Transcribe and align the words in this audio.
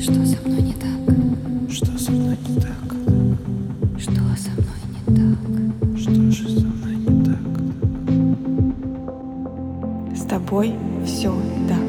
Что 0.00 0.12
со 0.24 0.40
мной 0.46 0.62
не 0.62 0.74
так? 0.74 0.92
Что 1.68 1.98
со 1.98 2.12
мной 2.12 2.36
не 2.46 2.60
так? 2.60 2.70
Что 3.98 4.12
со 4.36 4.50
мной 4.50 4.78
не 4.94 5.02
так? 5.16 5.38
Что 5.98 6.30
же 6.30 6.48
со 6.48 6.66
мной 6.66 6.94
не 6.94 7.24
так? 7.24 7.42
С 10.16 10.22
тобой 10.22 10.76
все 11.04 11.34
так. 11.68 11.88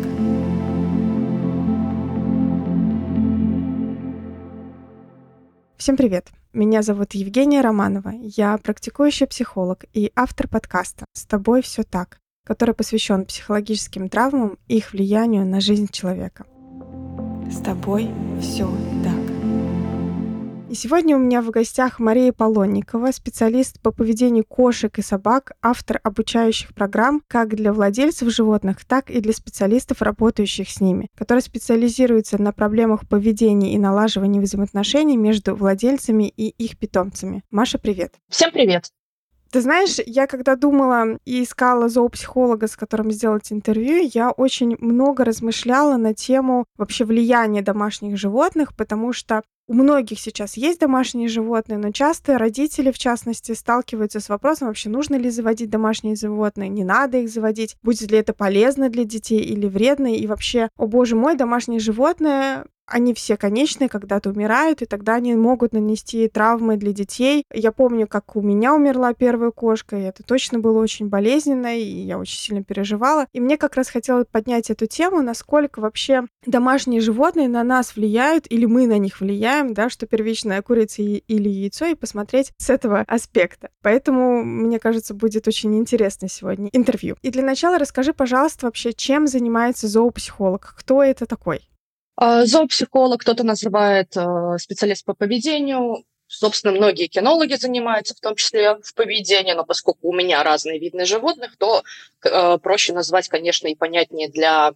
Всем 5.78 5.96
привет! 5.96 6.30
Меня 6.52 6.82
зовут 6.82 7.14
Евгения 7.14 7.62
Романова. 7.62 8.14
Я 8.22 8.58
практикующий 8.58 9.28
психолог 9.28 9.86
и 9.94 10.12
автор 10.16 10.48
подкаста 10.48 11.06
«С 11.14 11.28
тобой 11.28 11.62
все 11.62 11.84
так», 11.84 12.18
который 12.44 12.74
посвящен 12.74 13.26
психологическим 13.26 14.10
травмам 14.10 14.58
и 14.68 14.78
их 14.78 14.94
влиянию 14.94 15.46
на 15.46 15.62
жизнь 15.62 15.90
человека. 15.92 16.48
С 17.50 17.62
тобой 17.62 18.10
все 18.40 18.70
так. 19.04 19.30
И 20.70 20.76
сегодня 20.76 21.16
у 21.16 21.20
меня 21.20 21.42
в 21.42 21.50
гостях 21.50 21.98
Мария 21.98 22.32
Полонникова, 22.32 23.12
специалист 23.12 23.82
по 23.82 23.92
поведению 23.92 24.46
кошек 24.46 25.00
и 25.00 25.02
собак, 25.02 25.54
автор 25.64 26.00
обучающих 26.04 26.76
программ 26.76 27.24
как 27.28 27.56
для 27.56 27.74
владельцев 27.74 28.30
животных, 28.30 28.86
так 28.86 29.10
и 29.10 29.20
для 29.20 29.34
специалистов, 29.34 30.04
работающих 30.04 30.70
с 30.70 30.80
ними, 30.80 31.10
которая 31.18 31.42
специализируется 31.42 32.40
на 32.40 32.54
проблемах 32.54 33.08
поведения 33.10 33.74
и 33.74 33.80
налаживания 33.80 34.42
взаимоотношений 34.42 35.18
между 35.18 35.56
владельцами 35.56 36.30
и 36.30 36.50
их 36.50 36.78
питомцами. 36.78 37.44
Маша, 37.50 37.80
привет. 37.80 38.14
Всем 38.30 38.52
привет. 38.52 38.92
Ты 39.52 39.62
знаешь, 39.62 39.98
я 40.06 40.28
когда 40.28 40.56
думала 40.56 41.18
и 41.26 41.44
искала 41.44 41.90
зоопсихолога, 41.90 42.68
с 42.68 42.76
которым 42.76 43.12
сделать 43.12 43.52
интервью, 43.52 44.08
я 44.14 44.30
очень 44.30 44.78
много 44.80 45.26
размышляла 45.26 45.98
на 45.98 46.14
тему 46.14 46.66
вообще 46.78 47.04
влияния 47.04 47.64
домашних 47.64 48.16
животных, 48.16 48.76
потому 48.76 49.12
что 49.12 49.42
у 49.68 49.74
многих 49.74 50.20
сейчас 50.20 50.58
есть 50.58 50.80
домашние 50.80 51.28
животные, 51.28 51.78
но 51.78 51.92
часто 51.92 52.38
родители, 52.40 52.92
в 52.92 52.98
частности, 52.98 53.52
сталкиваются 53.52 54.20
с 54.20 54.28
вопросом, 54.28 54.68
вообще 54.68 54.90
нужно 54.90 55.16
ли 55.16 55.30
заводить 55.30 55.70
домашние 55.70 56.16
животные, 56.16 56.70
не 56.70 56.84
надо 56.84 57.20
их 57.20 57.30
заводить, 57.30 57.76
будет 57.84 58.10
ли 58.12 58.18
это 58.18 58.34
полезно 58.34 58.90
для 58.90 59.04
детей 59.04 59.42
или 59.42 59.68
вредно, 59.68 60.14
и 60.14 60.26
вообще, 60.26 60.70
о 60.76 60.88
боже 60.88 61.16
мой, 61.16 61.36
домашние 61.36 61.80
животные 61.80 62.66
они 62.90 63.14
все 63.14 63.38
конечные, 63.38 63.90
когда-то 63.90 64.30
умирают, 64.30 64.82
и 64.82 64.86
тогда 64.86 65.16
они 65.16 65.36
могут 65.36 65.74
нанести 65.74 66.28
травмы 66.28 66.78
для 66.78 66.92
детей. 66.92 67.46
Я 67.54 67.72
помню, 67.72 68.08
как 68.08 68.36
у 68.36 68.42
меня 68.42 68.76
умерла 68.76 69.14
первая 69.14 69.52
кошка, 69.52 69.98
и 69.98 70.04
это 70.04 70.24
точно 70.24 70.60
было 70.60 70.82
очень 70.82 71.08
болезненно, 71.08 71.78
и 71.78 71.84
я 71.84 72.18
очень 72.18 72.38
сильно 72.38 72.64
переживала. 72.64 73.28
И 73.34 73.40
мне 73.40 73.58
как 73.58 73.76
раз 73.76 73.90
хотелось 73.90 74.28
поднять 74.32 74.70
эту 74.70 74.86
тему, 74.86 75.22
насколько 75.22 75.80
вообще 75.80 76.24
домашние 76.46 77.02
животные 77.02 77.48
на 77.48 77.64
нас 77.64 77.96
влияют, 77.96 78.46
или 78.50 78.66
мы 78.66 78.88
на 78.88 78.98
них 78.98 79.20
влияем, 79.20 79.74
да, 79.74 79.90
что 79.90 80.06
первичная 80.06 80.62
курица 80.62 81.02
или 81.02 81.50
яйцо, 81.50 81.86
и 81.86 81.96
посмотреть 81.96 82.52
с 82.58 82.70
этого 82.70 83.04
аспекта. 83.08 83.70
Поэтому, 83.82 84.44
мне 84.44 84.80
кажется, 84.80 85.14
будет 85.14 85.48
очень 85.48 85.78
интересно 85.78 86.28
сегодня 86.30 86.70
интервью. 86.74 87.16
И 87.22 87.32
для 87.32 87.44
начала 87.44 87.78
расскажи, 87.78 88.14
пожалуйста, 88.14 88.66
вообще, 88.66 88.94
чем 88.94 89.28
занимается 89.28 89.88
зоопсихолог? 89.88 90.76
Кто 90.78 91.04
это 91.04 91.26
такой? 91.26 91.70
А, 92.22 92.46
зоопсихолог, 92.46 93.22
кто-то 93.22 93.46
называет 93.46 94.18
э, 94.18 94.58
специалист 94.58 95.06
по 95.06 95.14
поведению. 95.14 96.04
Собственно, 96.28 96.74
многие 96.74 97.08
кинологи 97.08 97.54
занимаются, 97.54 98.14
в 98.14 98.20
том 98.20 98.36
числе 98.36 98.76
в 98.84 98.94
поведении, 98.94 99.54
но 99.54 99.64
поскольку 99.64 100.10
у 100.10 100.14
меня 100.14 100.44
разные 100.44 100.80
виды 100.80 101.06
животных, 101.06 101.56
то 101.58 101.82
э, 102.26 102.58
проще 102.58 102.92
назвать, 102.92 103.30
конечно, 103.30 103.70
и 103.70 103.76
понятнее 103.76 104.28
для 104.28 104.74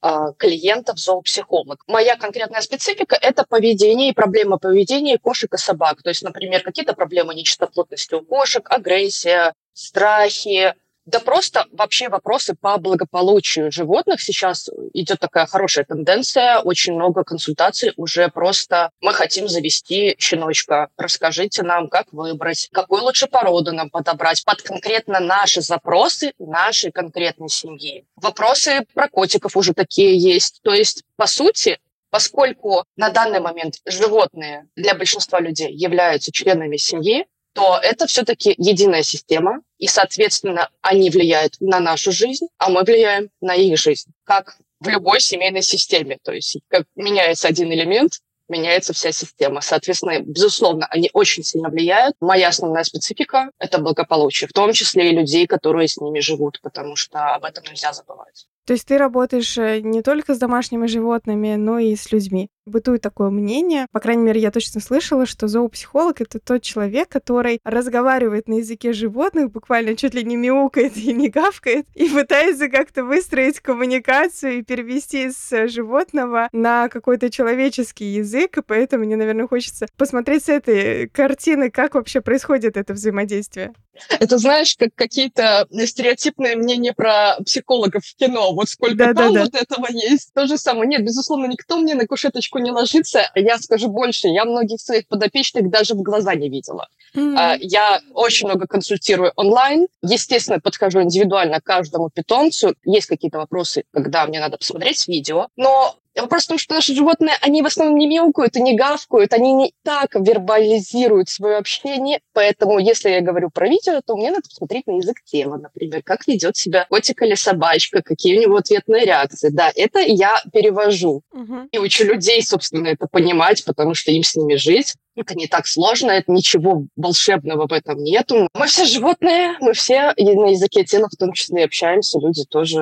а, 0.00 0.32
клиентов 0.32 0.98
зоопсихолог. 0.98 1.82
Моя 1.88 2.16
конкретная 2.16 2.62
специфика– 2.62 3.18
это 3.20 3.44
поведение 3.44 4.10
и 4.10 4.14
проблемы 4.14 4.58
поведения 4.58 5.18
кошек 5.18 5.52
и 5.52 5.58
собак. 5.58 6.02
То 6.02 6.08
есть, 6.08 6.22
например, 6.22 6.62
какие-то 6.62 6.94
проблемы 6.94 7.34
нечистоплотности 7.34 8.14
у 8.14 8.22
кошек, 8.22 8.66
агрессия, 8.70 9.52
страхи, 9.74 10.74
да 11.08 11.20
просто 11.20 11.64
вообще 11.72 12.10
вопросы 12.10 12.54
по 12.54 12.76
благополучию 12.76 13.72
животных. 13.72 14.20
Сейчас 14.20 14.68
идет 14.92 15.18
такая 15.18 15.46
хорошая 15.46 15.86
тенденция, 15.86 16.58
очень 16.58 16.92
много 16.92 17.24
консультаций 17.24 17.94
уже 17.96 18.28
просто 18.28 18.90
мы 19.00 19.14
хотим 19.14 19.48
завести 19.48 20.16
щеночка. 20.18 20.88
Расскажите 20.98 21.62
нам, 21.62 21.88
как 21.88 22.12
выбрать, 22.12 22.68
какую 22.72 23.02
лучше 23.04 23.26
породу 23.26 23.72
нам 23.72 23.88
подобрать 23.88 24.44
под 24.44 24.60
конкретно 24.60 25.18
наши 25.18 25.62
запросы 25.62 26.32
нашей 26.38 26.92
конкретной 26.92 27.48
семьи. 27.48 28.04
Вопросы 28.16 28.84
про 28.92 29.08
котиков 29.08 29.56
уже 29.56 29.72
такие 29.72 30.18
есть. 30.18 30.60
То 30.62 30.74
есть, 30.74 31.04
по 31.16 31.26
сути, 31.26 31.78
поскольку 32.10 32.84
на 32.96 33.08
данный 33.08 33.40
момент 33.40 33.76
животные 33.86 34.68
для 34.76 34.94
большинства 34.94 35.40
людей 35.40 35.72
являются 35.72 36.32
членами 36.32 36.76
семьи, 36.76 37.26
то 37.58 37.76
это 37.82 38.06
все-таки 38.06 38.54
единая 38.56 39.02
система, 39.02 39.62
и, 39.78 39.88
соответственно, 39.88 40.70
они 40.80 41.10
влияют 41.10 41.56
на 41.58 41.80
нашу 41.80 42.12
жизнь, 42.12 42.46
а 42.56 42.70
мы 42.70 42.84
влияем 42.84 43.30
на 43.40 43.54
их 43.54 43.76
жизнь, 43.76 44.12
как 44.22 44.58
в 44.78 44.86
любой 44.86 45.20
семейной 45.20 45.62
системе. 45.62 46.18
То 46.22 46.32
есть 46.32 46.58
как 46.68 46.84
меняется 46.94 47.48
один 47.48 47.72
элемент, 47.72 48.20
меняется 48.48 48.92
вся 48.92 49.10
система. 49.10 49.60
Соответственно, 49.60 50.20
безусловно, 50.20 50.86
они 50.90 51.10
очень 51.12 51.42
сильно 51.42 51.68
влияют. 51.68 52.14
Моя 52.20 52.48
основная 52.48 52.84
специфика– 52.84 53.50
это 53.58 53.78
благополучие, 53.78 54.46
в 54.46 54.52
том 54.52 54.72
числе 54.72 55.10
и 55.10 55.16
людей, 55.16 55.48
которые 55.48 55.88
с 55.88 55.96
ними 55.96 56.20
живут, 56.20 56.60
потому 56.62 56.94
что 56.94 57.34
об 57.34 57.44
этом 57.44 57.64
нельзя 57.64 57.92
забывать. 57.92 58.46
То 58.68 58.74
есть 58.74 58.84
ты 58.86 58.98
работаешь 58.98 59.56
э, 59.56 59.80
не 59.80 60.02
только 60.02 60.34
с 60.34 60.38
домашними 60.38 60.86
животными, 60.88 61.54
но 61.54 61.78
и 61.78 61.96
с 61.96 62.12
людьми. 62.12 62.50
Бытует 62.66 63.00
такое 63.00 63.30
мнение, 63.30 63.86
по 63.92 63.98
крайней 63.98 64.24
мере, 64.24 64.42
я 64.42 64.50
точно 64.50 64.82
слышала, 64.82 65.24
что 65.24 65.48
зоопсихолог— 65.48 66.20
это 66.20 66.38
тот 66.38 66.60
человек, 66.60 67.08
который 67.08 67.60
разговаривает 67.64 68.46
на 68.46 68.58
языке 68.58 68.92
животных, 68.92 69.50
буквально 69.50 69.96
чуть 69.96 70.12
ли 70.12 70.22
не 70.22 70.36
мяукает 70.36 70.98
и 70.98 71.14
не 71.14 71.30
гавкает, 71.30 71.86
и 71.94 72.10
пытается 72.10 72.68
как-то 72.68 73.04
выстроить 73.04 73.60
коммуникацию 73.60 74.58
и 74.58 74.62
перевести 74.62 75.30
с 75.30 75.68
животного 75.68 76.50
на 76.52 76.90
какой-то 76.90 77.30
человеческий 77.30 78.04
язык, 78.04 78.58
и 78.58 78.62
поэтому 78.62 79.06
мне, 79.06 79.16
наверное, 79.16 79.48
хочется 79.48 79.86
посмотреть 79.96 80.44
с 80.44 80.50
этой 80.50 81.08
картины, 81.08 81.70
как 81.70 81.94
вообще 81.94 82.20
происходит 82.20 82.76
это 82.76 82.92
взаимодействие. 82.92 83.72
Это, 84.08 84.38
знаешь, 84.38 84.76
как 84.76 84.90
какие-то 84.94 85.66
стереотипные 85.86 86.56
мнения 86.56 86.92
про 86.92 87.36
психологов 87.44 88.04
в 88.04 88.16
кино 88.16 88.52
вот 88.52 88.68
сколько 88.68 88.96
да, 88.96 89.14
там 89.14 89.34
да, 89.34 89.40
вот 89.42 89.52
да. 89.52 89.58
этого 89.58 89.86
есть. 89.90 90.32
То 90.34 90.46
же 90.46 90.58
самое. 90.58 90.88
Нет, 90.88 91.04
безусловно, 91.04 91.46
никто 91.46 91.78
мне 91.78 91.94
на 91.94 92.06
кушеточку 92.06 92.58
не 92.58 92.70
ложится. 92.70 93.30
Я 93.34 93.58
скажу 93.58 93.88
больше, 93.88 94.28
я 94.28 94.44
многих 94.44 94.80
своих 94.80 95.06
подопечных 95.08 95.70
даже 95.70 95.94
в 95.94 96.02
глаза 96.02 96.34
не 96.34 96.48
видела. 96.48 96.88
Mm-hmm. 97.14 97.58
Я 97.60 98.00
очень 98.12 98.48
много 98.48 98.66
консультирую 98.66 99.32
онлайн. 99.36 99.88
Естественно, 100.02 100.60
подхожу 100.60 101.02
индивидуально 101.02 101.60
каждому 101.60 102.10
питомцу. 102.10 102.74
Есть 102.84 103.06
какие-то 103.06 103.38
вопросы, 103.38 103.84
когда 103.92 104.26
мне 104.26 104.40
надо 104.40 104.58
посмотреть 104.58 105.08
видео. 105.08 105.48
Но 105.56 105.96
Вопрос 106.20 106.44
в 106.44 106.48
том, 106.48 106.58
что 106.58 106.74
наши 106.74 106.94
животные, 106.94 107.34
они 107.40 107.62
в 107.62 107.66
основном 107.66 107.98
не 107.98 108.06
мяукают 108.06 108.56
и 108.56 108.62
не 108.62 108.76
гавкают, 108.76 109.32
они 109.32 109.52
не 109.52 109.72
так 109.84 110.14
вербализируют 110.14 111.28
свое 111.28 111.56
общение, 111.56 112.20
поэтому 112.32 112.78
если 112.78 113.10
я 113.10 113.20
говорю 113.20 113.50
про 113.50 113.68
видео, 113.68 114.00
то 114.04 114.16
мне 114.16 114.30
надо 114.30 114.42
посмотреть 114.42 114.86
на 114.86 114.96
язык 114.96 115.16
тела, 115.24 115.56
например, 115.56 116.02
как 116.02 116.26
ведет 116.26 116.56
себя 116.56 116.86
котик 116.88 117.22
или 117.22 117.34
собачка, 117.34 118.02
какие 118.02 118.38
у 118.38 118.40
него 118.40 118.56
ответные 118.56 119.04
реакции. 119.04 119.50
Да, 119.50 119.70
это 119.74 120.00
я 120.00 120.40
перевожу. 120.52 121.22
Угу. 121.32 121.68
И 121.72 121.78
учу 121.78 122.04
людей, 122.04 122.42
собственно, 122.42 122.88
это 122.88 123.06
понимать, 123.06 123.64
потому 123.64 123.94
что 123.94 124.10
им 124.10 124.22
с 124.22 124.34
ними 124.34 124.56
жить. 124.56 124.94
Это 125.16 125.34
не 125.34 125.48
так 125.48 125.66
сложно, 125.66 126.12
это 126.12 126.30
ничего 126.30 126.84
волшебного 126.94 127.66
в 127.66 127.72
этом 127.72 127.98
нету. 128.04 128.48
Мы 128.54 128.66
все 128.68 128.84
животные, 128.84 129.56
мы 129.60 129.72
все 129.72 130.12
на 130.16 130.50
языке 130.50 130.84
тела 130.84 131.08
в 131.12 131.16
том 131.16 131.32
числе 131.32 131.64
общаемся, 131.64 132.20
люди 132.20 132.44
тоже 132.44 132.78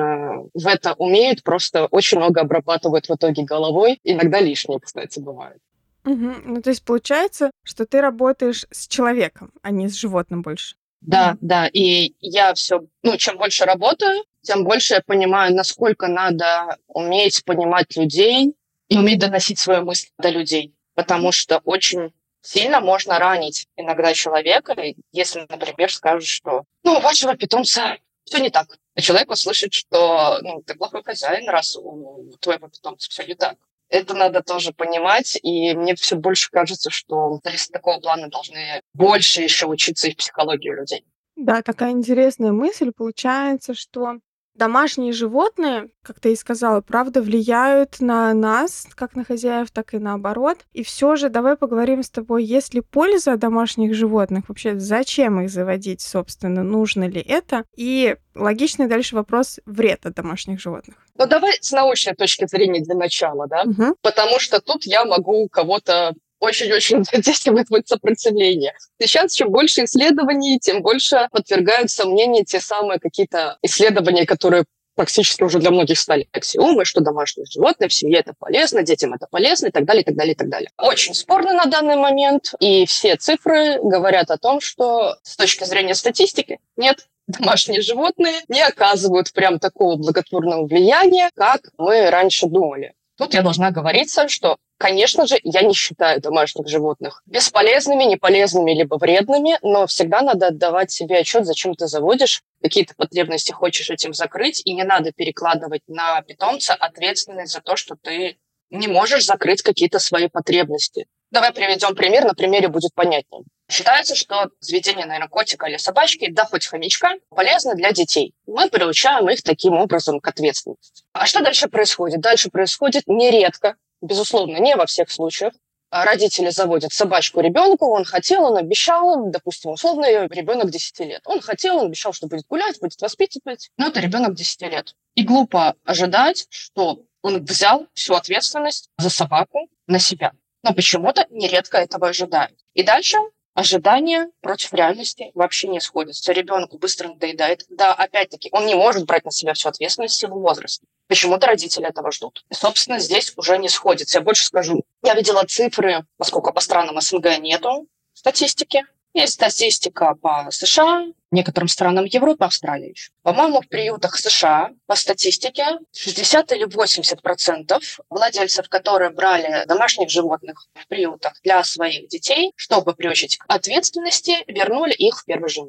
в 0.53 0.67
это 0.67 0.93
умеют, 0.99 1.41
просто 1.41 1.87
очень 1.87 2.19
много 2.19 2.41
обрабатывают 2.41 3.07
в 3.07 3.11
итоге 3.27 3.43
головой, 3.43 3.99
иногда 4.03 4.39
лишнее, 4.39 4.79
кстати, 4.79 5.19
бывает. 5.19 5.59
Угу. 6.05 6.33
Ну, 6.45 6.61
то 6.61 6.69
есть 6.69 6.83
получается, 6.83 7.51
что 7.63 7.85
ты 7.85 7.99
работаешь 7.99 8.65
с 8.71 8.87
человеком, 8.87 9.51
а 9.61 9.71
не 9.71 9.89
с 9.89 9.95
животным 9.95 10.41
больше. 10.41 10.75
Да, 11.01 11.37
да. 11.41 11.67
И 11.67 12.15
я 12.19 12.53
все, 12.53 12.85
ну, 13.03 13.17
чем 13.17 13.37
больше 13.37 13.65
работаю, 13.65 14.23
тем 14.41 14.63
больше 14.63 14.95
я 14.95 15.01
понимаю, 15.05 15.53
насколько 15.53 16.07
надо 16.07 16.77
уметь 16.87 17.43
понимать 17.43 17.95
людей 17.97 18.55
и 18.87 18.97
уметь 18.97 19.19
доносить 19.19 19.59
свою 19.59 19.83
мысль 19.83 20.07
до 20.17 20.29
людей. 20.29 20.73
Потому 20.95 21.31
что 21.31 21.59
очень 21.65 22.13
сильно 22.41 22.79
можно 22.79 23.19
ранить 23.19 23.67
иногда 23.75 24.13
человека, 24.13 24.75
если, 25.11 25.45
например, 25.49 25.91
скажешь, 25.91 26.29
что 26.29 26.63
ну, 26.83 26.93
у 26.93 27.01
вашего 27.01 27.35
питомца 27.35 27.97
все 28.23 28.39
не 28.39 28.49
так. 28.49 28.77
А 28.97 29.01
человек 29.01 29.29
услышит, 29.29 29.75
что 29.75 30.39
ну, 30.41 30.63
ты 30.63 30.73
плохой 30.73 31.03
хозяин, 31.03 31.47
раз 31.47 31.75
у 31.75 32.31
твоего 32.39 32.67
питомца 32.67 33.07
все 33.11 33.25
не 33.25 33.35
так. 33.35 33.55
Это 33.89 34.15
надо 34.15 34.41
тоже 34.41 34.73
понимать, 34.73 35.37
и 35.43 35.75
мне 35.75 35.93
все 35.93 36.15
больше 36.15 36.49
кажется, 36.49 36.89
что 36.89 37.35
специалисты 37.35 37.73
такого 37.73 37.99
плана 37.99 38.27
должны 38.27 38.81
больше 38.95 39.43
еще 39.43 39.67
учиться 39.67 40.07
и 40.07 40.13
в 40.13 40.17
психологии 40.17 40.75
людей. 40.75 41.05
Да, 41.35 41.61
такая 41.61 41.91
интересная 41.91 42.51
мысль 42.51 42.91
получается, 42.91 43.75
что 43.75 44.15
Домашние 44.57 45.13
животные, 45.13 45.89
как 46.03 46.19
ты 46.19 46.33
и 46.33 46.35
сказала, 46.35 46.81
правда 46.81 47.21
влияют 47.21 47.99
на 47.99 48.33
нас, 48.33 48.87
как 48.95 49.15
на 49.15 49.23
хозяев, 49.23 49.69
так 49.69 49.93
и 49.93 49.99
наоборот. 49.99 50.57
И 50.73 50.83
все 50.83 51.15
же 51.15 51.29
давай 51.29 51.55
поговорим 51.55 52.01
с 52.01 52.09
тобой, 52.09 52.43
есть 52.43 52.73
ли 52.73 52.81
польза 52.81 53.33
от 53.33 53.39
домашних 53.39 53.93
животных? 53.93 54.45
Вообще, 54.47 54.79
зачем 54.79 55.39
их 55.41 55.51
заводить, 55.51 56.01
собственно, 56.01 56.63
нужно 56.63 57.07
ли 57.07 57.21
это? 57.21 57.65
И 57.75 58.15
логичный 58.33 58.87
дальше 58.87 59.15
вопрос 59.15 59.59
вред 59.65 60.07
от 60.07 60.15
домашних 60.15 60.59
животных. 60.59 60.95
Ну, 61.15 61.27
давай 61.27 61.53
с 61.61 61.71
научной 61.71 62.15
точки 62.15 62.47
зрения 62.47 62.81
для 62.81 62.95
начала, 62.95 63.47
да? 63.47 63.63
Мгм. 63.63 63.93
Потому 64.01 64.39
что 64.39 64.59
тут 64.59 64.85
я 64.85 65.05
могу 65.05 65.47
кого-то 65.49 66.13
очень-очень 66.39 67.03
вызвать 67.51 67.87
сопротивление. 67.87 68.73
Сейчас 68.99 69.33
чем 69.33 69.51
больше 69.51 69.83
исследований, 69.85 70.59
тем 70.59 70.81
больше 70.81 71.27
подвергают 71.31 71.89
сомнению 71.91 72.45
те 72.45 72.59
самые 72.59 72.99
какие-то 72.99 73.57
исследования, 73.61 74.25
которые 74.25 74.65
практически 74.97 75.43
уже 75.43 75.59
для 75.59 75.69
многих 75.71 75.99
стали 75.99 76.27
аксиомой, 76.33 76.83
что 76.83 77.01
домашние 77.01 77.45
животные 77.45 77.87
в 77.87 77.93
семье 77.93 78.19
это 78.19 78.33
полезно, 78.37 78.81
детям 78.81 79.13
это 79.13 79.27
полезно 79.29 79.67
и 79.67 79.71
так 79.71 79.85
далее, 79.85 80.01
и 80.01 80.05
так 80.05 80.15
далее, 80.15 80.33
и 80.33 80.35
так 80.35 80.49
далее. 80.49 80.71
Очень 80.77 81.13
спорно 81.13 81.53
на 81.53 81.65
данный 81.65 81.95
момент, 81.95 82.53
и 82.59 82.85
все 82.87 83.15
цифры 83.15 83.79
говорят 83.81 84.31
о 84.31 84.37
том, 84.37 84.59
что 84.59 85.15
с 85.21 85.37
точки 85.37 85.63
зрения 85.65 85.93
статистики 85.93 86.59
нет, 86.75 87.07
домашние 87.27 87.81
животные 87.81 88.41
не 88.47 88.61
оказывают 88.61 89.31
прям 89.31 89.59
такого 89.59 89.95
благотворного 89.95 90.65
влияния, 90.65 91.29
как 91.35 91.69
мы 91.77 92.09
раньше 92.09 92.47
думали. 92.47 92.93
Тут 93.17 93.33
я 93.33 93.41
должна 93.41 93.71
говориться, 93.71 94.27
что, 94.27 94.57
конечно 94.77 95.25
же, 95.27 95.39
я 95.43 95.61
не 95.61 95.73
считаю 95.73 96.21
домашних 96.21 96.67
животных 96.67 97.21
бесполезными, 97.25 98.03
неполезными, 98.03 98.71
либо 98.71 98.95
вредными, 98.95 99.57
но 99.61 99.87
всегда 99.87 100.21
надо 100.21 100.47
отдавать 100.47 100.91
себе 100.91 101.19
отчет, 101.19 101.45
зачем 101.45 101.75
ты 101.75 101.87
заводишь, 101.87 102.43
какие-то 102.61 102.95
потребности 102.95 103.51
хочешь 103.51 103.89
этим 103.89 104.13
закрыть, 104.13 104.61
и 104.65 104.73
не 104.73 104.83
надо 104.83 105.11
перекладывать 105.11 105.83
на 105.87 106.21
питомца 106.21 106.73
ответственность 106.73 107.53
за 107.53 107.61
то, 107.61 107.75
что 107.75 107.95
ты 107.95 108.37
не 108.69 108.87
можешь 108.87 109.25
закрыть 109.25 109.61
какие-то 109.61 109.99
свои 109.99 110.27
потребности. 110.27 111.07
Давай 111.29 111.51
приведем 111.51 111.93
пример, 111.95 112.23
на 112.25 112.33
примере 112.33 112.69
будет 112.69 112.93
понятнее. 112.93 113.43
Считается, 113.69 114.15
что 114.15 114.49
заведение, 114.61 115.05
наверное, 115.05 115.27
котика 115.27 115.65
или 115.65 115.75
собачки, 115.75 116.31
да 116.31 116.45
хоть 116.45 116.65
хомячка, 116.65 117.15
полезно 117.29 117.75
для 117.75 117.91
детей. 117.91 118.33
Мы 118.45 118.69
приучаем 118.69 119.29
их 119.29 119.43
таким 119.43 119.73
образом 119.73 120.21
к 120.21 120.27
ответственности. 120.27 121.03
А 121.11 121.25
что 121.25 121.41
дальше 121.41 121.67
происходит? 121.67 122.21
Дальше 122.21 122.49
происходит 122.49 123.03
нередко, 123.07 123.75
безусловно, 124.01 124.57
не 124.57 124.75
во 124.75 124.85
всех 124.85 125.11
случаях, 125.11 125.53
а 125.89 126.05
родители 126.05 126.49
заводят 126.49 126.91
собачку 126.91 127.39
ребенку, 127.39 127.87
он 127.87 128.03
хотел, 128.03 128.43
он 128.43 128.57
обещал, 128.57 129.29
допустим, 129.29 129.71
условно, 129.71 130.27
ребенок 130.27 130.69
10 130.69 130.99
лет. 130.99 131.21
Он 131.25 131.39
хотел, 131.39 131.77
он 131.77 131.87
обещал, 131.87 132.13
что 132.13 132.27
будет 132.27 132.45
гулять, 132.47 132.79
будет 132.79 133.01
воспитывать, 133.01 133.69
но 133.77 133.87
это 133.87 133.99
ребенок 133.99 134.35
10 134.35 134.61
лет. 134.63 134.95
И 135.15 135.23
глупо 135.23 135.75
ожидать, 135.85 136.47
что 136.49 137.03
он 137.21 137.43
взял 137.43 137.87
всю 137.93 138.15
ответственность 138.15 138.89
за 138.97 139.09
собаку 139.09 139.69
на 139.87 139.99
себя. 139.99 140.33
Но 140.63 140.73
почему-то 140.73 141.25
нередко 141.29 141.77
этого 141.77 142.09
ожидают. 142.09 142.57
И 142.73 142.83
дальше 142.83 143.17
ожидания 143.57 144.29
против 144.41 144.71
реальности 144.71 145.31
вообще 145.33 145.67
не 145.67 145.79
сходятся. 145.79 146.31
Ребенку 146.31 146.77
быстро 146.77 147.07
надоедает. 147.07 147.65
Да, 147.69 147.91
опять-таки, 147.91 148.49
он 148.51 148.67
не 148.67 148.75
может 148.75 149.05
брать 149.07 149.25
на 149.25 149.31
себя 149.31 149.53
всю 149.53 149.69
ответственность 149.69 150.13
в 150.13 150.19
силу 150.19 150.39
возраста. 150.39 150.85
Почему-то 151.07 151.47
родители 151.47 151.87
этого 151.87 152.11
ждут. 152.11 152.45
И, 152.51 152.53
собственно, 152.53 152.99
здесь 152.99 153.33
уже 153.35 153.57
не 153.57 153.67
сходится. 153.67 154.19
Я 154.19 154.23
больше 154.23 154.45
скажу. 154.45 154.83
Я 155.03 155.15
видела 155.15 155.43
цифры, 155.43 156.05
поскольку 156.17 156.53
по 156.53 156.61
странам 156.61 157.01
СНГ 157.01 157.39
нету 157.39 157.87
статистики. 158.13 158.85
Есть 159.17 159.33
статистика 159.33 160.13
по 160.13 160.45
США, 160.51 161.07
некоторым 161.31 161.67
странам 161.67 162.05
Европы, 162.05 162.45
Австралии. 162.45 162.93
По-моему, 163.23 163.61
в 163.61 163.67
приютах 163.67 164.15
США 164.15 164.69
по 164.85 164.95
статистике 164.95 165.79
60 165.95 166.51
или 166.51 166.65
80 166.65 167.23
процентов 167.23 167.99
владельцев, 168.11 168.69
которые 168.69 169.09
брали 169.09 169.65
домашних 169.65 170.11
животных 170.11 170.67
в 170.75 170.87
приютах 170.87 171.33
для 171.41 171.63
своих 171.63 172.09
детей, 172.09 172.53
чтобы 172.55 172.93
приучить 172.93 173.39
к 173.39 173.45
ответственности, 173.47 174.35
вернули 174.45 174.93
их 174.93 175.17
в 175.17 175.25
первый 175.25 175.49
же. 175.49 175.63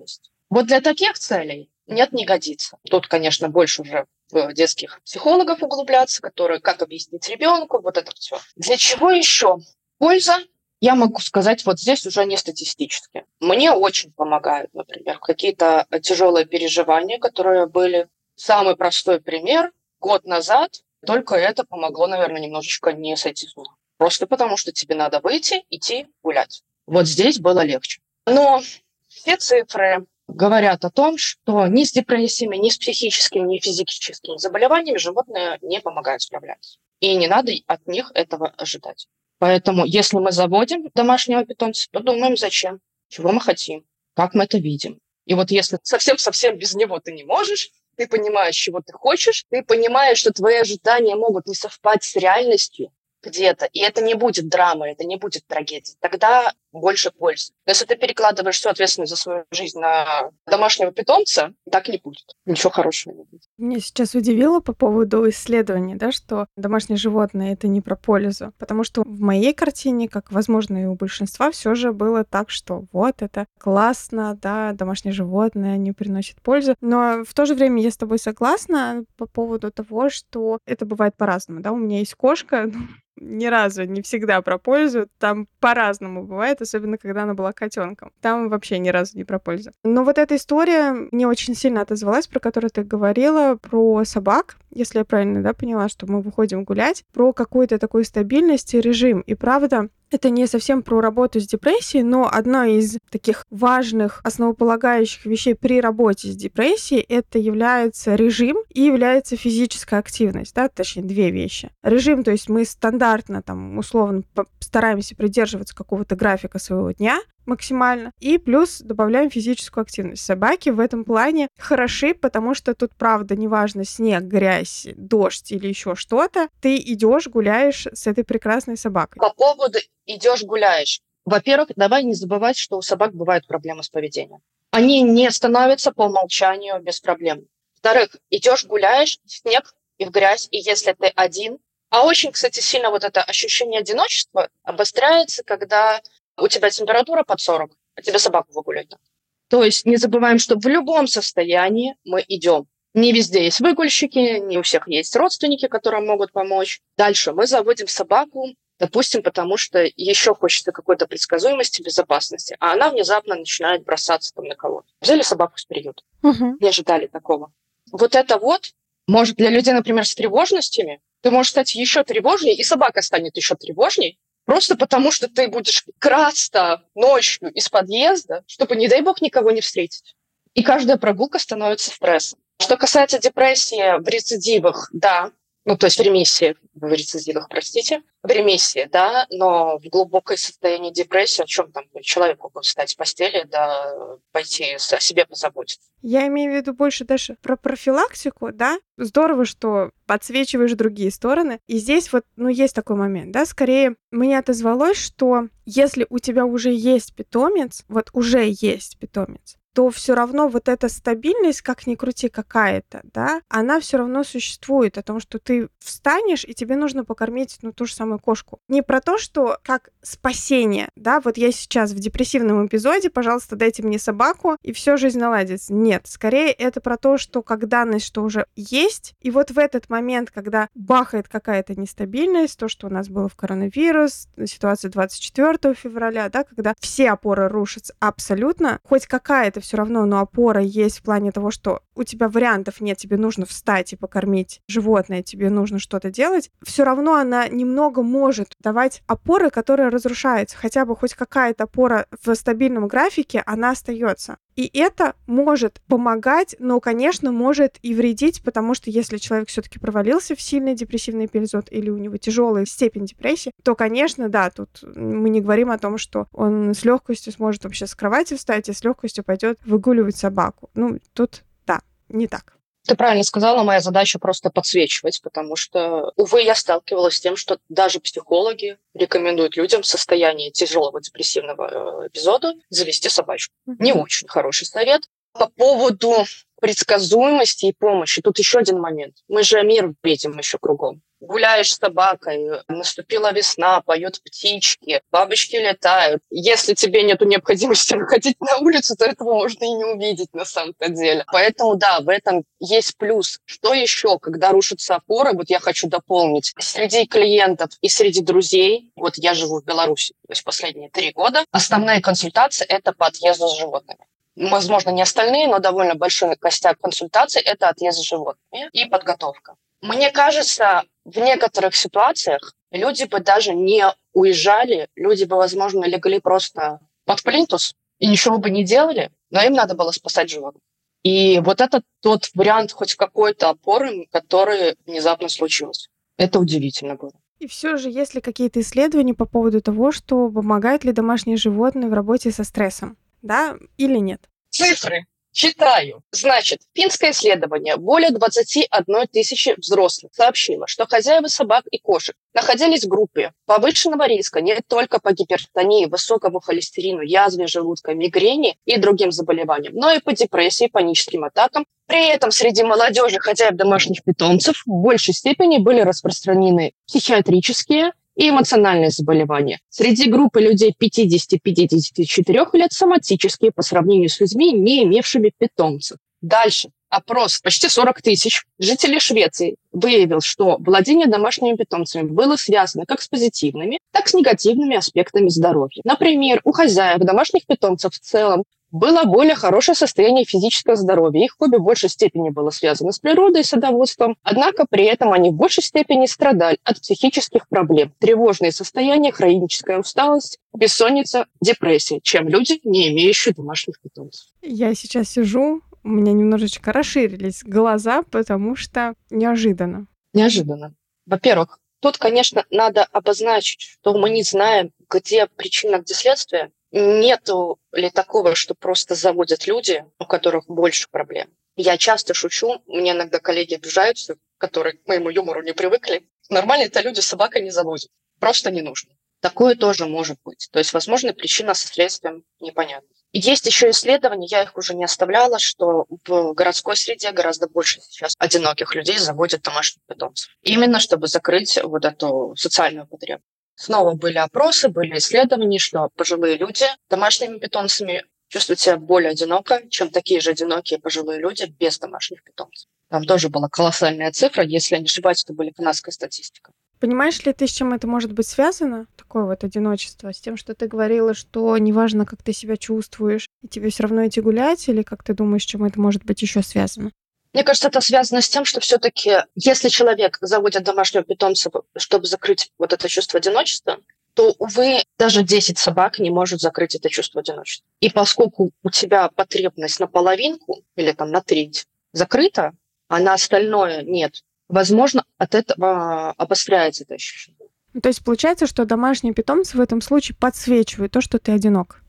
Вот 0.50 0.66
для 0.66 0.82
таких 0.82 1.18
целей 1.18 1.70
нет, 1.86 2.12
не 2.12 2.26
годится. 2.26 2.76
Тут, 2.90 3.06
конечно, 3.06 3.48
больше 3.48 3.80
уже 3.80 4.04
в 4.30 4.52
детских 4.52 5.00
психологов 5.06 5.62
углубляться, 5.62 6.20
которые 6.20 6.60
как 6.60 6.82
объяснить 6.82 7.26
ребенку, 7.30 7.80
вот 7.80 7.96
это 7.96 8.12
все. 8.14 8.38
Для 8.56 8.76
чего 8.76 9.10
еще? 9.10 9.56
Польза 9.96 10.36
я 10.80 10.94
могу 10.94 11.20
сказать 11.20 11.64
вот 11.66 11.80
здесь 11.80 12.06
уже 12.06 12.24
не 12.24 12.36
статистически. 12.36 13.24
Мне 13.40 13.72
очень 13.72 14.12
помогают, 14.12 14.72
например, 14.74 15.18
какие-то 15.18 15.86
тяжелые 16.02 16.46
переживания, 16.46 17.18
которые 17.18 17.66
были. 17.66 18.08
Самый 18.36 18.76
простой 18.76 19.20
пример. 19.20 19.72
Год 20.00 20.24
назад 20.24 20.82
только 21.04 21.34
это 21.34 21.64
помогло, 21.64 22.06
наверное, 22.06 22.40
немножечко 22.40 22.92
не 22.92 23.16
сойти 23.16 23.46
с 23.46 23.56
ума. 23.56 23.74
Просто 23.96 24.28
потому, 24.28 24.56
что 24.56 24.72
тебе 24.72 24.94
надо 24.94 25.18
выйти, 25.20 25.64
идти 25.70 26.06
гулять. 26.22 26.62
Вот 26.86 27.06
здесь 27.06 27.40
было 27.40 27.64
легче. 27.64 28.00
Но 28.26 28.62
все 29.08 29.36
цифры 29.36 30.06
говорят 30.28 30.84
о 30.84 30.90
том, 30.90 31.18
что 31.18 31.66
ни 31.66 31.82
с 31.84 31.92
депрессиями, 31.92 32.56
ни 32.56 32.68
с 32.68 32.78
психическими, 32.78 33.46
ни 33.46 33.58
физическими 33.58 34.36
заболеваниями 34.36 34.98
животные 34.98 35.58
не 35.62 35.80
помогают 35.80 36.22
справляться. 36.22 36.78
И 37.00 37.14
не 37.16 37.26
надо 37.26 37.52
от 37.66 37.86
них 37.86 38.12
этого 38.14 38.48
ожидать. 38.56 39.08
Поэтому, 39.38 39.84
если 39.84 40.16
мы 40.18 40.32
заводим 40.32 40.90
домашнего 40.94 41.44
питомца, 41.44 41.88
то 41.92 42.00
думаем, 42.00 42.36
зачем, 42.36 42.80
чего 43.08 43.32
мы 43.32 43.40
хотим, 43.40 43.86
как 44.14 44.34
мы 44.34 44.44
это 44.44 44.58
видим. 44.58 45.00
И 45.26 45.34
вот 45.34 45.50
если 45.50 45.78
совсем-совсем 45.82 46.58
без 46.58 46.74
него 46.74 46.98
ты 46.98 47.12
не 47.12 47.24
можешь, 47.24 47.70
ты 47.96 48.08
понимаешь, 48.08 48.56
чего 48.56 48.80
ты 48.80 48.92
хочешь, 48.92 49.44
ты 49.50 49.62
понимаешь, 49.62 50.18
что 50.18 50.32
твои 50.32 50.56
ожидания 50.56 51.14
могут 51.14 51.46
не 51.46 51.54
совпасть 51.54 52.04
с 52.04 52.16
реальностью 52.16 52.92
где-то, 53.22 53.66
и 53.66 53.80
это 53.80 54.00
не 54.00 54.14
будет 54.14 54.48
драмы, 54.48 54.90
это 54.90 55.04
не 55.04 55.16
будет 55.16 55.46
трагедии, 55.46 55.96
тогда 56.00 56.52
больше 56.72 57.10
пользы. 57.10 57.52
Но 57.66 57.70
если 57.70 57.84
ты 57.84 57.96
перекладываешь 57.96 58.56
всю 58.56 58.68
ответственность 58.68 59.10
за 59.10 59.16
свою 59.16 59.44
жизнь 59.50 59.78
на 59.78 60.30
домашнего 60.46 60.92
питомца, 60.92 61.52
так 61.70 61.88
не 61.88 61.98
будет. 61.98 62.24
Ничего 62.46 62.70
хорошего 62.70 63.14
не 63.14 63.24
будет. 63.24 63.42
Меня 63.56 63.80
сейчас 63.80 64.14
удивило 64.14 64.60
по 64.60 64.72
поводу 64.72 65.28
исследований, 65.28 65.94
да, 65.94 66.12
что 66.12 66.46
домашние 66.56 66.96
животные 66.96 67.52
это 67.52 67.68
не 67.68 67.80
про 67.80 67.96
пользу. 67.96 68.52
Потому 68.58 68.84
что 68.84 69.02
в 69.02 69.20
моей 69.20 69.52
картине, 69.54 70.08
как 70.08 70.32
возможно 70.32 70.82
и 70.82 70.86
у 70.86 70.94
большинства, 70.94 71.50
все 71.50 71.74
же 71.74 71.92
было 71.92 72.24
так, 72.24 72.50
что 72.50 72.84
вот 72.92 73.22
это 73.22 73.46
классно, 73.58 74.38
да, 74.40 74.72
домашние 74.72 75.12
животные, 75.12 75.74
они 75.74 75.92
приносят 75.92 76.40
пользу. 76.42 76.74
Но 76.80 77.24
в 77.24 77.34
то 77.34 77.46
же 77.46 77.54
время 77.54 77.82
я 77.82 77.90
с 77.90 77.96
тобой 77.96 78.18
согласна 78.18 79.04
по 79.16 79.26
поводу 79.26 79.70
того, 79.70 80.10
что 80.10 80.58
это 80.66 80.86
бывает 80.86 81.16
по-разному. 81.16 81.60
Да, 81.60 81.72
у 81.72 81.76
меня 81.76 81.98
есть 81.98 82.14
кошка, 82.14 82.70
ни 83.16 83.46
разу, 83.46 83.84
не 83.84 84.02
всегда 84.02 84.40
про 84.42 84.58
пользу. 84.58 85.08
Там 85.18 85.46
по-разному 85.60 86.24
бывает, 86.24 86.57
особенно 86.60 86.98
когда 86.98 87.22
она 87.22 87.34
была 87.34 87.52
котенком. 87.52 88.12
Там 88.20 88.48
вообще 88.48 88.78
ни 88.78 88.88
разу 88.88 89.16
не 89.16 89.24
про 89.24 89.38
пользу. 89.38 89.70
Но 89.84 90.04
вот 90.04 90.18
эта 90.18 90.36
история 90.36 90.92
мне 91.12 91.26
очень 91.26 91.54
сильно 91.54 91.80
отозвалась, 91.80 92.26
про 92.26 92.40
которую 92.40 92.70
ты 92.70 92.82
говорила, 92.82 93.56
про 93.56 94.04
собак, 94.04 94.56
если 94.78 94.98
я 94.98 95.04
правильно 95.04 95.42
да, 95.42 95.52
поняла, 95.52 95.88
что 95.88 96.06
мы 96.06 96.20
выходим 96.20 96.64
гулять, 96.64 97.04
про 97.12 97.32
какую-то 97.32 97.78
такую 97.78 98.04
стабильность 98.04 98.74
и 98.74 98.80
режим. 98.80 99.20
И 99.20 99.34
правда, 99.34 99.88
это 100.10 100.30
не 100.30 100.46
совсем 100.46 100.82
про 100.82 101.00
работу 101.00 101.40
с 101.40 101.46
депрессией, 101.46 102.02
но 102.02 102.28
одна 102.30 102.66
из 102.66 102.98
таких 103.10 103.44
важных, 103.50 104.20
основополагающих 104.24 105.26
вещей 105.26 105.54
при 105.54 105.80
работе 105.80 106.28
с 106.28 106.36
депрессией 106.36 107.00
это 107.00 107.38
является 107.38 108.14
режим 108.14 108.56
и 108.72 108.82
является 108.82 109.36
физическая 109.36 110.00
активность, 110.00 110.54
да, 110.54 110.68
точнее, 110.68 111.02
две 111.02 111.30
вещи. 111.30 111.70
Режим, 111.82 112.24
то 112.24 112.30
есть 112.30 112.48
мы 112.48 112.64
стандартно, 112.64 113.42
там, 113.42 113.78
условно, 113.78 114.22
стараемся 114.60 115.14
придерживаться 115.14 115.74
какого-то 115.74 116.16
графика 116.16 116.58
своего 116.58 116.90
дня, 116.92 117.20
максимально. 117.48 118.12
И 118.20 118.38
плюс 118.38 118.78
добавляем 118.78 119.30
физическую 119.30 119.82
активность. 119.82 120.24
Собаки 120.24 120.68
в 120.68 120.78
этом 120.78 121.04
плане 121.04 121.48
хороши, 121.58 122.14
потому 122.14 122.54
что 122.54 122.74
тут, 122.74 122.94
правда, 122.94 123.34
неважно, 123.34 123.84
снег, 123.84 124.22
грязь, 124.22 124.86
дождь 124.94 125.50
или 125.50 125.66
еще 125.66 125.96
что-то, 125.96 126.48
ты 126.60 126.76
идешь, 126.76 127.26
гуляешь 127.26 127.86
с 127.92 128.06
этой 128.06 128.24
прекрасной 128.24 128.76
собакой. 128.76 129.18
По 129.18 129.30
поводу 129.30 129.78
идешь, 130.06 130.44
гуляешь. 130.44 131.00
Во-первых, 131.24 131.70
давай 131.76 132.04
не 132.04 132.14
забывать, 132.14 132.56
что 132.56 132.76
у 132.76 132.82
собак 132.82 133.14
бывают 133.14 133.46
проблемы 133.46 133.82
с 133.82 133.88
поведением. 133.88 134.40
Они 134.70 135.02
не 135.02 135.30
становятся 135.30 135.92
по 135.92 136.02
умолчанию 136.02 136.80
без 136.80 137.00
проблем. 137.00 137.46
Во-вторых, 137.74 138.16
идешь, 138.30 138.64
гуляешь, 138.64 139.18
в 139.24 139.30
снег 139.30 139.74
и 139.98 140.04
в 140.04 140.10
грязь, 140.10 140.48
и 140.50 140.58
если 140.58 140.92
ты 140.92 141.06
один, 141.14 141.58
а 141.90 142.04
очень, 142.04 142.32
кстати, 142.32 142.60
сильно 142.60 142.90
вот 142.90 143.04
это 143.04 143.22
ощущение 143.22 143.80
одиночества 143.80 144.48
обостряется, 144.62 145.42
когда 145.42 146.02
у 146.40 146.48
тебя 146.48 146.70
температура 146.70 147.22
под 147.24 147.40
40, 147.40 147.70
а 147.96 148.02
тебе 148.02 148.18
собаку 148.18 148.52
выгулять 148.52 148.90
надо. 148.90 149.02
То 149.48 149.64
есть 149.64 149.86
не 149.86 149.96
забываем, 149.96 150.38
что 150.38 150.56
в 150.58 150.66
любом 150.66 151.06
состоянии 151.06 151.96
мы 152.04 152.24
идем. 152.28 152.66
Не 152.94 153.12
везде 153.12 153.44
есть 153.44 153.60
выгульщики, 153.60 154.38
не 154.40 154.58
у 154.58 154.62
всех 154.62 154.88
есть 154.88 155.14
родственники, 155.16 155.68
которые 155.68 156.02
могут 156.04 156.32
помочь. 156.32 156.80
Дальше 156.96 157.32
мы 157.32 157.46
заводим 157.46 157.86
собаку, 157.86 158.48
допустим, 158.78 159.22
потому 159.22 159.56
что 159.56 159.86
еще 159.96 160.34
хочется 160.34 160.72
какой-то 160.72 161.06
предсказуемости, 161.06 161.82
безопасности, 161.82 162.56
а 162.60 162.72
она 162.72 162.90
внезапно 162.90 163.36
начинает 163.36 163.84
бросаться 163.84 164.32
там 164.34 164.46
на 164.46 164.54
кого-то. 164.54 164.86
Взяли 165.00 165.22
собаку 165.22 165.58
с 165.58 165.64
приюта, 165.64 166.02
Угу. 166.22 166.56
не 166.60 166.68
ожидали 166.68 167.06
такого. 167.06 167.52
Вот 167.92 168.14
это 168.14 168.38
вот 168.38 168.72
Может, 169.06 169.36
для 169.36 169.48
людей, 169.48 169.72
например, 169.72 170.06
с 170.06 170.14
тревожностями, 170.14 171.00
ты 171.22 171.30
можешь 171.30 171.50
стать 171.52 171.74
еще 171.74 172.04
тревожнее, 172.04 172.54
и 172.54 172.62
собака 172.62 173.00
станет 173.00 173.36
еще 173.38 173.54
тревожней, 173.54 174.18
просто 174.48 174.76
потому 174.76 175.12
что 175.12 175.28
ты 175.28 175.46
будешь 175.46 175.84
красться 175.98 176.82
ночью 176.94 177.52
из 177.52 177.68
подъезда, 177.68 178.44
чтобы, 178.46 178.76
не 178.76 178.88
дай 178.88 179.02
бог, 179.02 179.20
никого 179.20 179.50
не 179.50 179.60
встретить. 179.60 180.16
И 180.54 180.62
каждая 180.62 180.96
прогулка 180.96 181.38
становится 181.38 181.90
стрессом. 181.90 182.38
Что 182.58 182.78
касается 182.78 183.18
депрессии 183.18 184.00
в 184.00 184.08
рецидивах, 184.08 184.88
да, 184.94 185.32
ну, 185.68 185.76
то 185.76 185.84
есть 185.84 185.98
в 185.98 186.02
ремиссии, 186.02 186.56
в 186.72 186.90
рецидивах, 186.90 187.46
простите, 187.50 188.00
в 188.22 188.30
ремиссии, 188.30 188.88
да, 188.90 189.26
но 189.28 189.78
в 189.78 189.86
глубокое 189.90 190.38
состоянии 190.38 190.90
депрессии, 190.90 191.42
о 191.42 191.46
чем 191.46 191.70
там 191.72 191.84
человеку 192.00 192.50
встать 192.62 192.88
с 192.88 192.94
постели, 192.94 193.44
да, 193.44 193.94
пойти 194.32 194.76
о 194.76 194.78
себе 194.78 195.26
позаботиться. 195.26 195.90
Я 196.00 196.26
имею 196.28 196.52
в 196.52 196.56
виду 196.56 196.72
больше 196.72 197.04
даже 197.04 197.36
про 197.42 197.58
профилактику, 197.58 198.50
да? 198.50 198.78
Здорово, 198.96 199.44
что 199.44 199.90
подсвечиваешь 200.06 200.72
другие 200.72 201.10
стороны. 201.10 201.60
И 201.66 201.76
здесь 201.76 202.14
вот, 202.14 202.24
ну, 202.36 202.48
есть 202.48 202.74
такой 202.74 202.96
момент, 202.96 203.32
да? 203.32 203.44
Скорее, 203.44 203.96
мне 204.10 204.38
отозвалось, 204.38 204.96
что 204.96 205.48
если 205.66 206.06
у 206.08 206.18
тебя 206.18 206.46
уже 206.46 206.72
есть 206.72 207.14
питомец, 207.14 207.84
вот 207.88 208.08
уже 208.14 208.48
есть 208.48 208.98
питомец, 208.98 209.57
то 209.78 209.90
все 209.90 210.14
равно 210.14 210.48
вот 210.48 210.68
эта 210.68 210.88
стабильность, 210.88 211.62
как 211.62 211.86
ни 211.86 211.94
крути 211.94 212.28
какая-то, 212.28 213.02
да, 213.12 213.42
она 213.48 213.78
все 213.78 213.98
равно 213.98 214.24
существует, 214.24 214.98
о 214.98 215.04
том, 215.04 215.20
что 215.20 215.38
ты 215.38 215.68
встанешь, 215.78 216.44
и 216.44 216.52
тебе 216.52 216.74
нужно 216.74 217.04
покормить, 217.04 217.58
ну, 217.62 217.70
ту 217.72 217.86
же 217.86 217.94
самую 217.94 218.18
кошку. 218.18 218.58
Не 218.66 218.82
про 218.82 219.00
то, 219.00 219.18
что 219.18 219.58
как 219.62 219.90
спасение, 220.02 220.88
да, 220.96 221.20
вот 221.20 221.38
я 221.38 221.52
сейчас 221.52 221.92
в 221.92 221.98
депрессивном 222.00 222.66
эпизоде, 222.66 223.08
пожалуйста, 223.08 223.54
дайте 223.54 223.84
мне 223.84 224.00
собаку, 224.00 224.56
и 224.62 224.72
все 224.72 224.96
жизнь 224.96 225.20
наладится. 225.20 225.72
Нет, 225.72 226.08
скорее 226.08 226.50
это 226.50 226.80
про 226.80 226.96
то, 226.96 227.16
что 227.16 227.42
как 227.42 227.68
данность, 227.68 228.06
что 228.06 228.24
уже 228.24 228.46
есть, 228.56 229.14
и 229.20 229.30
вот 229.30 229.52
в 229.52 229.60
этот 229.60 229.88
момент, 229.88 230.32
когда 230.32 230.68
бахает 230.74 231.28
какая-то 231.28 231.78
нестабильность, 231.80 232.58
то, 232.58 232.66
что 232.66 232.88
у 232.88 232.90
нас 232.90 233.08
было 233.08 233.28
в 233.28 233.36
коронавирус, 233.36 234.26
ситуация 234.44 234.90
24 234.90 235.72
февраля, 235.74 236.28
да, 236.30 236.42
когда 236.42 236.74
все 236.80 237.10
опоры 237.10 237.46
рушатся 237.46 237.94
абсолютно, 238.00 238.80
хоть 238.82 239.06
какая-то 239.06 239.60
все 239.68 239.76
равно, 239.76 240.06
но 240.06 240.20
опора 240.20 240.62
есть 240.62 240.98
в 240.98 241.02
плане 241.02 241.30
того, 241.30 241.50
что 241.50 241.82
у 241.94 242.02
тебя 242.02 242.30
вариантов 242.30 242.80
нет, 242.80 242.96
тебе 242.96 243.18
нужно 243.18 243.44
встать 243.44 243.92
и 243.92 243.96
покормить 243.96 244.62
животное, 244.66 245.22
тебе 245.22 245.50
нужно 245.50 245.78
что-то 245.78 246.10
делать, 246.10 246.50
все 246.64 246.84
равно 246.84 247.16
она 247.16 247.46
немного 247.48 248.02
может 248.02 248.56
давать 248.60 249.02
опоры, 249.06 249.50
которые 249.50 249.90
разрушаются. 249.90 250.56
Хотя 250.56 250.86
бы 250.86 250.96
хоть 250.96 251.12
какая-то 251.12 251.64
опора 251.64 252.06
в 252.24 252.34
стабильном 252.34 252.88
графике, 252.88 253.42
она 253.44 253.72
остается. 253.72 254.38
И 254.58 254.68
это 254.76 255.14
может 255.28 255.80
помогать, 255.86 256.56
но, 256.58 256.80
конечно, 256.80 257.30
может 257.30 257.78
и 257.82 257.94
вредить, 257.94 258.42
потому 258.42 258.74
что 258.74 258.90
если 258.90 259.16
человек 259.18 259.50
все-таки 259.50 259.78
провалился 259.78 260.34
в 260.34 260.42
сильный 260.42 260.74
депрессивный 260.74 261.26
эпизод 261.26 261.68
или 261.70 261.90
у 261.90 261.96
него 261.96 262.16
тяжелая 262.16 262.66
степень 262.66 263.06
депрессии, 263.06 263.52
то, 263.62 263.76
конечно, 263.76 264.28
да, 264.28 264.50
тут 264.50 264.82
мы 264.82 265.30
не 265.30 265.40
говорим 265.40 265.70
о 265.70 265.78
том, 265.78 265.96
что 265.96 266.26
он 266.32 266.74
с 266.74 266.84
легкостью 266.84 267.32
сможет 267.32 267.62
вообще 267.62 267.86
с 267.86 267.94
кровати 267.94 268.34
встать 268.34 268.68
и 268.68 268.72
с 268.72 268.82
легкостью 268.82 269.22
пойдет 269.22 269.60
выгуливать 269.64 270.16
собаку. 270.16 270.70
Ну, 270.74 270.98
тут 271.12 271.44
да, 271.64 271.80
не 272.08 272.26
так. 272.26 272.57
Ты 272.88 272.96
правильно 272.96 273.22
сказала, 273.22 273.64
моя 273.64 273.80
задача 273.80 274.18
просто 274.18 274.48
подсвечивать, 274.48 275.20
потому 275.22 275.56
что, 275.56 276.10
увы, 276.16 276.40
я 276.40 276.54
сталкивалась 276.54 277.16
с 277.16 277.20
тем, 277.20 277.36
что 277.36 277.58
даже 277.68 278.00
психологи 278.00 278.78
рекомендуют 278.94 279.58
людям 279.58 279.82
в 279.82 279.86
состоянии 279.86 280.48
тяжелого 280.48 280.98
депрессивного 280.98 282.04
э, 282.04 282.08
эпизода 282.08 282.54
завести 282.70 283.10
собачку. 283.10 283.54
Не 283.66 283.92
очень 283.92 284.26
хороший 284.26 284.64
совет. 284.64 285.02
По 285.38 285.48
поводу 285.48 286.24
предсказуемости 286.60 287.66
и 287.66 287.72
помощи, 287.72 288.20
тут 288.20 288.38
еще 288.38 288.58
один 288.58 288.80
момент. 288.80 289.16
Мы 289.28 289.42
же 289.42 289.62
мир 289.62 289.92
видим 290.02 290.36
еще 290.38 290.58
кругом 290.58 291.02
гуляешь 291.20 291.72
с 291.72 291.78
собакой, 291.78 292.62
наступила 292.68 293.32
весна, 293.32 293.80
поют 293.80 294.20
птички, 294.22 295.02
бабочки 295.10 295.56
летают. 295.56 296.22
Если 296.30 296.74
тебе 296.74 297.02
нет 297.02 297.20
необходимости 297.20 297.94
выходить 297.96 298.40
на 298.40 298.58
улицу, 298.58 298.96
то 298.96 299.04
этого 299.04 299.34
можно 299.34 299.64
и 299.64 299.70
не 299.70 299.84
увидеть 299.84 300.32
на 300.32 300.44
самом-то 300.44 300.88
деле. 300.88 301.24
Поэтому 301.30 301.76
да, 301.76 302.00
в 302.00 302.08
этом 302.08 302.44
есть 302.60 302.96
плюс. 302.96 303.40
Что 303.44 303.74
еще, 303.74 304.18
когда 304.18 304.52
рушатся 304.52 304.96
опоры, 304.96 305.32
вот 305.32 305.50
я 305.50 305.60
хочу 305.60 305.88
дополнить, 305.88 306.54
среди 306.58 307.06
клиентов 307.06 307.70
и 307.80 307.88
среди 307.88 308.20
друзей, 308.20 308.92
вот 308.96 309.14
я 309.16 309.34
живу 309.34 309.60
в 309.60 309.64
Беларуси, 309.64 310.14
то 310.26 310.32
есть 310.32 310.44
последние 310.44 310.90
три 310.90 311.12
года, 311.12 311.44
основная 311.50 312.00
консультация– 312.00 312.66
это 312.68 312.92
по 312.92 313.06
отъезду 313.06 313.48
с 313.48 313.58
животными 313.58 314.06
возможно, 314.38 314.90
не 314.90 315.02
остальные, 315.02 315.48
но 315.48 315.58
довольно 315.58 315.94
большой 315.94 316.36
костяк 316.36 316.78
консультаций– 316.80 317.42
это 317.44 317.68
отъезд 317.68 317.98
с 317.98 318.02
животными 318.02 318.68
и 318.72 318.86
подготовка. 318.86 319.56
Мне 319.80 320.10
кажется, 320.10 320.84
в 321.04 321.18
некоторых 321.18 321.74
ситуациях 321.74 322.54
люди 322.70 323.04
бы 323.04 323.20
даже 323.20 323.54
не 323.54 323.84
уезжали, 324.12 324.88
люди 324.96 325.24
бы, 325.24 325.36
возможно, 325.36 325.84
легли 325.84 326.20
просто 326.20 326.80
под 327.04 327.22
плинтус 327.22 327.74
и 327.98 328.06
ничего 328.06 328.38
бы 328.38 328.50
не 328.50 328.64
делали, 328.64 329.10
но 329.30 329.42
им 329.42 329.52
надо 329.52 329.74
было 329.74 329.90
спасать 329.90 330.30
животных. 330.30 330.62
И 331.02 331.40
вот 331.40 331.60
это 331.60 331.82
тот 332.02 332.30
вариант 332.34 332.72
хоть 332.72 332.94
какой-то 332.94 333.50
опоры, 333.50 334.08
который 334.10 334.76
внезапно 334.86 335.28
случился. 335.28 335.88
Это 336.16 336.40
удивительно 336.40 336.96
было. 336.96 337.12
И 337.38 337.46
все 337.46 337.76
же, 337.76 337.88
есть 337.88 338.14
ли 338.14 338.20
какие-то 338.20 338.60
исследования 338.60 339.14
по 339.14 339.24
поводу 339.24 339.60
того, 339.60 339.92
что 339.92 340.28
помогают 340.28 340.84
ли 340.84 340.92
домашние 340.92 341.36
животные 341.36 341.88
в 341.88 341.94
работе 341.94 342.32
со 342.32 342.42
стрессом? 342.42 342.96
Да 343.22 343.56
или 343.76 343.98
нет? 343.98 344.28
Цифры. 344.50 345.06
Читаю. 345.38 346.02
Значит, 346.10 346.62
финское 346.74 347.12
исследование 347.12 347.76
более 347.76 348.10
21 348.10 349.06
тысячи 349.12 349.54
взрослых 349.56 350.12
сообщило, 350.12 350.66
что 350.66 350.84
хозяева 350.84 351.28
собак 351.28 351.64
и 351.70 351.78
кошек 351.78 352.16
находились 352.34 352.84
в 352.84 352.88
группе 352.88 353.32
повышенного 353.46 354.08
риска 354.08 354.40
не 354.40 354.58
только 354.66 354.98
по 354.98 355.12
гипертонии, 355.12 355.86
высокому 355.86 356.40
холестерину, 356.40 357.02
язве 357.02 357.46
желудка, 357.46 357.94
мигрени 357.94 358.56
и 358.64 358.78
другим 358.78 359.12
заболеваниям, 359.12 359.74
но 359.74 359.92
и 359.92 360.00
по 360.00 360.12
депрессии, 360.12 360.66
паническим 360.66 361.22
атакам. 361.22 361.66
При 361.86 362.08
этом 362.08 362.32
среди 362.32 362.64
молодежи 362.64 363.20
хозяев 363.20 363.54
домашних 363.54 364.02
питомцев 364.02 364.62
в 364.66 364.70
большей 364.70 365.14
степени 365.14 365.58
были 365.58 365.82
распространены 365.82 366.72
психиатрические 366.86 367.92
и 368.18 368.28
эмоциональные 368.28 368.90
заболевания. 368.90 369.60
Среди 369.70 370.10
группы 370.10 370.40
людей 370.40 370.74
50-54 370.78 372.48
лет 372.54 372.72
соматические 372.72 373.52
по 373.52 373.62
сравнению 373.62 374.08
с 374.08 374.20
людьми, 374.20 374.52
не 374.52 374.82
имевшими 374.82 375.32
питомцев. 375.38 375.98
Дальше. 376.20 376.68
Опрос 376.90 377.38
почти 377.40 377.68
40 377.68 378.02
тысяч 378.02 378.44
жителей 378.58 378.98
Швеции 378.98 379.56
выявил, 379.72 380.20
что 380.20 380.56
владение 380.58 381.06
домашними 381.06 381.54
питомцами 381.54 382.08
было 382.08 382.36
связано 382.36 382.86
как 382.86 383.02
с 383.02 383.08
позитивными, 383.08 383.78
так 383.92 384.06
и 384.06 384.08
с 384.08 384.14
негативными 384.14 384.76
аспектами 384.76 385.28
здоровья. 385.28 385.82
Например, 385.84 386.40
у 386.44 386.52
хозяев 386.52 387.00
домашних 387.00 387.46
питомцев 387.46 387.92
в 387.92 388.00
целом 388.00 388.44
было 388.70 389.04
более 389.04 389.34
хорошее 389.34 389.74
состояние 389.74 390.24
физического 390.24 390.76
здоровья. 390.76 391.24
Их 391.24 391.36
хобби 391.38 391.56
в 391.56 391.62
большей 391.62 391.88
степени 391.88 392.30
было 392.30 392.50
связано 392.50 392.92
с 392.92 392.98
природой 392.98 393.42
и 393.42 393.44
садоводством, 393.44 394.16
однако 394.22 394.66
при 394.68 394.84
этом 394.84 395.12
они 395.12 395.30
в 395.30 395.34
большей 395.34 395.62
степени 395.62 396.06
страдали 396.06 396.58
от 396.64 396.80
психических 396.80 397.48
проблем, 397.48 397.92
тревожные 397.98 398.52
состояния, 398.52 399.12
хроническая 399.12 399.78
усталость, 399.78 400.38
бессонница, 400.54 401.26
депрессия, 401.40 402.00
чем 402.02 402.28
люди, 402.28 402.60
не 402.64 402.90
имеющие 402.90 403.34
домашних 403.34 403.80
питомцев. 403.80 404.26
Я 404.42 404.74
сейчас 404.74 405.10
сижу, 405.10 405.62
у 405.82 405.88
меня 405.88 406.12
немножечко 406.12 406.72
расширились 406.72 407.42
глаза, 407.42 408.02
потому 408.02 408.56
что 408.56 408.94
неожиданно. 409.10 409.86
Неожиданно. 410.12 410.74
Во-первых, 411.06 411.58
тут, 411.80 411.96
конечно, 411.96 412.44
надо 412.50 412.84
обозначить, 412.84 413.60
что 413.60 413.96
мы 413.96 414.10
не 414.10 414.22
знаем, 414.22 414.72
где 414.90 415.26
причина, 415.26 415.78
где 415.78 415.94
следствие, 415.94 416.50
Нету 416.70 417.58
ли 417.72 417.90
такого, 417.90 418.34
что 418.34 418.54
просто 418.54 418.94
заводят 418.94 419.46
люди, 419.46 419.84
у 419.98 420.04
которых 420.04 420.46
больше 420.46 420.88
проблем? 420.90 421.30
Я 421.56 421.78
часто 421.78 422.14
шучу, 422.14 422.62
мне 422.66 422.92
иногда 422.92 423.18
коллеги 423.18 423.54
обижаются, 423.54 424.16
которые 424.36 424.74
к 424.74 424.86
моему 424.86 425.10
юмору 425.10 425.42
не 425.42 425.52
привыкли. 425.52 426.08
Нормально 426.28 426.64
это 426.64 426.80
люди 426.80 427.00
собака 427.00 427.40
не 427.40 427.50
заводят. 427.50 427.90
Просто 428.20 428.50
не 428.50 428.62
нужно. 428.62 428.92
Такое 429.20 429.56
тоже 429.56 429.86
может 429.86 430.18
быть. 430.24 430.48
То 430.52 430.58
есть, 430.58 430.72
возможно, 430.72 431.12
причина 431.12 431.54
со 431.54 431.66
следствием 431.66 432.24
непонятна. 432.38 432.88
Есть 433.12 433.46
еще 433.46 433.70
исследования, 433.70 434.26
я 434.30 434.42
их 434.42 434.56
уже 434.56 434.74
не 434.74 434.84
оставляла, 434.84 435.38
что 435.38 435.86
в 436.06 436.34
городской 436.34 436.76
среде 436.76 437.10
гораздо 437.10 437.48
больше 437.48 437.80
сейчас 437.80 438.14
одиноких 438.18 438.74
людей 438.74 438.98
заводят 438.98 439.42
домашних 439.42 439.82
питомцев. 439.86 440.30
Именно 440.42 440.78
чтобы 440.78 441.08
закрыть 441.08 441.58
вот 441.62 441.86
эту 441.86 442.34
социальную 442.36 442.86
потребность. 442.86 443.27
Снова 443.58 443.94
были 443.94 444.18
опросы, 444.18 444.68
были 444.68 444.98
исследования, 444.98 445.58
что 445.58 445.88
пожилые 445.96 446.36
люди 446.36 446.64
домашними 446.88 447.38
питомцами 447.38 448.04
чувствуют 448.28 448.60
себя 448.60 448.76
более 448.76 449.10
одиноко, 449.10 449.68
чем 449.68 449.90
такие 449.90 450.20
же 450.20 450.30
одинокие 450.30 450.78
пожилые 450.78 451.18
люди 451.18 451.52
без 451.58 451.76
домашних 451.80 452.22
питомцев. 452.22 452.68
Там 452.88 453.02
тоже 453.02 453.28
была 453.28 453.48
колоссальная 453.48 454.12
цифра, 454.12 454.44
если 454.44 454.76
я 454.76 454.80
не 454.80 454.86
ошибаюсь, 454.86 455.24
это 455.24 455.32
были 455.34 455.50
канадская 455.50 455.92
статистика. 455.92 456.52
Понимаешь 456.78 457.20
ли 457.24 457.32
ты, 457.32 457.48
с 457.48 457.50
чем 457.50 457.74
это 457.74 457.88
может 457.88 458.12
быть 458.12 458.28
связано, 458.28 458.86
такое 458.96 459.24
вот 459.24 459.42
одиночество, 459.42 460.12
с 460.12 460.20
тем, 460.20 460.36
что 460.36 460.54
ты 460.54 460.68
говорила, 460.68 461.12
что 461.12 461.58
неважно, 461.58 462.06
как 462.06 462.22
ты 462.22 462.32
себя 462.32 462.56
чувствуешь, 462.56 463.26
и 463.42 463.48
тебе 463.48 463.70
все 463.70 463.82
равно 463.82 464.06
идти 464.06 464.20
гулять, 464.20 464.68
или 464.68 464.82
как 464.84 465.02
ты 465.02 465.14
думаешь, 465.14 465.42
с 465.42 465.46
чем 465.46 465.64
это 465.64 465.80
может 465.80 466.04
быть 466.04 466.22
еще 466.22 466.42
связано? 466.42 466.92
Мне 467.32 467.44
кажется, 467.44 467.68
это 467.68 467.80
связано 467.80 468.22
с 468.22 468.28
тем, 468.28 468.44
что 468.44 468.60
все-таки, 468.60 469.18
если 469.34 469.68
человек 469.68 470.18
заводит 470.20 470.64
домашнего 470.64 471.04
питомца, 471.04 471.50
чтобы 471.76 472.06
закрыть 472.06 472.50
вот 472.58 472.72
это 472.72 472.88
чувство 472.88 473.18
одиночества, 473.18 473.78
то, 474.14 474.34
увы, 474.38 474.82
даже 474.98 475.22
10 475.22 475.58
собак 475.58 475.98
не 475.98 476.10
может 476.10 476.40
закрыть 476.40 476.74
это 476.74 476.88
чувство 476.88 477.20
одиночества. 477.20 477.66
И 477.80 477.90
поскольку 477.90 478.50
у 478.62 478.70
тебя 478.70 479.08
потребность 479.10 479.78
на 479.78 479.86
половинку 479.86 480.64
или 480.74 480.92
там 480.92 481.10
на 481.10 481.20
треть 481.20 481.66
закрыта, 481.92 482.52
а 482.88 482.98
на 482.98 483.14
остальное 483.14 483.82
нет, 483.82 484.24
возможно, 484.48 485.04
от 485.18 485.34
этого 485.34 486.10
обостряется 486.12 486.84
это 486.84 486.94
ощущение. 486.94 487.48
Ну, 487.74 487.80
То 487.80 487.90
есть 487.90 488.02
получается, 488.02 488.46
что 488.46 488.64
домашние 488.64 489.14
питомцы 489.14 489.56
в 489.56 489.60
этом 489.60 489.80
случае 489.82 490.16
подсвечивают 490.18 490.92
то, 490.92 491.00
что 491.00 491.18
ты 491.18 491.32
одинок. 491.32 491.82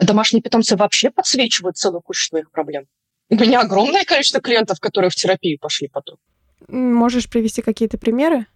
Домашние 0.00 0.42
питомцы 0.42 0.76
вообще 0.76 1.10
подсвечивают 1.10 1.76
целую 1.76 2.00
кучу 2.00 2.26
своих 2.26 2.50
проблем. 2.50 2.86
У 3.30 3.34
меня 3.34 3.60
огромное 3.60 4.04
количество 4.04 4.40
клиентов, 4.40 4.80
которые 4.80 5.10
в 5.10 5.14
терапию 5.14 5.58
пошли 5.58 5.88
потом. 5.88 6.18
Можешь 6.68 7.28
привести 7.28 7.62
какие-то 7.62 7.98
примеры? 7.98 8.46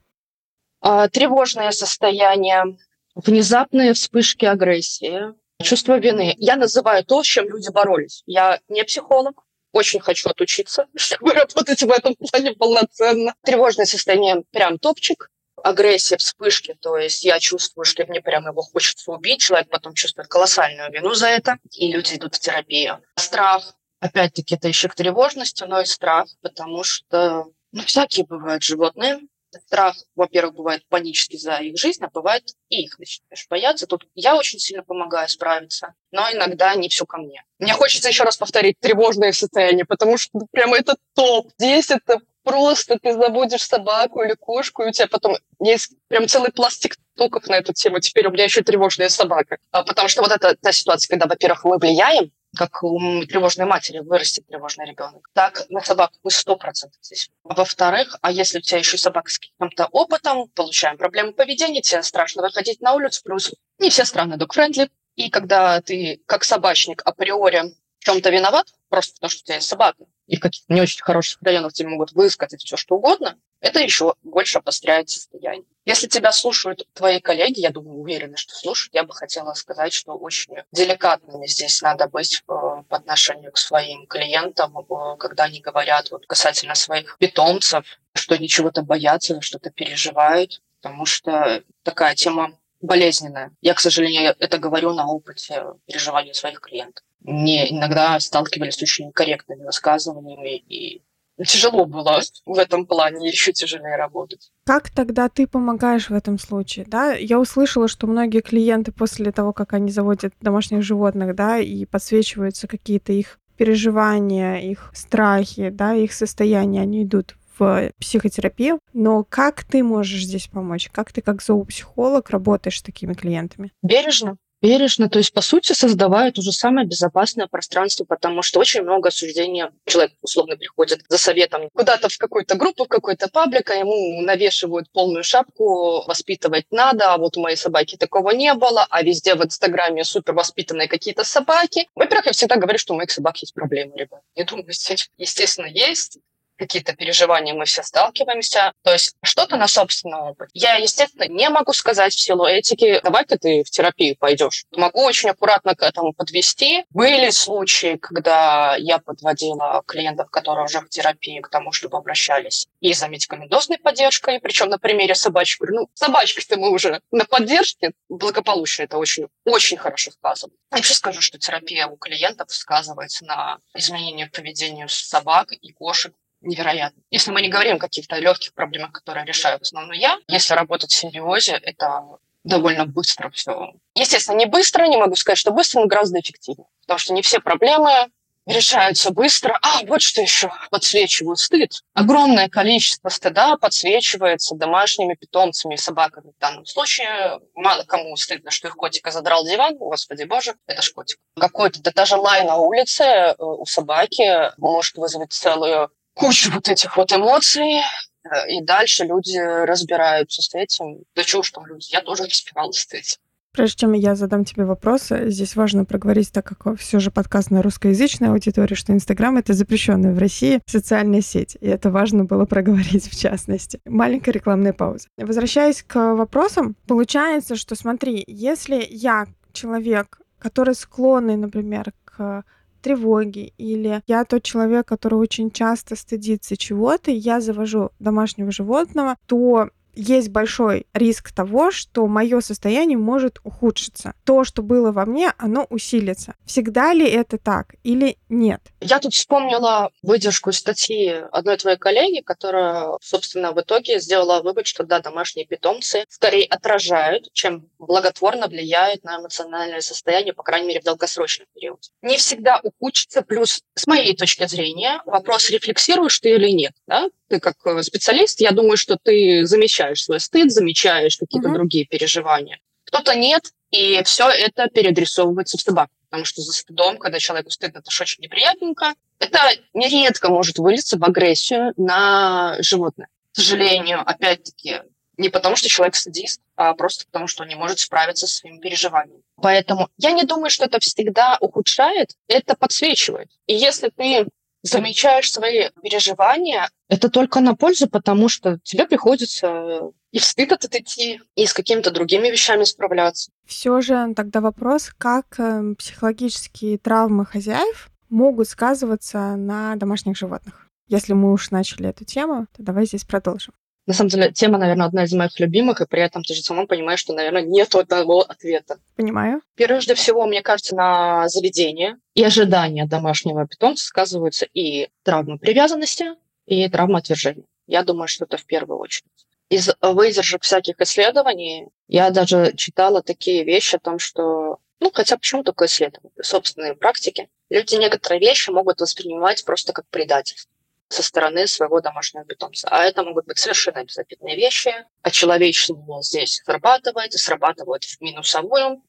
А, 0.80 1.08
Тревожное 1.08 1.70
состояние, 1.70 2.78
внезапные 3.14 3.92
вспышки 3.92 4.44
агрессии, 4.44 5.34
чувство 5.62 5.98
вины. 5.98 6.34
Я 6.38 6.56
называю 6.56 7.04
то, 7.04 7.22
с 7.22 7.26
чем 7.26 7.48
люди 7.48 7.70
боролись. 7.70 8.22
Я 8.26 8.60
не 8.68 8.82
психолог, 8.84 9.44
очень 9.72 10.00
хочу 10.00 10.28
отучиться, 10.28 10.86
чтобы 10.96 11.32
работать 11.32 11.82
в 11.82 11.90
этом 11.90 12.14
плане 12.14 12.52
полноценно. 12.52 13.34
Тревожное 13.42 13.86
состояние 13.86 14.42
прям 14.50 14.78
топчик. 14.78 15.28
Агрессия, 15.62 16.16
вспышки, 16.16 16.74
то 16.80 16.96
есть 16.96 17.24
я 17.24 17.38
чувствую, 17.38 17.84
что 17.84 18.04
мне 18.06 18.20
прям 18.20 18.46
его 18.46 18.62
хочется 18.62 19.12
убить, 19.12 19.42
человек 19.42 19.68
потом 19.68 19.94
чувствует 19.94 20.26
колоссальную 20.26 20.90
вину 20.90 21.14
за 21.14 21.28
это, 21.28 21.58
и 21.70 21.92
люди 21.92 22.16
идут 22.16 22.34
в 22.34 22.40
терапию. 22.40 23.00
Страх, 23.16 23.76
опять-таки, 24.02 24.56
это 24.56 24.68
еще 24.68 24.88
к 24.88 24.94
тревожности, 24.94 25.64
но 25.64 25.80
и 25.80 25.84
страх, 25.84 26.26
потому 26.42 26.82
что, 26.82 27.46
ну, 27.70 27.82
всякие 27.82 28.26
бывают 28.26 28.62
животные. 28.62 29.20
Страх, 29.66 29.94
во-первых, 30.16 30.54
бывает 30.54 30.82
панический 30.88 31.38
за 31.38 31.56
их 31.56 31.78
жизнь, 31.78 32.02
а 32.02 32.08
бывает 32.08 32.42
и 32.70 32.84
их 32.84 32.98
начинаешь 32.98 33.46
бояться. 33.48 33.86
Тут 33.86 34.08
я 34.14 34.34
очень 34.34 34.58
сильно 34.58 34.82
помогаю 34.82 35.28
справиться, 35.28 35.94
но 36.10 36.26
иногда 36.32 36.74
не 36.74 36.88
все 36.88 37.04
ко 37.04 37.18
мне. 37.18 37.44
Мне 37.58 37.74
хочется 37.74 38.08
еще 38.08 38.24
раз 38.24 38.38
повторить 38.38 38.80
тревожное 38.80 39.32
состояние, 39.32 39.84
потому 39.84 40.16
что 40.16 40.30
ну, 40.32 40.46
прямо 40.50 40.78
это 40.78 40.96
топ. 41.14 41.50
Здесь 41.58 41.90
это 41.90 42.20
просто 42.44 42.98
ты 42.98 43.12
заводишь 43.12 43.62
собаку 43.62 44.22
или 44.22 44.34
кошку, 44.34 44.82
и 44.82 44.88
у 44.88 44.90
тебя 44.90 45.06
потом 45.06 45.36
есть 45.60 45.92
прям 46.08 46.26
целый 46.28 46.50
пласт 46.50 46.80
тиктоков 46.80 47.46
на 47.46 47.56
эту 47.56 47.74
тему. 47.74 48.00
Теперь 48.00 48.28
у 48.28 48.30
меня 48.30 48.44
еще 48.44 48.62
тревожная 48.62 49.10
собака. 49.10 49.58
А, 49.70 49.84
Потому 49.84 50.08
что 50.08 50.22
вот 50.22 50.32
это 50.32 50.56
та 50.56 50.72
ситуация, 50.72 51.10
когда, 51.10 51.26
во-первых, 51.26 51.64
мы 51.64 51.76
влияем, 51.76 52.32
как 52.56 52.82
у 52.82 53.24
тревожной 53.24 53.66
матери 53.66 54.00
вырастет 54.00 54.46
тревожный 54.46 54.86
ребенок. 54.86 55.28
Так 55.32 55.64
на 55.70 55.80
собаку 55.80 56.18
мы 56.22 56.30
сто 56.30 56.56
процентов 56.56 56.98
здесь. 57.02 57.30
А 57.44 57.54
во-вторых, 57.54 58.18
а 58.20 58.30
если 58.30 58.58
у 58.58 58.60
тебя 58.60 58.78
еще 58.78 58.98
собака 58.98 59.30
с 59.30 59.38
каким-то 59.38 59.86
опытом, 59.86 60.48
получаем 60.48 60.98
проблемы 60.98 61.32
поведения, 61.32 61.80
тебе 61.80 62.02
страшно 62.02 62.42
выходить 62.42 62.80
на 62.80 62.94
улицу, 62.94 63.22
плюс 63.24 63.52
не 63.78 63.90
все 63.90 64.04
страны 64.04 64.34
dog-friendly, 64.34 64.90
и 65.16 65.30
когда 65.30 65.80
ты 65.80 66.22
как 66.26 66.44
собачник 66.44 67.02
априори 67.04 67.74
чем-то 68.04 68.30
виноват, 68.30 68.66
просто 68.88 69.14
потому 69.14 69.30
что 69.30 69.42
у 69.42 69.44
тебя 69.44 69.54
есть 69.56 69.68
собака, 69.68 70.04
и 70.26 70.36
в 70.36 70.40
каких-то 70.40 70.72
не 70.72 70.80
очень 70.80 71.02
хороших 71.02 71.42
районах 71.42 71.72
тебе 71.72 71.88
могут 71.88 72.12
высказать 72.12 72.62
все, 72.62 72.76
что 72.76 72.96
угодно, 72.96 73.36
это 73.60 73.80
еще 73.80 74.14
больше 74.22 74.58
обостряет 74.58 75.08
состояние. 75.08 75.64
Если 75.84 76.08
тебя 76.08 76.32
слушают 76.32 76.86
твои 76.94 77.20
коллеги, 77.20 77.60
я 77.60 77.70
думаю, 77.70 77.98
уверены, 77.98 78.36
что 78.36 78.54
слушают, 78.54 78.94
я 78.94 79.04
бы 79.04 79.14
хотела 79.14 79.52
сказать, 79.54 79.92
что 79.92 80.14
очень 80.14 80.54
деликатными 80.72 81.46
здесь 81.46 81.80
надо 81.82 82.08
быть 82.08 82.36
э, 82.36 82.42
по 82.48 82.84
отношению 82.88 83.52
к 83.52 83.58
своим 83.58 84.06
клиентам, 84.06 84.78
э, 84.78 85.16
когда 85.18 85.44
они 85.44 85.60
говорят 85.60 86.10
вот, 86.10 86.26
касательно 86.26 86.74
своих 86.74 87.16
питомцев, 87.18 87.84
что 88.14 88.34
они 88.34 88.48
чего-то 88.48 88.82
боятся, 88.82 89.40
что-то 89.40 89.70
переживают, 89.70 90.60
потому 90.80 91.04
что 91.04 91.62
такая 91.82 92.14
тема 92.14 92.58
болезненная. 92.80 93.52
Я, 93.60 93.74
к 93.74 93.80
сожалению, 93.80 94.34
это 94.38 94.58
говорю 94.58 94.92
на 94.92 95.06
опыте 95.06 95.64
переживания 95.86 96.32
своих 96.32 96.60
клиентов. 96.60 97.04
Мне 97.24 97.70
иногда 97.70 98.18
сталкивались 98.20 98.74
с 98.74 98.82
очень 98.82 99.12
корректными 99.12 99.64
высказываниями, 99.64 100.56
и 100.68 101.02
тяжело 101.44 101.86
было 101.86 102.20
в 102.46 102.58
этом 102.58 102.86
плане, 102.86 103.28
еще 103.28 103.52
тяжелее 103.52 103.96
работать. 103.96 104.50
Как 104.64 104.90
тогда 104.90 105.28
ты 105.28 105.46
помогаешь 105.46 106.10
в 106.10 106.14
этом 106.14 106.38
случае, 106.38 106.84
да? 106.86 107.14
Я 107.14 107.38
услышала, 107.38 107.88
что 107.88 108.06
многие 108.06 108.40
клиенты 108.40 108.92
после 108.92 109.32
того, 109.32 109.52
как 109.52 109.72
они 109.72 109.90
заводят 109.90 110.34
домашних 110.40 110.82
животных, 110.82 111.34
да, 111.34 111.58
и 111.58 111.84
подсвечиваются 111.84 112.68
какие-то 112.68 113.12
их 113.12 113.38
переживания, 113.56 114.56
их 114.56 114.90
страхи, 114.94 115.68
да, 115.68 115.94
их 115.94 116.12
состояния, 116.12 116.82
они 116.82 117.04
идут 117.04 117.36
в 117.58 117.90
психотерапию. 118.00 118.78
Но 118.92 119.24
как 119.24 119.64
ты 119.64 119.82
можешь 119.82 120.24
здесь 120.24 120.48
помочь? 120.48 120.88
Как 120.90 121.12
ты 121.12 121.20
как 121.20 121.42
зоопсихолог 121.42 122.30
работаешь 122.30 122.78
с 122.78 122.82
такими 122.82 123.14
клиентами? 123.14 123.72
Бережно. 123.82 124.36
Бережно, 124.62 125.08
то 125.08 125.18
есть, 125.18 125.32
по 125.32 125.40
сути, 125.40 125.72
создавая 125.72 126.30
то 126.30 126.40
же 126.40 126.52
самое 126.52 126.86
безопасное 126.86 127.48
пространство, 127.48 128.04
потому 128.04 128.42
что 128.42 128.60
очень 128.60 128.82
много 128.82 129.08
осуждения. 129.08 129.72
Человек 129.86 130.12
условно 130.22 130.56
приходит 130.56 131.00
за 131.08 131.18
советом 131.18 131.68
куда-то 131.74 132.08
в 132.08 132.16
какую-то 132.16 132.54
группу, 132.54 132.84
в 132.84 132.88
какой-то 132.88 133.28
паблик, 133.28 133.70
а 133.70 133.74
ему 133.74 134.22
навешивают 134.22 134.88
полную 134.92 135.24
шапку, 135.24 136.04
воспитывать 136.06 136.66
надо, 136.70 137.12
а 137.12 137.18
вот 137.18 137.36
у 137.36 137.40
моей 137.40 137.56
собаки 137.56 137.96
такого 137.96 138.30
не 138.30 138.54
было, 138.54 138.86
а 138.88 139.02
везде 139.02 139.34
в 139.34 139.44
Инстаграме 139.44 140.04
супер 140.04 140.32
воспитанные 140.32 140.86
какие-то 140.86 141.24
собаки. 141.24 141.88
Во-первых, 141.96 142.26
я 142.26 142.32
всегда 142.32 142.54
говорю, 142.54 142.78
что 142.78 142.94
у 142.94 142.96
моих 142.96 143.10
собак 143.10 143.38
есть 143.38 143.54
проблемы, 143.54 143.96
ребят. 143.96 144.20
Не 144.36 144.44
думайте, 144.44 144.94
естественно, 145.18 145.66
есть 145.66 146.18
какие-то 146.62 146.94
переживания, 146.94 147.54
мы 147.54 147.64
все 147.64 147.82
сталкиваемся. 147.82 148.72
То 148.82 148.92
есть 148.92 149.14
что-то 149.22 149.56
на 149.56 149.68
собственном 149.68 150.22
опыте. 150.22 150.50
Я, 150.54 150.76
естественно, 150.76 151.26
не 151.28 151.48
могу 151.48 151.72
сказать 151.72 152.14
в 152.14 152.20
силу 152.20 152.46
этики, 152.46 153.00
давай-ка 153.02 153.38
ты 153.38 153.64
в 153.64 153.70
терапию 153.70 154.16
пойдешь. 154.16 154.64
Могу 154.72 155.02
очень 155.02 155.30
аккуратно 155.30 155.74
к 155.74 155.82
этому 155.82 156.12
подвести. 156.12 156.84
Были 156.90 157.30
случаи, 157.30 157.96
когда 157.96 158.76
я 158.76 158.98
подводила 158.98 159.82
клиентов, 159.86 160.30
которые 160.30 160.64
уже 160.64 160.80
в 160.80 160.88
терапии, 160.88 161.40
к 161.40 161.48
тому, 161.48 161.72
чтобы 161.72 161.98
обращались 161.98 162.68
и 162.80 162.92
за 162.92 163.08
медикаментозной 163.08 163.78
поддержкой, 163.78 164.40
причем 164.40 164.68
на 164.68 164.78
примере 164.78 165.14
собачки. 165.14 165.58
Говорю, 165.60 165.80
ну, 165.80 165.90
собачкой-то 165.94 166.58
мы 166.58 166.70
уже 166.70 167.00
на 167.10 167.24
поддержке, 167.24 167.92
благополучие 168.08 168.84
это 168.84 168.98
очень, 168.98 169.28
очень 169.44 169.76
хорошо 169.76 170.10
сказано. 170.10 170.52
Вообще 170.70 170.94
скажу, 170.94 171.20
что 171.20 171.38
терапия 171.38 171.86
у 171.86 171.96
клиентов 171.96 172.52
сказывается 172.52 173.24
на 173.24 173.58
изменении 173.74 174.24
поведения 174.24 174.88
собак 174.88 175.52
и 175.52 175.72
кошек 175.72 176.14
невероятно. 176.42 177.02
Если 177.10 177.30
мы 177.30 177.42
не 177.42 177.48
говорим 177.48 177.76
о 177.76 177.80
каких-то 177.80 178.18
легких 178.18 178.54
проблемах, 178.54 178.92
которые 178.92 179.24
решаю 179.24 179.58
в 179.58 179.62
основном 179.62 179.92
я, 179.92 180.18
если 180.28 180.54
работать 180.54 180.90
в 180.90 180.94
серьезе, 180.94 181.52
это 181.62 182.02
довольно 182.44 182.86
быстро 182.86 183.30
все. 183.30 183.72
Естественно, 183.94 184.36
не 184.36 184.46
быстро, 184.46 184.86
не 184.86 184.96
могу 184.96 185.16
сказать, 185.16 185.38
что 185.38 185.52
быстро, 185.52 185.80
но 185.80 185.86
гораздо 185.86 186.20
эффективнее. 186.20 186.66
Потому 186.82 186.98
что 186.98 187.14
не 187.14 187.22
все 187.22 187.40
проблемы 187.40 188.10
решаются 188.46 189.12
быстро. 189.12 189.58
А, 189.62 189.84
вот 189.86 190.02
что 190.02 190.20
еще 190.20 190.50
подсвечивают 190.70 191.38
стыд. 191.38 191.82
Огромное 191.94 192.48
количество 192.48 193.08
стыда 193.08 193.56
подсвечивается 193.56 194.54
домашними 194.54 195.14
питомцами 195.14 195.74
и 195.74 195.78
собаками 195.78 196.32
в 196.36 196.40
данном 196.40 196.66
случае. 196.66 197.40
Мало 197.54 197.84
кому 197.84 198.16
стыдно, 198.16 198.50
что 198.50 198.68
их 198.68 198.76
котика 198.76 199.10
задрал 199.10 199.44
диван. 199.46 199.76
Господи 199.76 200.24
боже, 200.24 200.54
это 200.66 200.82
ж 200.82 200.92
котик. 200.92 201.18
Какой-то, 201.38 201.80
да 201.82 201.92
даже 201.94 202.16
лай 202.16 202.44
на 202.44 202.56
улице 202.56 203.04
э, 203.04 203.34
у 203.38 203.64
собаки 203.64 204.52
может 204.58 204.96
вызвать 204.96 205.32
целую 205.32 205.90
кучу 206.14 206.50
вот 206.52 206.68
этих 206.68 206.96
вот 206.96 207.12
эмоций, 207.12 207.80
э, 208.24 208.50
и 208.50 208.62
дальше 208.62 209.04
люди 209.04 209.36
разбираются 209.38 210.42
с 210.42 210.54
этим. 210.54 211.04
Да 211.14 211.24
чего 211.24 211.40
уж 211.40 211.50
там 211.50 211.66
люди, 211.66 211.88
я 211.90 212.00
тоже 212.00 212.24
разбиралась 212.24 212.78
с 212.78 212.92
этим. 212.92 213.18
Прежде 213.52 213.80
чем 213.80 213.92
я 213.92 214.14
задам 214.14 214.46
тебе 214.46 214.64
вопросы, 214.64 215.28
здесь 215.28 215.56
важно 215.56 215.84
проговорить, 215.84 216.32
так 216.32 216.46
как 216.46 216.78
все 216.78 216.98
же 217.00 217.10
подкаст 217.10 217.50
на 217.50 217.60
русскоязычной 217.60 218.30
аудитории, 218.30 218.74
что 218.74 218.94
Инстаграм— 218.94 219.36
это 219.38 219.52
запрещенная 219.52 220.14
в 220.14 220.18
России 220.18 220.62
социальная 220.64 221.20
сеть, 221.20 221.58
и 221.60 221.66
это 221.66 221.90
важно 221.90 222.24
было 222.24 222.46
проговорить 222.46 223.10
в 223.10 223.18
частности. 223.18 223.78
Маленькая 223.84 224.30
рекламная 224.30 224.72
пауза. 224.72 225.08
Возвращаясь 225.18 225.82
к 225.82 226.14
вопросам, 226.14 226.76
получается, 226.86 227.56
что 227.56 227.74
смотри, 227.74 228.24
если 228.26 228.86
я 228.88 229.26
человек, 229.52 230.18
который 230.38 230.74
склонный, 230.74 231.36
например, 231.36 231.92
к 232.06 232.44
тревоги, 232.82 233.54
или 233.56 234.02
я 234.06 234.24
тот 234.24 234.42
человек, 234.42 234.86
который 234.86 235.14
очень 235.14 235.50
часто 235.50 235.96
стыдится 235.96 236.56
чего-то, 236.56 237.10
я 237.10 237.40
завожу 237.40 237.90
домашнего 237.98 238.50
животного, 238.52 239.16
то 239.26 239.70
есть 239.94 240.28
большой 240.28 240.86
риск 240.94 241.32
того, 241.32 241.70
что 241.70 242.06
мое 242.06 242.40
состояние 242.40 242.98
может 242.98 243.38
ухудшиться. 243.44 244.14
То, 244.24 244.44
что 244.44 244.62
было 244.62 244.92
во 244.92 245.06
мне, 245.06 245.32
оно 245.38 245.66
усилится. 245.70 246.34
Всегда 246.44 246.92
ли 246.92 247.08
это 247.08 247.38
так 247.38 247.74
или 247.82 248.18
нет? 248.28 248.60
Я 248.80 248.98
тут 248.98 249.14
вспомнила 249.14 249.90
выдержку 250.02 250.52
статьи 250.52 251.22
одной 251.30 251.56
твоей 251.56 251.76
коллеги, 251.76 252.20
которая, 252.22 252.98
собственно, 253.00 253.52
в 253.52 253.60
итоге 253.60 254.00
сделала 254.00 254.42
вывод, 254.42 254.66
что 254.66 254.84
да, 254.84 255.00
домашние 255.00 255.46
питомцы 255.46 256.04
скорее 256.08 256.46
отражают, 256.46 257.28
чем 257.32 257.68
благотворно 257.78 258.48
влияют 258.48 259.04
на 259.04 259.18
эмоциональное 259.18 259.80
состояние, 259.80 260.32
по 260.32 260.42
крайней 260.42 260.68
мере, 260.68 260.80
в 260.80 260.84
долгосрочном 260.84 261.46
периоде. 261.54 261.90
Не 262.02 262.16
всегда 262.16 262.60
ухудшится, 262.62 263.22
плюс, 263.22 263.62
с 263.74 263.86
моей 263.86 264.16
точки 264.16 264.46
зрения, 264.46 265.00
вопрос, 265.06 265.50
рефлексируешь 265.50 266.18
ты 266.20 266.30
или 266.34 266.50
нет. 266.50 266.72
Да? 266.86 267.08
Ты 267.32 267.40
как 267.40 267.56
э, 267.64 267.82
специалист, 267.82 268.42
я 268.42 268.50
думаю, 268.50 268.76
что 268.76 268.98
ты 269.02 269.46
замечаешь 269.46 270.04
свой 270.04 270.20
стыд, 270.20 270.52
замечаешь 270.52 271.16
какие-то 271.16 271.48
Мгм. 271.48 271.56
другие 271.56 271.86
переживания. 271.86 272.58
Кто-то 272.84 273.14
нет, 273.14 273.52
и 273.70 274.02
все 274.04 274.28
это 274.28 274.68
переадресовывается 274.68 275.56
в 275.56 275.62
собаку. 275.62 275.92
Потому 276.10 276.26
что 276.26 276.42
за 276.42 276.52
стыдом, 276.52 276.98
когда 276.98 277.18
человеку 277.18 277.50
стыдно, 277.50 277.78
это 277.78 277.90
ж 277.90 278.02
очень 278.02 278.22
неприятненько. 278.22 278.92
Это 279.18 279.38
нередко 279.72 280.28
может 280.28 280.58
вылиться 280.58 280.98
в 280.98 281.04
агрессию 281.04 281.72
на 281.78 282.58
животное. 282.60 283.08
К 283.32 283.36
сожалению, 283.36 284.02
опять-таки, 284.04 284.82
не 285.16 285.30
потому 285.30 285.56
что 285.56 285.70
человек 285.70 285.94
садист, 285.94 286.42
а 286.56 286.74
просто 286.74 287.06
потому 287.06 287.28
что 287.28 287.44
он 287.44 287.48
не 287.48 287.54
может 287.54 287.78
справиться 287.78 288.26
со 288.26 288.34
своими 288.40 288.58
переживаниями. 288.58 289.22
Поэтому 289.36 289.88
я 289.96 290.10
не 290.12 290.24
думаю, 290.24 290.50
что 290.50 290.66
это 290.66 290.80
всегда 290.80 291.38
ухудшает, 291.40 292.10
это 292.28 292.56
подсвечивает. 292.56 293.30
И 293.46 293.54
если 293.54 293.88
ты 293.88 294.26
замечаешь 294.62 295.30
свои 295.30 295.70
переживания, 295.82 296.70
это 296.88 297.08
только 297.08 297.40
на 297.40 297.54
пользу, 297.54 297.88
потому 297.88 298.28
что 298.28 298.58
тебе 298.62 298.86
приходится 298.86 299.92
и 300.12 300.18
в 300.18 300.24
стыд 300.24 300.52
этот 300.52 300.74
идти, 300.74 301.20
и 301.36 301.46
с 301.46 301.52
какими-то 301.52 301.90
другими 301.90 302.28
вещами 302.28 302.64
справляться. 302.64 303.30
Все 303.46 303.80
же 303.80 304.12
тогда 304.14 304.40
вопрос, 304.40 304.90
как 304.96 305.38
э, 305.38 305.74
психологические 305.78 306.78
травмы 306.78 307.24
хозяев 307.24 307.90
могут 308.10 308.48
сказываться 308.48 309.36
на 309.36 309.74
домашних 309.76 310.16
животных. 310.16 310.68
Если 310.88 311.14
мы 311.14 311.32
уж 311.32 311.50
начали 311.50 311.88
эту 311.88 312.04
тему, 312.04 312.46
то 312.54 312.62
давай 312.62 312.84
здесь 312.86 313.04
продолжим. 313.04 313.54
На 313.86 313.94
самом 313.94 314.10
деле, 314.10 314.30
тема, 314.30 314.58
наверное, 314.58 314.86
одна 314.86 315.04
из 315.04 315.12
моих 315.12 315.38
любимых, 315.40 315.80
и 315.80 315.86
при 315.86 316.02
этом 316.02 316.22
ты 316.22 316.34
же 316.34 316.42
сама 316.42 316.66
понимаешь, 316.66 317.00
что, 317.00 317.14
наверное, 317.14 317.42
нет 317.42 317.74
одного 317.74 318.20
ответа. 318.20 318.78
Понимаю? 318.94 319.42
Прежде 319.56 319.94
всего, 319.94 320.24
мне 320.26 320.40
кажется, 320.40 320.76
на 320.76 321.28
заведение 321.28 321.96
и 322.14 322.22
ожидания 322.22 322.86
домашнего 322.86 323.46
питомца 323.46 323.84
сказываются 323.84 324.46
и 324.54 324.88
травмы 325.02 325.38
привязанности, 325.38 326.12
и 326.46 326.68
травмы 326.68 326.98
отвержения. 326.98 327.44
Я 327.66 327.82
думаю, 327.82 328.06
что 328.06 328.24
это 328.24 328.36
в 328.36 328.44
первую 328.44 328.78
очередь. 328.78 329.10
Из 329.48 329.70
выдержек 329.80 330.42
всяких 330.42 330.80
исследований 330.80 331.68
я 331.88 332.10
даже 332.10 332.52
читала 332.56 333.02
такие 333.02 333.44
вещи 333.44 333.76
о 333.76 333.80
том, 333.80 333.98
что, 333.98 334.58
ну, 334.80 334.90
хотя 334.94 335.16
почему 335.16 335.42
такое 335.42 335.66
исследование? 335.66 336.12
Собственные 336.22 336.74
практики. 336.74 337.28
Люди 337.50 337.74
некоторые 337.74 338.20
вещи 338.20 338.50
могут 338.50 338.80
воспринимать 338.80 339.44
просто 339.44 339.72
как 339.72 339.86
предательство 339.88 340.50
со 340.92 341.02
стороны 341.02 341.46
своего 341.46 341.80
домашнего 341.80 342.24
питомца. 342.24 342.68
А 342.70 342.84
это 342.84 343.02
могут 343.02 343.26
быть 343.26 343.38
совершенно 343.38 343.84
безобидные 343.84 344.36
вещи. 344.36 344.74
А 345.02 345.10
человечество 345.10 346.02
здесь 346.02 346.40
срабатывает, 346.44 347.12
срабатывает 347.12 347.84
в 347.84 348.00
минусовую. 348.00 348.82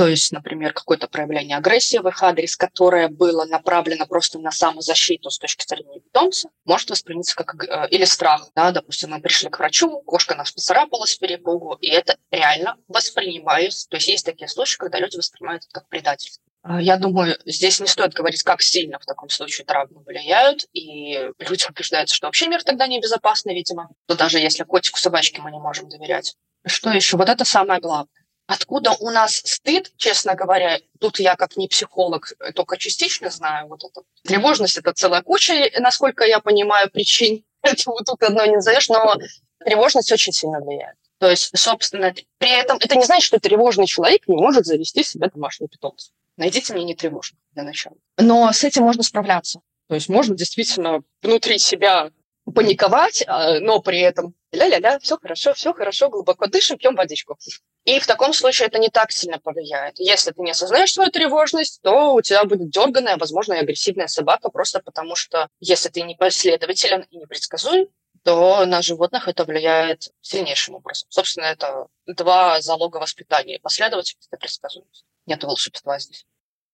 То 0.00 0.06
есть, 0.08 0.32
например, 0.32 0.72
какое-то 0.72 1.08
проявление 1.08 1.58
агрессии 1.58 1.98
в 1.98 2.08
их 2.08 2.22
адрес, 2.22 2.56
которое 2.56 3.08
было 3.08 3.44
направлено 3.44 4.06
просто 4.06 4.38
на 4.38 4.50
самозащиту 4.50 5.30
с 5.30 5.38
точки 5.38 5.66
зрения 5.66 6.00
питомца, 6.00 6.48
может 6.64 6.88
восприняться 6.88 7.36
как 7.36 7.64
э, 7.64 7.88
или 7.90 8.04
страх. 8.04 8.48
Да? 8.54 8.70
Допустим, 8.70 9.10
мы 9.10 9.20
пришли 9.20 9.50
к 9.50 9.58
врачу, 9.58 10.00
кошка 10.06 10.34
нас 10.34 10.52
поцарапала 10.52 11.04
с 11.04 11.16
перепугу, 11.16 11.74
и 11.74 11.88
это 11.88 12.16
реально 12.30 12.78
воспринимается. 12.88 13.88
То 13.88 13.96
есть 13.96 14.08
есть 14.08 14.24
такие 14.24 14.48
случаи, 14.48 14.78
когда 14.78 14.98
люди 14.98 15.18
воспринимают 15.18 15.64
это 15.64 15.80
как 15.80 15.88
предательство. 15.88 16.49
А, 16.62 16.80
Я 16.80 16.96
думаю, 16.96 17.38
здесь 17.46 17.80
не 17.80 17.86
стоит 17.86 18.12
говорить, 18.12 18.42
как 18.42 18.62
сильно 18.62 18.98
в 18.98 19.06
таком 19.06 19.30
случае 19.30 19.64
травмы 19.64 20.02
влияют, 20.04 20.66
и 20.72 21.30
люди 21.38 21.64
убеждаются, 21.68 22.14
что 22.14 22.26
вообще 22.26 22.48
мир 22.48 22.62
тогда 22.62 22.86
небезопасный, 22.86 23.54
видимо, 23.54 23.90
то 24.06 24.14
даже 24.14 24.38
если 24.38 24.64
котику, 24.64 24.98
собачке 24.98 25.40
мы 25.40 25.50
не 25.50 25.58
можем 25.58 25.88
доверять. 25.88 26.36
Что 26.66 26.90
еще? 26.90 27.16
Вот 27.16 27.28
это 27.28 27.44
самое 27.44 27.80
главное. 27.80 28.08
Откуда 28.46 28.90
у 28.98 29.10
нас 29.10 29.36
стыд, 29.36 29.92
честно 29.96 30.34
говоря, 30.34 30.80
тут 30.98 31.20
я 31.20 31.36
как 31.36 31.56
не 31.56 31.68
психолог 31.68 32.32
только 32.54 32.76
частично 32.76 33.30
знаю 33.30 33.68
вот 33.68 33.84
это. 33.84 34.02
Тревожность– 34.24 34.76
это 34.78 34.92
целая 34.92 35.22
куча, 35.22 35.70
насколько 35.78 36.24
я 36.24 36.40
понимаю, 36.40 36.90
причин. 36.90 37.44
Это 37.62 37.82
вот 37.86 38.06
тут 38.06 38.22
одно 38.22 38.44
не 38.46 38.56
назовешь, 38.56 38.88
но 38.88 39.14
тревожность 39.64 40.10
очень 40.10 40.32
сильно 40.32 40.60
влияет. 40.60 40.96
То 41.18 41.30
есть, 41.30 41.56
собственно, 41.56 42.14
при 42.38 42.50
этом 42.50 42.78
это 42.78 42.96
не 42.96 43.04
значит, 43.04 43.26
что 43.26 43.38
тревожный 43.38 43.86
человек 43.86 44.26
не 44.26 44.34
может 44.34 44.64
завести 44.64 45.04
себе 45.04 45.28
домашний 45.28 45.68
питомца. 45.68 46.10
Найдите 46.36 46.72
мне 46.72 46.84
не 46.84 46.94
тревожных 46.94 47.40
для 47.52 47.62
начала. 47.62 47.96
Но 48.16 48.52
с 48.52 48.64
этим 48.64 48.82
можно 48.82 49.02
справляться. 49.02 49.60
То 49.88 49.94
есть 49.94 50.08
можно 50.08 50.36
действительно 50.36 51.02
внутри 51.22 51.58
себя 51.58 52.10
паниковать, 52.54 53.24
а, 53.26 53.60
но 53.60 53.80
при 53.80 54.00
этом 54.00 54.34
ля-ля-ля, 54.52 54.98
все 54.98 55.16
хорошо, 55.18 55.54
все 55.54 55.72
хорошо, 55.72 56.08
глубоко 56.08 56.46
дышим, 56.46 56.78
пьем 56.78 56.94
водичку. 56.94 57.38
И 57.84 57.98
в 57.98 58.06
таком 58.06 58.32
случае 58.32 58.68
это 58.68 58.78
не 58.78 58.88
так 58.88 59.12
сильно 59.12 59.38
повлияет. 59.38 59.98
Если 59.98 60.32
ты 60.32 60.42
не 60.42 60.50
осознаешь 60.50 60.92
свою 60.92 61.10
тревожность, 61.10 61.80
то 61.82 62.14
у 62.14 62.22
тебя 62.22 62.44
будет 62.44 62.70
дерганная, 62.70 63.16
возможно, 63.16 63.54
и 63.54 63.58
агрессивная 63.58 64.08
собака, 64.08 64.50
просто 64.50 64.80
потому 64.80 65.16
что 65.16 65.48
если 65.60 65.88
ты 65.88 66.02
не 66.02 66.14
последователен 66.14 67.06
и 67.10 67.16
непредсказуем, 67.16 67.88
то 68.22 68.66
на 68.66 68.82
животных 68.82 69.28
это 69.28 69.44
влияет 69.44 70.08
сильнейшим 70.20 70.74
образом. 70.74 71.08
Собственно, 71.10 71.44
это 71.44 71.86
два 72.06 72.60
залога 72.60 72.98
воспитания. 72.98 73.58
Последовательность 73.60 74.28
и 74.30 74.36
предсказуемость. 74.36 75.04
Нет 75.26 75.42
волшебства 75.44 75.98
здесь. 75.98 76.26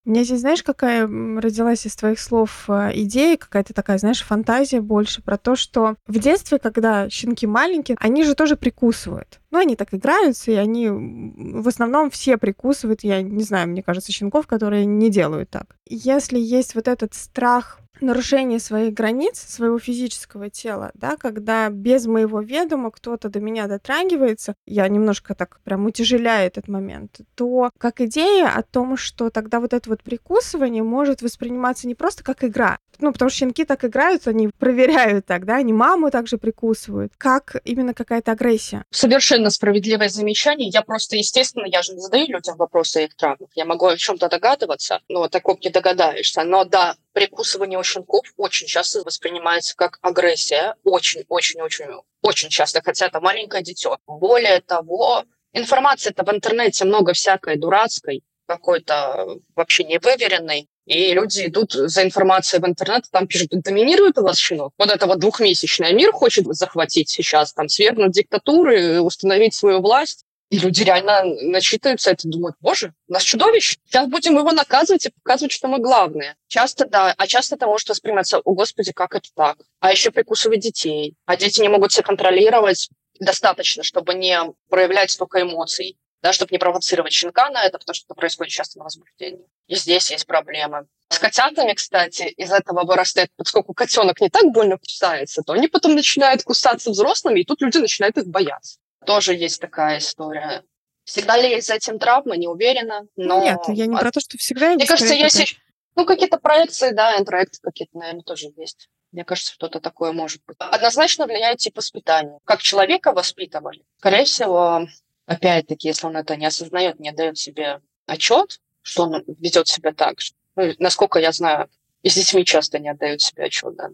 У 0.06 0.10
меня 0.10 0.22
здесь, 0.22 0.38
знаешь, 0.38 0.62
какая 0.62 1.02
родилась 1.02 1.84
из 1.84 1.96
твоих 1.96 2.20
слов 2.20 2.66
э, 2.68 2.92
идея, 2.94 3.36
какая-то 3.36 3.74
такая, 3.74 3.98
знаешь, 3.98 4.22
фантазия 4.22 4.80
больше 4.80 5.20
про 5.20 5.36
то, 5.36 5.56
что 5.56 5.96
в 6.06 6.20
детстве, 6.20 6.60
когда 6.60 7.10
щенки 7.10 7.44
маленькие, 7.44 7.96
они 7.98 8.22
же 8.22 8.36
тоже 8.36 8.54
прикусывают. 8.54 9.40
Ну, 9.50 9.58
они 9.58 9.74
так 9.74 9.92
играются, 9.92 10.52
и 10.52 10.54
они 10.54 10.88
в 10.88 11.66
основном 11.66 12.12
все 12.12 12.36
прикусывают. 12.36 13.02
Я 13.02 13.20
не 13.20 13.42
знаю, 13.42 13.68
мне 13.68 13.82
кажется, 13.82 14.12
щенков, 14.12 14.46
которые 14.46 14.86
не 14.86 15.10
делают 15.10 15.50
так. 15.50 15.76
Если 15.88 16.38
есть 16.38 16.76
вот 16.76 16.86
этот 16.86 17.12
страх 17.14 17.80
нарушение 18.00 18.58
своих 18.58 18.94
границ, 18.94 19.38
своего 19.38 19.78
физического 19.78 20.50
тела, 20.50 20.90
да, 20.94 21.16
когда 21.16 21.68
без 21.70 22.06
моего 22.06 22.40
ведома 22.40 22.90
кто-то 22.90 23.28
до 23.28 23.40
меня 23.40 23.66
дотрагивается, 23.66 24.54
я 24.66 24.88
немножко 24.88 25.34
так 25.34 25.60
прям 25.64 25.86
утяжеляю 25.86 26.46
этот 26.46 26.68
момент, 26.68 27.20
то 27.34 27.70
как 27.78 28.00
идея 28.00 28.48
о 28.48 28.62
том, 28.62 28.96
что 28.96 29.30
тогда 29.30 29.60
вот 29.60 29.72
это 29.72 29.88
вот 29.90 30.02
прикусывание 30.02 30.82
может 30.82 31.22
восприниматься 31.22 31.86
не 31.86 31.94
просто 31.94 32.22
как 32.22 32.44
игра, 32.44 32.78
ну, 32.98 33.12
потому 33.12 33.30
что 33.30 33.38
щенки 33.38 33.64
так 33.64 33.84
играют, 33.84 34.26
они 34.26 34.48
проверяют 34.48 35.26
так, 35.26 35.44
да, 35.44 35.56
они 35.56 35.72
маму 35.72 36.10
также 36.10 36.38
прикусывают, 36.38 37.12
как 37.18 37.56
именно 37.64 37.94
какая-то 37.94 38.32
агрессия. 38.32 38.84
Совершенно 38.90 39.50
справедливое 39.50 40.08
замечание. 40.08 40.68
Я 40.68 40.82
просто, 40.82 41.16
естественно, 41.16 41.66
я 41.66 41.82
же 41.82 41.92
не 41.92 42.00
задаю 42.00 42.26
людям 42.26 42.56
вопросы 42.56 42.98
о 42.98 43.00
их 43.02 43.14
травмах. 43.16 43.50
Я 43.54 43.64
могу 43.64 43.86
о 43.86 43.96
чем-то 43.96 44.28
догадываться, 44.28 45.00
но 45.08 45.28
таком 45.28 45.58
не 45.62 45.70
догадаешься. 45.70 46.42
Но 46.44 46.64
да, 46.64 46.96
прикусывание 47.16 47.82
щенков 47.82 48.26
очень 48.36 48.66
часто 48.66 49.02
воспринимается 49.02 49.74
как 49.74 49.98
агрессия. 50.02 50.74
Очень-очень-очень 50.84 51.86
очень 52.20 52.50
часто, 52.50 52.82
хотя 52.84 53.06
это 53.06 53.20
маленькое 53.20 53.62
дитё. 53.62 53.96
Более 54.06 54.60
того, 54.60 55.24
информации-то 55.54 56.24
в 56.24 56.30
интернете 56.30 56.84
много 56.84 57.14
всякой 57.14 57.56
дурацкой, 57.56 58.22
какой-то 58.46 59.38
вообще 59.54 59.84
невыверенной. 59.84 60.68
И 60.84 61.14
люди 61.14 61.46
идут 61.46 61.72
за 61.72 62.02
информацией 62.02 62.60
в 62.60 62.66
интернет, 62.66 63.04
там 63.10 63.26
пишут, 63.26 63.48
доминирует 63.50 64.18
у 64.18 64.22
вас 64.22 64.36
щенок. 64.36 64.74
Вот 64.76 64.90
это 64.90 65.06
вот 65.06 65.18
двухмесячный 65.18 65.94
мир 65.94 66.12
хочет 66.12 66.44
захватить 66.50 67.08
сейчас, 67.08 67.54
там, 67.54 67.70
свергнуть 67.70 68.12
диктатуры, 68.12 69.00
установить 69.00 69.54
свою 69.54 69.80
власть. 69.80 70.25
И 70.48 70.58
люди 70.58 70.82
реально 70.82 71.24
начитываются 71.24 72.10
это, 72.12 72.28
думают, 72.28 72.56
боже, 72.60 72.94
у 73.08 73.12
нас 73.12 73.22
чудовище. 73.22 73.78
Сейчас 73.84 74.06
будем 74.06 74.36
его 74.36 74.52
наказывать 74.52 75.06
и 75.06 75.10
показывать, 75.10 75.52
что 75.52 75.66
мы 75.66 75.78
главные. 75.78 76.36
Часто, 76.46 76.86
да, 76.86 77.14
а 77.16 77.26
часто 77.26 77.56
это 77.56 77.66
может 77.66 77.88
восприниматься, 77.88 78.38
о 78.38 78.54
господи, 78.54 78.92
как 78.92 79.14
это 79.14 79.28
так? 79.34 79.58
А 79.80 79.90
еще 79.90 80.10
прикусывать 80.10 80.60
детей. 80.60 81.16
А 81.24 81.36
дети 81.36 81.60
не 81.60 81.68
могут 81.68 81.92
себя 81.92 82.04
контролировать 82.04 82.88
достаточно, 83.18 83.82
чтобы 83.82 84.14
не 84.14 84.38
проявлять 84.68 85.10
столько 85.10 85.42
эмоций 85.42 85.96
да, 86.26 86.32
чтобы 86.32 86.48
не 86.50 86.58
провоцировать 86.58 87.12
щенка 87.12 87.50
на 87.50 87.62
это, 87.62 87.78
потому 87.78 87.94
что 87.94 88.06
это 88.06 88.14
происходит 88.14 88.52
часто 88.52 88.78
на 88.78 88.84
возбуждении. 88.84 89.46
И 89.68 89.76
здесь 89.76 90.10
есть 90.10 90.26
проблемы. 90.26 90.86
С 91.08 91.20
котятами, 91.20 91.72
кстати, 91.72 92.24
из 92.24 92.50
этого 92.50 92.84
вырастает, 92.84 93.30
поскольку 93.36 93.74
котенок 93.74 94.20
не 94.20 94.28
так 94.28 94.46
больно 94.46 94.76
кусается, 94.76 95.42
то 95.42 95.52
они 95.52 95.68
потом 95.68 95.94
начинают 95.94 96.42
кусаться 96.42 96.90
взрослыми, 96.90 97.40
и 97.40 97.44
тут 97.44 97.62
люди 97.62 97.78
начинают 97.78 98.18
их 98.18 98.26
бояться. 98.26 98.78
Тоже 99.06 99.34
есть 99.34 99.60
такая 99.60 99.98
история. 99.98 100.64
Всегда 101.04 101.36
ли 101.36 101.48
есть 101.48 101.68
за 101.68 101.74
этим 101.74 101.98
травма, 101.98 102.36
не 102.36 102.48
уверена. 102.48 103.06
Но... 103.16 103.40
Нет, 103.40 103.60
я 103.68 103.86
не 103.86 103.96
про 103.96 104.10
то, 104.10 104.20
что 104.20 104.36
всегда. 104.38 104.74
Мне 104.74 104.86
кажется, 104.86 105.14
есть. 105.14 105.56
Ну, 105.94 106.04
какие-то 106.04 106.38
проекции, 106.38 106.90
да, 106.90 107.16
интроекты 107.18 107.58
какие-то, 107.62 107.96
наверное, 107.96 108.22
тоже 108.22 108.48
есть. 108.56 108.88
Мне 109.12 109.24
кажется, 109.24 109.54
что-то 109.54 109.80
такое 109.80 110.12
может 110.12 110.42
быть. 110.46 110.56
Однозначно 110.58 111.26
влияет 111.26 111.58
тип 111.58 111.76
воспитания. 111.76 112.38
Как 112.44 112.60
человека 112.60 113.12
воспитывали. 113.12 113.82
Скорее 113.98 114.24
всего, 114.24 114.86
опять-таки, 115.24 115.88
если 115.88 116.06
он 116.06 116.16
это 116.16 116.36
не 116.36 116.44
осознает, 116.44 117.00
не 117.00 117.12
дает 117.12 117.38
себе 117.38 117.80
отчет, 118.04 118.60
что 118.82 119.04
он 119.04 119.24
ведет 119.38 119.68
себя 119.68 119.92
так. 119.92 120.18
Ну, 120.56 120.72
насколько 120.78 121.18
я 121.18 121.32
знаю, 121.32 121.70
и 122.02 122.10
с 122.10 122.14
детьми 122.14 122.44
часто 122.44 122.78
не 122.78 122.88
отдают 122.88 123.22
себе 123.22 123.44
отчет, 123.44 123.74
да, 123.76 123.88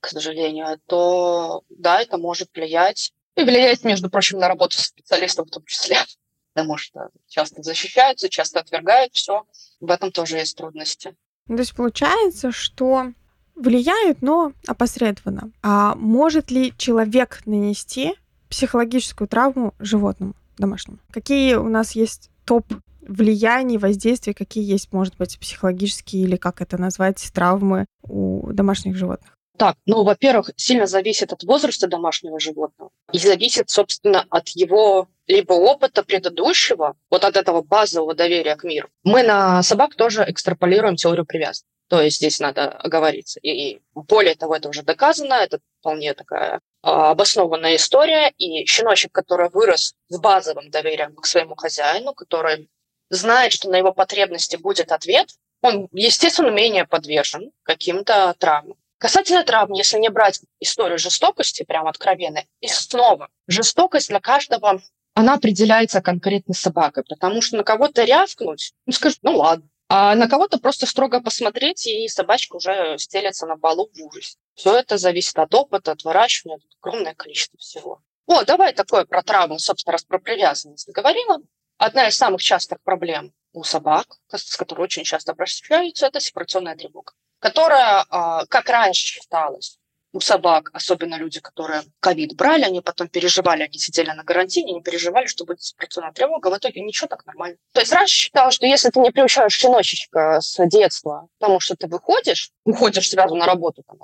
к 0.00 0.08
сожалению, 0.08 0.78
то 0.86 1.62
да, 1.68 2.02
это 2.02 2.18
может 2.18 2.50
влиять. 2.54 3.12
И 3.40 3.44
влияет, 3.44 3.84
между 3.84 4.10
прочим, 4.10 4.38
на 4.38 4.48
работу 4.48 4.78
специалистов 4.78 5.48
в 5.48 5.50
том 5.50 5.64
числе. 5.64 5.96
Потому 6.54 6.76
что 6.76 7.08
часто 7.28 7.62
защищаются, 7.62 8.28
часто 8.28 8.60
отвергают 8.60 9.14
все. 9.14 9.44
В 9.80 9.90
этом 9.90 10.10
тоже 10.10 10.36
есть 10.36 10.56
трудности. 10.56 11.16
Ну, 11.46 11.56
то 11.56 11.62
есть 11.62 11.74
получается, 11.74 12.52
что 12.52 13.12
влияют, 13.54 14.20
но 14.20 14.52
опосредованно. 14.66 15.52
А 15.62 15.94
может 15.94 16.50
ли 16.50 16.74
человек 16.76 17.42
нанести 17.46 18.14
психологическую 18.48 19.28
травму 19.28 19.74
животному 19.78 20.34
домашнему? 20.58 20.98
Какие 21.10 21.54
у 21.54 21.68
нас 21.68 21.92
есть 21.92 22.30
топ 22.44 22.66
влияний, 23.00 23.78
воздействий, 23.78 24.34
какие 24.34 24.64
есть, 24.64 24.92
может 24.92 25.16
быть, 25.16 25.38
психологические 25.38 26.24
или 26.24 26.36
как 26.36 26.60
это 26.60 26.78
назвать, 26.78 27.30
травмы 27.32 27.86
у 28.02 28.52
домашних 28.52 28.96
животных? 28.96 29.36
Так, 29.60 29.76
ну, 29.84 30.04
во-первых, 30.04 30.52
сильно 30.56 30.86
зависит 30.86 31.34
от 31.34 31.42
возраста 31.42 31.86
домашнего 31.86 32.40
животного 32.40 32.92
и 33.12 33.18
зависит, 33.18 33.68
собственно, 33.68 34.24
от 34.30 34.48
его 34.48 35.08
либо 35.26 35.52
опыта 35.52 36.02
предыдущего, 36.02 36.96
вот 37.10 37.24
от 37.26 37.36
этого 37.36 37.60
базового 37.60 38.14
доверия 38.14 38.56
к 38.56 38.64
миру. 38.64 38.88
Мы 39.04 39.22
на 39.22 39.62
собак 39.62 39.96
тоже 39.96 40.24
экстраполируем 40.26 40.96
теорию 40.96 41.26
привязки. 41.26 41.66
То 41.90 42.00
есть 42.00 42.16
здесь 42.16 42.40
надо 42.40 42.70
оговориться. 42.70 43.38
И 43.40 43.82
более 43.92 44.34
того, 44.34 44.56
это 44.56 44.70
уже 44.70 44.82
доказано, 44.82 45.34
это 45.34 45.58
вполне 45.80 46.14
такая 46.14 46.60
а, 46.80 47.10
обоснованная 47.10 47.76
история. 47.76 48.32
И 48.38 48.64
щеночек, 48.64 49.12
который 49.12 49.50
вырос 49.50 49.92
с 50.08 50.18
базовым 50.18 50.70
доверием 50.70 51.14
к 51.16 51.26
своему 51.26 51.54
хозяину, 51.54 52.14
который 52.14 52.70
знает, 53.10 53.52
что 53.52 53.68
на 53.68 53.76
его 53.76 53.92
потребности 53.92 54.56
будет 54.56 54.90
ответ, 54.90 55.28
он, 55.60 55.88
естественно, 55.92 56.48
менее 56.48 56.86
подвержен 56.86 57.52
каким-то 57.62 58.34
травмам. 58.38 58.78
Касательно 59.00 59.44
травм, 59.44 59.72
если 59.72 59.98
не 59.98 60.10
брать 60.10 60.40
историю 60.60 60.98
жестокости, 60.98 61.64
прям 61.64 61.88
откровенно, 61.88 62.44
и 62.60 62.68
снова, 62.68 63.30
жестокость 63.46 64.10
для 64.10 64.20
каждого, 64.20 64.82
она 65.14 65.34
определяется 65.34 66.02
конкретной 66.02 66.54
собакой, 66.54 67.02
потому 67.08 67.40
что 67.40 67.56
на 67.56 67.64
кого-то 67.64 68.04
рявкнуть, 68.04 68.74
ну, 68.84 68.92
скажут, 68.92 69.18
ну 69.22 69.38
ладно, 69.38 69.66
а 69.88 70.14
на 70.14 70.28
кого-то 70.28 70.58
просто 70.58 70.84
строго 70.84 71.20
посмотреть, 71.20 71.86
и 71.86 72.06
собачка 72.08 72.56
уже 72.56 72.98
стелется 72.98 73.46
на 73.46 73.56
полу 73.56 73.90
в 73.90 74.04
ужасе. 74.04 74.36
Все 74.54 74.76
это 74.76 74.98
зависит 74.98 75.38
от 75.38 75.54
опыта, 75.54 75.92
от 75.92 76.04
выращивания, 76.04 76.56
от 76.58 76.62
огромное 76.80 77.14
количество 77.14 77.58
всего. 77.58 78.02
О, 78.26 78.44
давай 78.44 78.74
такое 78.74 79.06
про 79.06 79.22
травму, 79.22 79.58
собственно, 79.58 79.92
раз 79.92 80.04
про 80.04 80.18
привязанность 80.18 80.88
говорила. 80.92 81.38
Одна 81.78 82.06
из 82.06 82.16
самых 82.16 82.42
частых 82.42 82.82
проблем 82.82 83.32
у 83.52 83.64
собак, 83.64 84.06
с 84.28 84.56
которой 84.56 84.82
очень 84.82 85.04
часто 85.04 85.32
обращаются, 85.32 86.06
это 86.06 86.20
сепарационная 86.20 86.76
тревога, 86.76 87.14
которая, 87.40 88.04
а, 88.08 88.46
как 88.46 88.68
раньше 88.68 89.06
считалось, 89.06 89.80
у 90.12 90.20
собак, 90.20 90.70
особенно 90.72 91.16
люди, 91.16 91.40
которые 91.40 91.82
ковид 92.00 92.34
брали, 92.34 92.64
они 92.64 92.80
потом 92.80 93.08
переживали, 93.08 93.62
они 93.62 93.78
сидели 93.78 94.10
на 94.10 94.24
карантине, 94.24 94.72
не 94.72 94.82
переживали, 94.82 95.26
что 95.26 95.44
будет 95.44 95.62
сепарационная 95.62 96.12
тревога, 96.12 96.48
в 96.48 96.58
итоге 96.58 96.80
ничего 96.80 97.06
так 97.06 97.24
нормально. 97.26 97.58
То 97.72 97.80
есть 97.80 97.92
раньше 97.92 98.14
считалось, 98.14 98.54
что 98.54 98.66
если 98.66 98.90
ты 98.90 99.00
не 99.00 99.10
приучаешь 99.10 99.52
щеночечка 99.52 100.40
с 100.40 100.58
детства 100.66 101.28
потому 101.38 101.60
что 101.60 101.76
ты 101.76 101.86
выходишь, 101.86 102.50
уходишь 102.64 103.08
сразу 103.08 103.34
на 103.34 103.46
работу, 103.46 103.82
там, 103.86 103.98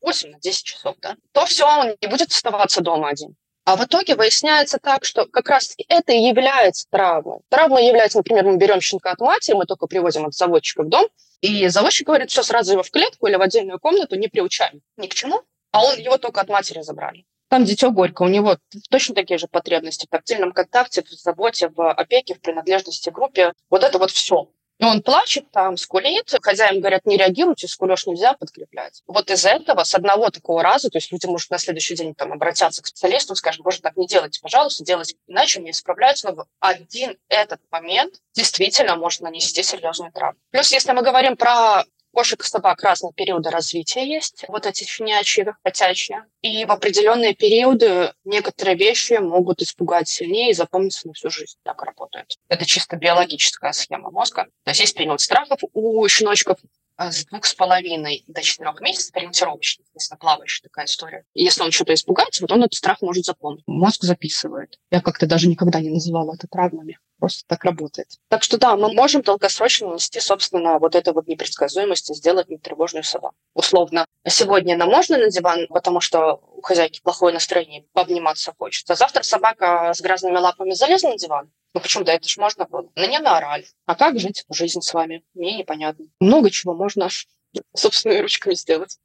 8 0.00 0.30
на 0.30 0.40
10 0.40 0.64
часов, 0.64 0.96
да, 1.00 1.16
то 1.32 1.46
все, 1.46 1.64
он 1.64 1.96
не 2.00 2.08
будет 2.08 2.30
оставаться 2.30 2.80
дома 2.80 3.08
один. 3.08 3.36
А 3.64 3.76
в 3.76 3.84
итоге 3.84 4.16
выясняется 4.16 4.78
так, 4.78 5.04
что 5.04 5.26
как 5.26 5.48
раз 5.48 5.76
это 5.88 6.12
и 6.12 6.18
является 6.18 6.86
травмой. 6.90 7.40
Травма 7.48 7.80
является, 7.80 8.18
например, 8.18 8.44
мы 8.44 8.56
берем 8.56 8.80
щенка 8.80 9.12
от 9.12 9.20
матери, 9.20 9.54
мы 9.54 9.66
только 9.66 9.86
привозим 9.86 10.26
от 10.26 10.34
заводчика 10.34 10.82
в 10.82 10.88
дом, 10.88 11.06
и 11.42 11.68
заводчик 11.68 12.08
говорит, 12.08 12.30
все, 12.30 12.42
сразу 12.42 12.72
его 12.72 12.82
в 12.82 12.90
клетку 12.90 13.28
или 13.28 13.36
в 13.36 13.40
отдельную 13.40 13.78
комнату, 13.78 14.16
не 14.16 14.26
приучаем 14.28 14.80
ни 14.96 15.06
к 15.06 15.14
чему, 15.14 15.42
а 15.70 15.84
он 15.84 15.96
его 15.98 16.18
только 16.18 16.40
от 16.40 16.48
матери 16.48 16.82
забрали. 16.82 17.24
Там 17.48 17.64
дитё 17.64 17.90
горько, 17.90 18.22
у 18.22 18.28
него 18.28 18.56
точно 18.90 19.14
такие 19.14 19.38
же 19.38 19.46
потребности 19.46 20.06
в 20.06 20.08
тактильном 20.08 20.52
контакте, 20.52 21.02
в 21.02 21.10
заботе, 21.10 21.68
в 21.68 21.92
опеке, 21.92 22.34
в 22.34 22.40
принадлежности 22.40 23.10
к 23.10 23.12
группе. 23.12 23.52
Вот 23.68 23.84
это 23.84 23.98
вот 23.98 24.10
все. 24.10 24.48
И 24.82 24.84
он 24.84 25.00
плачет 25.00 25.48
там, 25.52 25.76
скулит, 25.76 26.34
хозяин 26.42 26.80
говорят, 26.80 27.06
не 27.06 27.16
реагируйте, 27.16 27.68
скулеж 27.68 28.04
нельзя 28.06 28.32
подкреплять. 28.32 29.04
Вот 29.06 29.30
из 29.30 29.44
этого, 29.46 29.84
с 29.84 29.94
одного 29.94 30.30
такого 30.30 30.60
раза, 30.60 30.90
то 30.90 30.98
есть 30.98 31.12
люди, 31.12 31.26
может, 31.26 31.50
на 31.52 31.58
следующий 31.58 31.94
день 31.94 32.16
там 32.16 32.32
обратятся 32.32 32.82
к 32.82 32.88
специалисту, 32.88 33.36
скажут, 33.36 33.62
боже, 33.62 33.80
так 33.80 33.96
не 33.96 34.08
делайте, 34.08 34.40
пожалуйста, 34.40 34.82
делайте 34.82 35.14
иначе, 35.28 35.60
не 35.60 35.72
справляются, 35.72 36.32
но 36.32 36.46
один 36.58 37.16
этот 37.28 37.60
момент 37.70 38.14
действительно 38.34 38.96
может 38.96 39.20
нанести 39.20 39.62
серьезную 39.62 40.10
травму. 40.10 40.40
Плюс, 40.50 40.72
если 40.72 40.90
мы 40.90 41.02
говорим 41.02 41.36
про 41.36 41.84
кошек 42.12 42.42
и 42.42 42.46
собак 42.46 42.82
разные 42.82 43.12
периоды 43.12 43.50
развития 43.50 44.06
есть, 44.06 44.44
вот 44.48 44.66
эти 44.66 44.84
щенячьи, 44.84 45.46
котячьи. 45.62 46.16
И 46.42 46.64
в 46.64 46.70
определенные 46.70 47.34
периоды 47.34 48.12
некоторые 48.24 48.76
вещи 48.76 49.14
могут 49.14 49.62
испугать 49.62 50.08
сильнее 50.08 50.50
и 50.50 50.54
запомниться 50.54 51.06
на 51.06 51.14
всю 51.14 51.30
жизнь. 51.30 51.56
Так 51.62 51.82
работает. 51.82 52.36
Это 52.48 52.64
чисто 52.64 52.96
биологическая 52.96 53.72
схема 53.72 54.10
мозга. 54.10 54.46
То 54.64 54.70
есть 54.70 54.80
есть 54.80 54.96
период 54.96 55.20
страхов 55.20 55.60
у 55.72 56.06
щеночков, 56.08 56.58
с 56.98 57.24
двух 57.26 57.44
с 57.46 57.54
половиной 57.54 58.24
до 58.26 58.42
четырех 58.42 58.80
месяцев 58.80 59.14
ориентировочно, 59.14 59.84
если 59.94 60.16
плавающая 60.16 60.62
такая 60.62 60.86
история. 60.86 61.24
Если 61.34 61.62
он 61.62 61.70
что-то 61.70 61.94
испугается, 61.94 62.42
вот 62.42 62.52
он 62.52 62.60
этот 62.60 62.74
страх 62.74 63.02
может 63.02 63.24
запомнить. 63.24 63.64
Мозг 63.66 64.02
записывает. 64.02 64.78
Я 64.90 65.00
как-то 65.00 65.26
даже 65.26 65.48
никогда 65.48 65.80
не 65.80 65.90
называла 65.90 66.34
это 66.34 66.46
травмами. 66.46 66.98
Просто 67.18 67.44
так 67.46 67.62
работает. 67.62 68.08
Так 68.28 68.42
что 68.42 68.58
да, 68.58 68.76
мы 68.76 68.92
можем 68.92 69.22
долгосрочно 69.22 69.86
нанести, 69.86 70.18
собственно, 70.18 70.80
вот 70.80 70.96
эту 70.96 71.12
вот 71.12 71.28
непредсказуемость 71.28 72.10
и 72.10 72.14
сделать 72.14 72.48
нетревожную 72.48 73.04
собаку. 73.04 73.36
Условно, 73.54 74.06
сегодня 74.26 74.76
нам 74.76 74.88
можно 74.88 75.18
на 75.18 75.30
диван, 75.30 75.68
потому 75.68 76.00
что 76.00 76.40
у 76.62 76.66
хозяйки 76.66 77.00
плохое 77.02 77.34
настроение, 77.34 77.84
пообниматься 77.92 78.54
хочется. 78.56 78.92
А 78.92 78.96
завтра 78.96 79.22
собака 79.22 79.92
с 79.92 80.00
грязными 80.00 80.36
лапами 80.36 80.72
залезла 80.72 81.08
на 81.08 81.18
диван, 81.18 81.50
ну 81.74 81.80
почему, 81.80 82.04
да 82.04 82.12
это 82.12 82.28
ж 82.28 82.36
можно 82.36 82.66
было. 82.66 82.88
На 82.94 83.06
нее 83.06 83.18
наорали. 83.18 83.66
А 83.86 83.94
как 83.94 84.18
жить 84.18 84.44
жизнь 84.50 84.80
с 84.80 84.94
вами? 84.94 85.24
Мне 85.34 85.56
непонятно. 85.58 86.06
Много 86.20 86.50
чего 86.50 86.74
можно 86.74 87.08
собственными 87.74 88.20
ручками 88.20 88.54
сделать. 88.54 88.98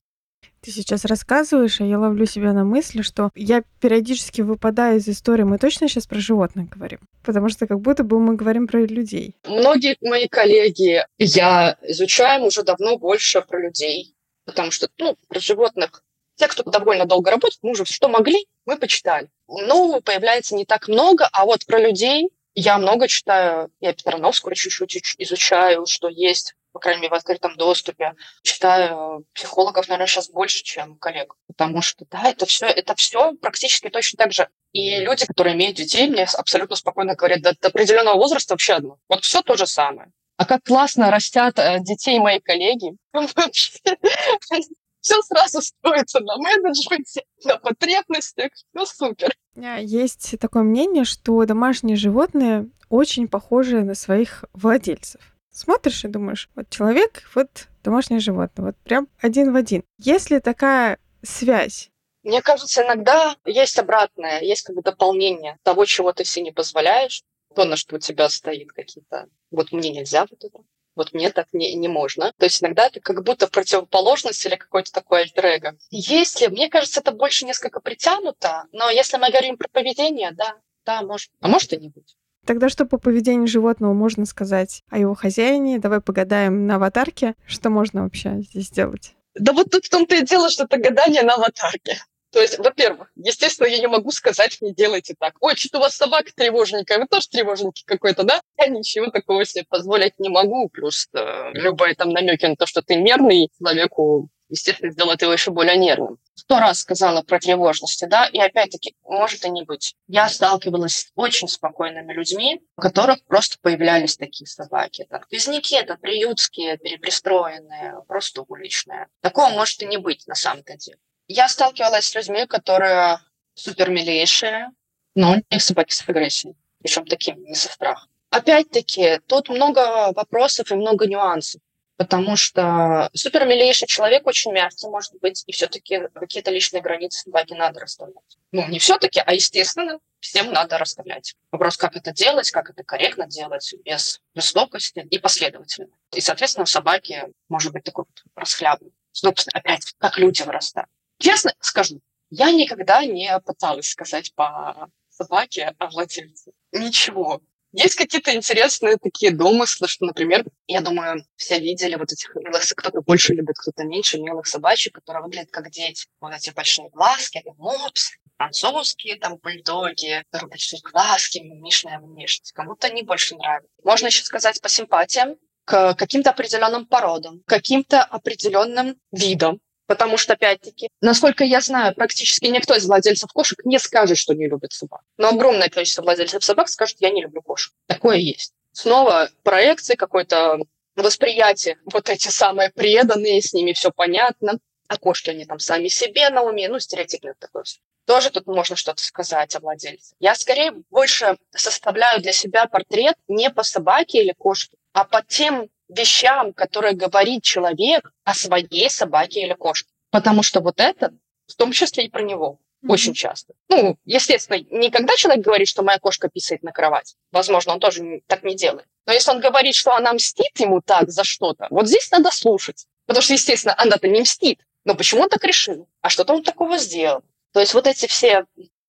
Ты 0.61 0.71
сейчас 0.71 1.05
рассказываешь, 1.05 1.79
а 1.81 1.85
я 1.85 1.99
ловлю 1.99 2.25
себя 2.25 2.53
на 2.53 2.63
мысли, 2.63 3.01
что 3.01 3.29
я 3.35 3.63
периодически 3.79 4.41
выпадаю 4.41 4.97
из 4.97 5.07
истории. 5.07 5.43
Мы 5.43 5.57
точно 5.57 5.87
сейчас 5.87 6.07
про 6.07 6.19
животных 6.19 6.69
говорим? 6.69 6.99
Потому 7.23 7.49
что 7.49 7.67
как 7.67 7.79
будто 7.79 8.03
бы 8.03 8.19
мы 8.19 8.35
говорим 8.35 8.67
про 8.67 8.85
людей. 8.85 9.35
Многие 9.45 9.97
мои 10.01 10.27
коллеги, 10.27 11.05
я 11.17 11.77
изучаем 11.83 12.43
уже 12.43 12.63
давно 12.63 12.97
больше 12.97 13.41
про 13.41 13.61
людей. 13.61 14.15
Потому 14.45 14.71
что, 14.71 14.89
ну, 14.97 15.17
про 15.27 15.39
животных 15.39 16.03
те, 16.37 16.47
кто 16.47 16.63
довольно 16.63 17.05
долго 17.05 17.31
работает, 17.31 17.59
мы 17.61 17.71
уже 17.71 17.85
что 17.85 18.07
могли, 18.07 18.47
мы 18.65 18.77
почитали. 18.77 19.29
Нового 19.47 19.99
появляется 19.99 20.55
не 20.55 20.65
так 20.65 20.87
много, 20.87 21.27
а 21.31 21.45
вот 21.45 21.65
про 21.65 21.79
людей 21.79 22.29
я 22.59 22.79
много 22.79 23.07
читаю, 23.07 23.69
я 23.79 23.93
Петрановского 23.93 24.55
чуть-чуть 24.55 25.15
изучаю, 25.19 25.85
что 25.85 26.07
есть, 26.07 26.55
по 26.71 26.79
крайней 26.79 27.01
мере, 27.01 27.11
в 27.11 27.17
открытом 27.17 27.55
доступе. 27.55 28.15
Читаю 28.41 29.25
психологов, 29.33 29.87
наверное, 29.87 30.07
сейчас 30.07 30.29
больше, 30.29 30.63
чем 30.63 30.95
коллег. 30.95 31.35
Потому 31.45 31.83
что, 31.83 32.05
да, 32.09 32.23
это 32.29 32.47
все, 32.47 32.65
это 32.65 32.95
все 32.95 33.33
практически 33.33 33.89
точно 33.89 34.17
так 34.17 34.31
же. 34.31 34.49
И 34.73 34.97
люди, 34.97 35.27
которые 35.27 35.55
имеют 35.55 35.77
детей, 35.77 36.07
мне 36.07 36.23
абсолютно 36.23 36.75
спокойно 36.75 37.13
говорят, 37.13 37.41
до, 37.41 37.55
до 37.55 37.67
определенного 37.67 38.17
возраста 38.17 38.53
вообще 38.53 38.73
одно. 38.73 38.97
Вот 39.07 39.23
все 39.23 39.43
то 39.43 39.55
же 39.55 39.67
самое. 39.67 40.11
А 40.37 40.45
как 40.45 40.63
классно 40.63 41.11
растят 41.11 41.59
э, 41.59 41.77
детей 41.81 42.17
мои 42.17 42.39
коллеги. 42.39 42.93
Все 45.07 45.21
сразу 45.21 45.61
строится 45.61 46.19
на 46.19 46.35
менеджменте, 46.35 47.23
на 47.45 47.57
потребностях. 47.57 48.51
Все 48.51 48.85
супер. 48.85 49.33
Есть 49.55 50.37
такое 50.37 50.63
мнение, 50.63 51.05
что 51.05 51.45
домашние 51.45 51.95
животные 51.95 52.69
очень 52.89 53.29
похожи 53.29 53.83
на 53.83 53.95
своих 53.95 54.43
владельцев. 54.51 55.21
Смотришь 55.49 56.03
и 56.03 56.09
думаешь, 56.09 56.49
вот 56.55 56.69
человек, 56.69 57.23
вот 57.35 57.69
домашнее 57.85 58.19
животное, 58.19 58.65
вот 58.65 58.75
прям 58.83 59.07
один 59.21 59.53
в 59.53 59.55
один. 59.55 59.83
Есть 59.97 60.29
ли 60.29 60.41
такая 60.41 60.99
связь? 61.23 61.89
Мне 62.23 62.41
кажется, 62.41 62.83
иногда 62.83 63.37
есть 63.45 63.79
обратное, 63.79 64.41
есть 64.41 64.63
как 64.63 64.75
бы 64.75 64.81
дополнение 64.81 65.57
того, 65.63 65.85
чего 65.85 66.11
ты 66.11 66.25
себе 66.25 66.43
не 66.43 66.51
позволяешь, 66.51 67.23
то, 67.55 67.63
на 67.63 67.77
что 67.77 67.95
у 67.95 67.99
тебя 67.99 68.27
стоит 68.27 68.73
какие-то... 68.73 69.29
Вот 69.51 69.71
мне 69.71 69.89
нельзя 69.89 70.27
вот 70.29 70.43
это, 70.43 70.59
вот 70.97 71.13
мне 71.13 71.31
так 71.31 71.47
не, 71.53 71.73
не 71.75 71.87
можно. 71.87 72.33
То 72.37 72.45
есть 72.45 72.61
иногда 72.61 72.87
это 72.87 72.99
как 72.99 73.23
будто 73.23 73.47
противоположность 73.47 74.45
или 74.45 74.55
какой-то 74.55 74.91
такой 74.91 75.21
альтер 75.21 75.75
Если, 75.91 76.47
мне 76.47 76.69
кажется, 76.69 76.99
это 76.99 77.11
больше 77.11 77.45
несколько 77.45 77.79
притянуто, 77.79 78.65
но 78.73 78.89
если 78.89 79.17
мы 79.17 79.29
говорим 79.29 79.57
про 79.57 79.69
поведение, 79.69 80.31
да, 80.31 80.55
да, 80.85 81.01
может. 81.01 81.29
А 81.39 81.47
может 81.47 81.71
и 81.73 81.77
не 81.77 81.89
быть. 81.89 82.17
Тогда 82.45 82.69
что 82.69 82.85
по 82.85 82.97
поведению 82.97 83.47
животного 83.47 83.93
можно 83.93 84.25
сказать 84.25 84.81
о 84.89 84.97
его 84.97 85.13
хозяине? 85.13 85.79
Давай 85.79 86.01
погадаем 86.01 86.65
на 86.65 86.75
аватарке, 86.75 87.35
что 87.45 87.69
можно 87.69 88.03
вообще 88.03 88.41
здесь 88.41 88.67
сделать. 88.67 89.15
Да 89.35 89.53
вот 89.53 89.69
тут 89.69 89.85
в 89.85 89.89
том-то 89.89 90.15
и 90.15 90.23
дело, 90.23 90.49
что 90.49 90.63
это 90.63 90.77
гадание 90.77 91.23
на 91.23 91.35
аватарке. 91.35 91.97
То 92.31 92.41
есть, 92.41 92.59
во-первых, 92.59 93.09
естественно, 93.15 93.67
я 93.67 93.79
не 93.79 93.87
могу 93.87 94.11
сказать, 94.11 94.57
не 94.61 94.73
делайте 94.73 95.15
так. 95.17 95.35
Ой, 95.39 95.55
что-то 95.55 95.77
у 95.77 95.81
вас 95.81 95.95
собака 95.95 96.31
тревожненькая, 96.35 96.99
вы 96.99 97.07
тоже 97.07 97.27
тревожненький 97.29 97.83
какой-то, 97.85 98.23
да? 98.23 98.41
Я 98.57 98.67
ничего 98.67 99.09
такого 99.09 99.45
себе 99.45 99.65
позволить 99.67 100.19
не 100.19 100.29
могу. 100.29 100.69
Плюс 100.69 101.07
э, 101.13 101.51
любые 101.53 101.95
там 101.95 102.09
намеки 102.09 102.45
на 102.45 102.55
то, 102.55 102.65
что 102.65 102.81
ты 102.81 102.95
нервный, 102.95 103.49
человеку, 103.57 104.29
естественно, 104.49 104.91
сделает 104.91 105.21
его 105.21 105.31
еще 105.31 105.51
более 105.51 105.77
нервным. 105.77 106.17
Сто 106.35 106.59
раз 106.59 106.81
сказала 106.81 107.21
про 107.23 107.39
тревожности, 107.39 108.05
да, 108.05 108.27
и 108.27 108.39
опять-таки, 108.39 108.95
может 109.03 109.45
и 109.45 109.49
не 109.49 109.63
быть. 109.63 109.95
Я 110.07 110.27
сталкивалась 110.27 110.95
с 110.95 111.11
очень 111.15 111.47
спокойными 111.47 112.13
людьми, 112.13 112.61
у 112.75 112.81
которых 112.81 113.23
просто 113.25 113.57
появлялись 113.61 114.17
такие 114.17 114.47
собаки. 114.47 115.07
Там, 115.09 115.21
квязники, 115.21 115.75
это 115.75 115.95
приютские, 115.95 116.77
перепристроенные, 116.77 118.03
просто 118.07 118.43
уличные. 118.47 119.07
Такого 119.21 119.49
может 119.49 119.81
и 119.81 119.87
не 119.87 119.97
быть 119.97 120.27
на 120.27 120.35
самом-то 120.35 120.75
деле. 120.75 120.99
Я 121.27 121.49
сталкивалась 121.49 122.07
с 122.07 122.15
людьми, 122.15 122.45
которые 122.45 123.19
супер 123.53 123.89
милейшие, 123.89 124.71
но 125.15 125.33
у 125.33 125.35
них 125.51 125.61
собаки 125.61 125.93
с 125.93 126.07
агрессией, 126.07 126.55
причем 126.81 127.05
таким, 127.05 127.43
не 127.43 127.55
со 127.55 127.69
страхом. 127.69 128.09
Опять-таки, 128.29 129.19
тут 129.27 129.49
много 129.49 130.11
вопросов 130.13 130.71
и 130.71 130.75
много 130.75 131.07
нюансов, 131.07 131.61
потому 131.97 132.35
что 132.35 133.09
супер 133.13 133.45
милейший 133.45 133.87
человек 133.87 134.27
очень 134.27 134.53
мягкий 134.53 134.87
может 134.87 135.13
быть, 135.19 135.43
и 135.47 135.51
все-таки 135.51 136.07
какие-то 136.13 136.51
личные 136.51 136.81
границы 136.81 137.23
собаки 137.23 137.53
надо 137.53 137.79
расставлять. 137.79 138.37
Ну, 138.51 138.67
не 138.67 138.79
все-таки, 138.79 139.21
а 139.25 139.33
естественно, 139.33 139.99
всем 140.19 140.51
надо 140.51 140.77
расставлять. 140.77 141.35
Вопрос, 141.51 141.77
как 141.77 141.95
это 141.95 142.11
делать, 142.11 142.51
как 142.51 142.69
это 142.69 142.83
корректно 142.83 143.27
делать, 143.27 143.73
без 143.83 144.21
жестокости 144.35 145.05
и 145.09 145.19
последовательно. 145.19 145.89
И, 146.13 146.21
соответственно, 146.21 146.63
у 146.63 146.67
собаки 146.67 147.25
может 147.49 147.73
быть 147.73 147.83
такой 147.83 148.05
вот 148.07 148.23
расхлябан. 148.35 148.91
Собственно, 149.11 149.59
опять, 149.59 149.93
как 149.97 150.17
люди 150.17 150.43
вырастают. 150.43 150.89
Честно 151.19 151.53
скажу, 151.59 152.01
я 152.29 152.51
никогда 152.51 153.03
не 153.05 153.39
пыталась 153.39 153.89
сказать 153.89 154.33
по 154.35 154.89
собаке 155.09 155.75
о 155.79 155.87
владельце. 155.87 156.51
Ничего. 156.71 157.41
Есть 157.73 157.95
какие-то 157.95 158.33
интересные 158.33 158.97
такие 158.97 159.31
домыслы, 159.31 159.87
что, 159.87 160.05
например, 160.05 160.45
я 160.67 160.81
думаю, 160.81 161.25
все 161.35 161.59
видели 161.59 161.95
вот 161.95 162.11
этих 162.11 162.33
милых, 162.35 162.63
кто-то 162.75 163.01
больше 163.01 163.33
любит, 163.33 163.57
кто-то 163.57 163.83
меньше, 163.83 164.19
милых 164.19 164.47
собачек, 164.47 164.95
которые 164.95 165.23
выглядят 165.23 165.51
как 165.51 165.69
дети. 165.69 166.07
Вот 166.21 166.33
эти 166.33 166.49
большие 166.51 166.89
глазки, 166.89 167.43
мопс, 167.57 168.11
французские 168.37 169.17
там 169.17 169.37
бульдоги, 169.37 170.23
большие 170.49 170.79
глазки, 170.81 171.39
мимишная 171.39 171.99
внешность. 171.99 172.53
Кому-то 172.53 172.87
они 172.87 173.03
больше 173.03 173.35
нравятся. 173.35 173.69
Можно 173.83 174.07
еще 174.07 174.23
сказать 174.23 174.61
по 174.61 174.69
симпатиям 174.69 175.35
к 175.65 175.93
каким-то 175.95 176.29
определенным 176.29 176.85
породам, 176.85 177.41
к 177.41 177.49
каким-то 177.49 178.01
определенным 178.01 178.97
видам. 179.11 179.59
Потому 179.87 180.17
что, 180.17 180.33
опять-таки, 180.33 180.89
насколько 181.01 181.43
я 181.43 181.61
знаю, 181.61 181.95
практически 181.95 182.45
никто 182.45 182.75
из 182.75 182.85
владельцев 182.85 183.31
кошек 183.31 183.59
не 183.63 183.79
скажет, 183.79 184.17
что 184.17 184.33
не 184.33 184.47
любит 184.47 184.73
собак. 184.73 185.01
Но 185.17 185.29
огромное 185.29 185.69
количество 185.69 186.01
владельцев 186.01 186.43
собак 186.43 186.67
скажет, 186.69 186.97
я 186.99 187.09
не 187.09 187.21
люблю 187.21 187.41
кошек. 187.41 187.73
Такое 187.87 188.17
есть. 188.17 188.53
Снова 188.73 189.29
проекции, 189.43 189.95
какое-то 189.95 190.59
восприятие, 190.95 191.77
вот 191.85 192.09
эти 192.09 192.27
самые 192.27 192.69
преданные, 192.69 193.41
с 193.41 193.53
ними 193.53 193.73
все 193.73 193.91
понятно. 193.91 194.59
А 194.87 194.97
кошки, 194.97 195.29
они 195.29 195.45
там 195.45 195.59
сами 195.59 195.87
себе 195.87 196.29
на 196.29 196.43
уме, 196.43 196.69
ну, 196.69 196.79
стереотипно 196.79 197.33
такое 197.39 197.63
все. 197.63 197.79
Тоже 198.05 198.29
тут 198.29 198.47
можно 198.47 198.77
что-то 198.77 199.03
сказать 199.03 199.53
о 199.55 199.59
владельце. 199.59 200.15
Я 200.19 200.33
скорее 200.35 200.71
больше 200.89 201.37
составляю 201.51 202.21
для 202.21 202.31
себя 202.31 202.65
портрет 202.65 203.15
не 203.27 203.49
по 203.49 203.63
собаке 203.63 204.21
или 204.21 204.33
кошке, 204.37 204.77
а 204.93 205.03
по 205.03 205.21
тем 205.21 205.69
вещам, 205.89 206.53
которые 206.53 206.93
говорит 206.93 207.43
человек 207.43 208.11
о 208.23 208.33
своей 208.33 208.89
собаке 208.89 209.41
или 209.41 209.53
кошке. 209.53 209.89
Потому 210.11 210.43
что 210.43 210.59
вот 210.59 210.79
это, 210.79 211.13
в 211.47 211.55
том 211.55 211.71
числе 211.71 212.05
и 212.05 212.09
про 212.09 212.21
него, 212.21 212.59
mm-hmm. 212.83 212.91
очень 212.91 213.13
часто. 213.13 213.53
Ну, 213.69 213.97
естественно, 214.05 214.59
не 214.71 214.89
когда 214.89 215.15
человек 215.15 215.43
говорит, 215.43 215.67
что 215.67 215.83
моя 215.83 215.99
кошка 215.99 216.29
писает 216.29 216.63
на 216.63 216.71
кровать. 216.71 217.15
Возможно, 217.31 217.73
он 217.73 217.79
тоже 217.79 218.21
так 218.27 218.43
не 218.43 218.55
делает. 218.55 218.87
Но 219.05 219.13
если 219.13 219.31
он 219.31 219.39
говорит, 219.39 219.75
что 219.75 219.93
она 219.93 220.13
мстит 220.13 220.59
ему 220.59 220.81
так 220.81 221.09
за 221.09 221.23
что-то, 221.23 221.67
вот 221.69 221.87
здесь 221.87 222.11
надо 222.11 222.31
слушать. 222.31 222.85
Потому 223.05 223.23
что, 223.23 223.33
естественно, 223.33 223.73
она-то 223.77 224.07
не 224.07 224.21
мстит. 224.21 224.59
Но 224.83 224.95
почему 224.95 225.23
он 225.23 225.29
так 225.29 225.43
решил? 225.43 225.87
А 226.01 226.09
что-то 226.09 226.33
он 226.33 226.43
такого 226.43 226.77
сделал? 226.77 227.23
То 227.53 227.59
есть 227.59 227.73
вот 227.73 227.87
эти 227.87 228.07
все 228.07 228.45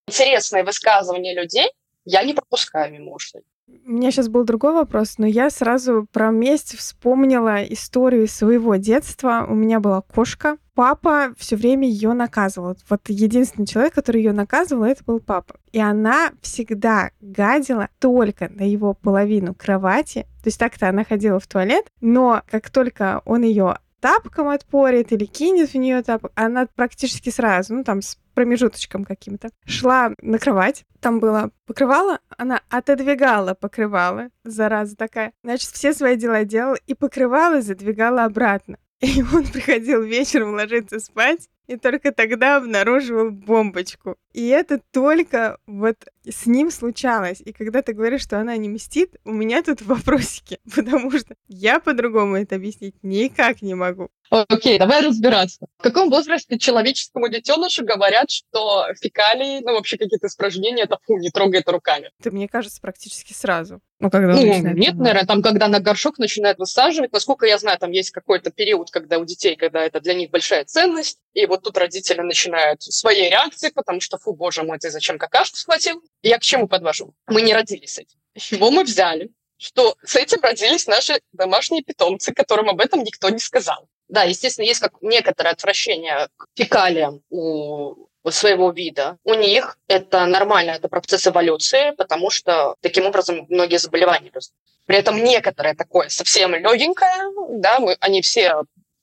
интересные 0.07 0.65
высказывания 0.65 1.35
людей 1.35 1.71
я 2.05 2.23
не 2.23 2.35
пропускаю 2.35 2.93
мимо 2.93 3.13
ушей. 3.13 3.43
У 3.87 3.93
меня 3.93 4.11
сейчас 4.11 4.29
был 4.29 4.45
другой 4.45 4.73
вопрос, 4.75 5.17
но 5.19 5.27
я 5.27 5.51
сразу 5.51 6.07
про 6.13 6.31
месть 6.31 6.77
вспомнила 6.77 7.63
историю 7.65 8.29
своего 8.29 8.77
детства. 8.77 9.47
У 9.49 9.55
меня 9.55 9.81
была 9.81 10.03
кошка. 10.03 10.59
Папа 10.75 11.33
все 11.37 11.57
время 11.57 11.89
ее 11.89 12.13
наказывал. 12.13 12.77
Вот 12.89 13.01
единственный 13.09 13.67
человек, 13.67 13.95
который 13.95 14.23
ее 14.23 14.33
наказывал, 14.33 14.85
это 14.85 15.03
был 15.05 15.21
папа. 15.21 15.57
И 15.73 15.81
она 15.81 16.33
всегда 16.41 17.11
гадила 17.21 17.89
только 17.99 18.49
на 18.49 18.63
его 18.63 18.95
половину 18.95 19.55
кровати. 19.55 20.27
То 20.43 20.49
есть 20.49 20.59
так-то 20.59 20.89
она 20.89 21.05
ходила 21.05 21.41
в 21.41 21.47
туалет, 21.47 21.87
но 22.01 22.43
как 22.51 22.71
только 22.71 23.23
он 23.25 23.43
ее 23.43 23.79
тапком 24.01 24.49
отпорит 24.49 25.13
или 25.13 25.25
кинет 25.25 25.71
в 25.71 25.75
нее 25.75 26.03
тапок, 26.03 26.33
она 26.35 26.67
практически 26.67 27.31
сразу, 27.31 27.75
ну 27.75 27.85
там 27.85 28.03
с 28.03 28.19
промежуточком 28.39 29.05
каким-то, 29.05 29.51
шла 29.67 30.13
на 30.23 30.39
кровать, 30.39 30.85
там 31.01 31.19
было 31.19 31.51
покрывало, 31.67 32.21
она 32.37 32.61
отодвигала 32.69 33.55
покрывало, 33.55 34.29
зараза 34.45 34.95
такая. 34.95 35.33
Значит, 35.43 35.71
все 35.71 35.93
свои 35.93 36.15
дела 36.15 36.45
делала 36.45 36.77
и 36.87 36.95
покрывало 36.95 37.63
задвигала 37.63 38.23
обратно. 38.23 38.79
И 39.01 39.23
он 39.23 39.45
приходил 39.45 40.05
вечером 40.05 40.55
ложиться 40.55 41.01
спать, 41.01 41.49
и 41.67 41.77
только 41.77 42.13
тогда 42.13 42.59
обнаруживал 42.59 43.33
бомбочку. 43.33 44.17
И 44.33 44.47
это 44.47 44.81
только 44.93 45.59
вот 45.67 45.97
с 46.31 46.47
ним 46.47 46.71
случалось. 46.71 47.41
И 47.45 47.53
когда 47.53 47.83
ты 47.83 47.93
говоришь, 47.93 48.23
что 48.23 48.41
она 48.41 48.57
не 48.57 48.69
мстит, 48.69 49.17
у 49.25 49.33
меня 49.33 49.63
тут 49.63 49.83
вопросики, 49.83 50.59
потому 50.75 51.11
что 51.11 51.35
я 51.49 51.81
по-другому 51.81 52.37
это 52.37 52.57
объяснить 52.57 52.95
никак 53.03 53.63
не 53.63 53.75
могу. 53.75 54.11
Окей, 54.31 54.77
okay, 54.77 54.79
давай 54.79 55.01
разбираться. 55.01 55.67
В 55.79 55.83
каком 55.83 56.11
возрасте 56.11 56.59
человеческому 56.59 57.29
детенышу 57.29 57.85
говорят, 57.85 58.31
что 58.31 58.87
фекалии, 59.01 59.61
ну 59.61 59.73
вообще 59.73 59.97
какие-то 59.97 60.27
испражнения, 60.27 60.85
это 60.85 60.99
фу, 61.07 61.17
не 61.17 61.31
трогай 61.31 61.61
это 61.61 61.73
руками? 61.73 62.11
Это, 62.21 62.31
мне 62.31 62.47
кажется, 62.47 62.81
практически 62.81 63.33
сразу. 63.33 63.81
Ну, 64.01 64.11
когда 64.11 64.35
ну 64.35 64.43
нет, 64.43 64.97
наверное, 64.97 65.27
там, 65.27 65.43
когда 65.43 65.67
на 65.67 65.81
горшок 65.81 66.19
начинают 66.19 66.59
высаживать, 66.59 67.13
насколько 67.13 67.47
я 67.47 67.59
знаю, 67.59 67.79
там 67.79 67.91
есть 67.91 68.11
какой-то 68.11 68.51
период, 68.51 68.91
когда 68.91 69.19
у 69.19 69.25
детей, 69.25 69.57
когда 69.57 69.83
это 69.83 70.01
для 70.01 70.15
них 70.15 70.31
большая 70.31 70.65
ценность, 70.65 71.19
и 71.33 71.47
вот 71.47 71.63
тут 71.63 71.77
родители 71.79 72.21
начинают 72.21 72.83
свои 72.83 73.29
реакции, 73.29 73.71
потому 73.75 74.01
что, 74.01 74.19
фу, 74.19 74.35
боже 74.35 74.63
мой, 74.63 74.79
ты 74.79 74.91
зачем 74.91 75.19
какашку 75.19 75.57
схватил? 75.57 76.03
Я 76.23 76.39
к 76.39 76.43
чему 76.43 76.69
подвожу? 76.69 77.15
Мы 77.27 77.43
не 77.43 77.55
родились 77.55 77.95
с 77.95 77.99
этим. 77.99 78.19
Чего 78.37 78.71
мы 78.71 78.85
взяли? 78.85 79.31
Что 79.57 79.97
с 80.05 80.17
этим 80.17 80.41
родились 80.41 80.87
наши 80.87 81.21
домашние 81.33 81.83
питомцы, 81.83 82.33
которым 82.33 82.69
об 82.69 82.81
этом 82.81 83.03
никто 83.03 83.29
не 83.29 83.39
сказал. 83.39 83.89
Да, 84.09 84.23
естественно, 84.23 84.65
есть 84.65 84.81
как 84.81 85.03
некоторое 85.03 85.51
отвращение 85.51 86.29
к 86.37 86.47
фекалиям 86.55 87.23
у 87.31 88.09
своего 88.31 88.71
вида. 88.71 89.19
У 89.25 89.35
них 89.35 89.79
это 89.89 90.27
нормально, 90.27 90.73
это 90.73 90.89
процесс 90.89 91.27
эволюции, 91.27 91.93
потому 91.93 92.31
что 92.31 92.77
таким 92.81 93.07
образом 93.07 93.47
многие 93.49 93.79
заболевания 93.79 94.31
растут. 94.33 94.57
При 94.87 94.97
этом 94.97 95.23
некоторое 95.23 95.75
такое 95.75 96.09
совсем 96.09 96.55
легенькое, 96.55 97.33
да, 97.61 97.79
мы, 97.79 97.97
они 98.01 98.23
все 98.23 98.63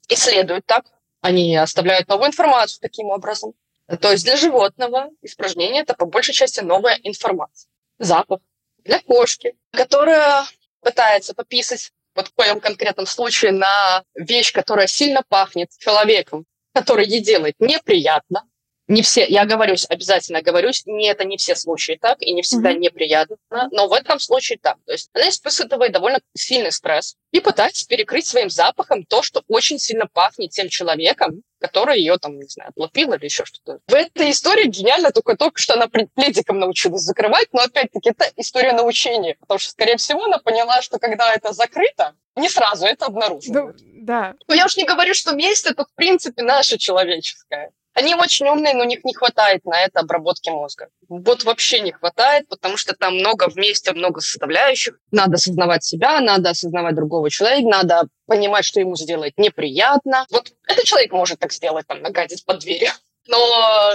исследуют 0.10 0.66
так, 0.66 0.86
они 1.22 1.56
оставляют 1.56 2.08
новую 2.08 2.28
информацию 2.28 2.80
таким 2.82 3.08
образом. 3.08 3.54
То 3.88 4.12
есть 4.12 4.24
для 4.24 4.36
животного 4.36 5.10
испражнение– 5.22 5.82
это 5.84 5.94
по 5.94 6.06
большей 6.06 6.34
части 6.34 6.62
новая 6.62 7.00
информация. 7.04 7.70
Запах. 8.00 8.40
Для 8.84 9.00
кошки, 9.00 9.56
которая 9.72 10.46
пытается 10.82 11.34
пописать, 11.34 11.92
вот 12.16 12.28
в 12.28 12.38
моем 12.38 12.60
конкретном 12.60 13.06
случае, 13.06 13.52
на 13.52 14.04
вещь, 14.16 14.54
которая 14.54 14.88
сильно 14.88 15.22
пахнет 15.28 15.70
человеком, 15.78 16.46
который 16.74 17.06
ей 17.08 17.22
делает 17.22 17.56
неприятно, 17.60 18.48
не 18.88 19.02
все, 19.02 19.26
я 19.26 19.46
говорюсь, 19.46 19.86
обязательно 19.90 20.42
говорюсь, 20.42 20.84
не 20.86 21.08
это 21.08 21.24
не 21.26 21.38
все 21.38 21.56
случаи 21.56 21.98
так, 22.00 22.22
и 22.22 22.34
не 22.34 22.42
всегда 22.42 22.72
mm-hmm. 22.72 22.80
неприятно, 22.80 23.38
но 23.72 23.88
в 23.88 23.94
этом 23.94 24.20
случае 24.20 24.60
так. 24.62 24.78
То 24.86 24.92
есть 24.92 25.10
она 25.14 25.30
испытывает 25.30 25.92
довольно 25.92 26.20
сильный 26.36 26.72
стресс 26.72 27.16
и 27.32 27.40
пытается 27.40 27.88
перекрыть 27.88 28.28
своим 28.28 28.50
запахом 28.50 29.04
то, 29.04 29.24
что 29.24 29.44
очень 29.48 29.80
сильно 29.80 30.08
пахнет 30.08 30.52
тем 30.52 30.70
человеком, 30.70 31.42
который 31.60 32.00
ее 32.00 32.18
там, 32.18 32.38
не 32.38 32.46
знаю, 32.46 32.70
отлупил 32.70 33.14
или 33.14 33.26
еще 33.26 33.44
что-то. 33.46 33.80
В 33.88 33.94
этой 33.94 34.30
истории 34.30 34.68
гениально 34.68 35.12
только 35.12 35.36
то, 35.36 35.52
что 35.56 35.74
она 35.74 35.88
пледиком 35.88 36.60
научилась 36.60 37.02
закрывать, 37.02 37.48
но 37.54 37.62
опять-таки 37.62 38.10
это 38.10 38.32
история 38.36 38.74
научения, 38.74 39.36
потому 39.40 39.60
что, 39.60 39.72
скорее 39.72 39.98
всего, 39.98 40.26
она 40.26 40.38
поняла, 40.38 40.82
что 40.82 41.00
когда 41.00 41.34
это 41.34 41.54
закрыто, 41.54 42.14
не 42.36 42.50
сразу 42.50 42.86
это 42.86 43.08
обнаруживают. 43.08 43.80
Ну, 43.82 44.04
да. 44.06 44.36
Но 44.48 44.54
я 44.54 44.66
уж 44.66 44.78
не 44.78 44.86
говорю, 44.86 45.14
что 45.14 45.34
месть 45.34 45.66
это, 45.66 45.86
в 45.86 45.94
принципе, 45.96 46.44
наша 46.44 46.78
человеческая. 46.78 47.72
Они 47.96 48.14
очень 48.14 48.46
умные, 48.48 48.74
но 48.74 48.82
у 48.82 48.88
них 48.88 49.06
не 49.06 49.14
хватает 49.14 49.64
на 49.64 49.82
это 49.82 50.02
обработки 50.02 50.50
мозга. 50.50 50.90
Вот 51.08 51.46
вообще 51.46 51.80
не 51.80 51.94
хватает, 51.94 52.46
потому 52.50 52.76
что 52.76 52.94
там 52.94 53.16
много 53.16 53.48
вместе, 53.48 53.94
много 53.94 54.20
составляющих. 54.20 55.00
Надо 55.12 55.36
осознавать 55.36 55.86
себя, 55.86 56.20
надо 56.20 56.50
осознавать 56.50 56.96
другого 56.96 57.30
человека, 57.30 57.70
надо 57.70 58.10
понимать, 58.28 58.66
что 58.66 58.82
ему 58.82 58.98
сделать 58.98 59.36
неприятно. 59.38 60.26
Вот 60.30 60.52
этот 60.68 60.84
человек 60.84 61.14
может 61.14 61.40
так 61.40 61.54
сделать, 61.54 61.88
там, 61.88 62.02
нагадить 62.02 62.44
под 62.44 62.60
дверью. 62.60 62.90
Но 63.28 63.38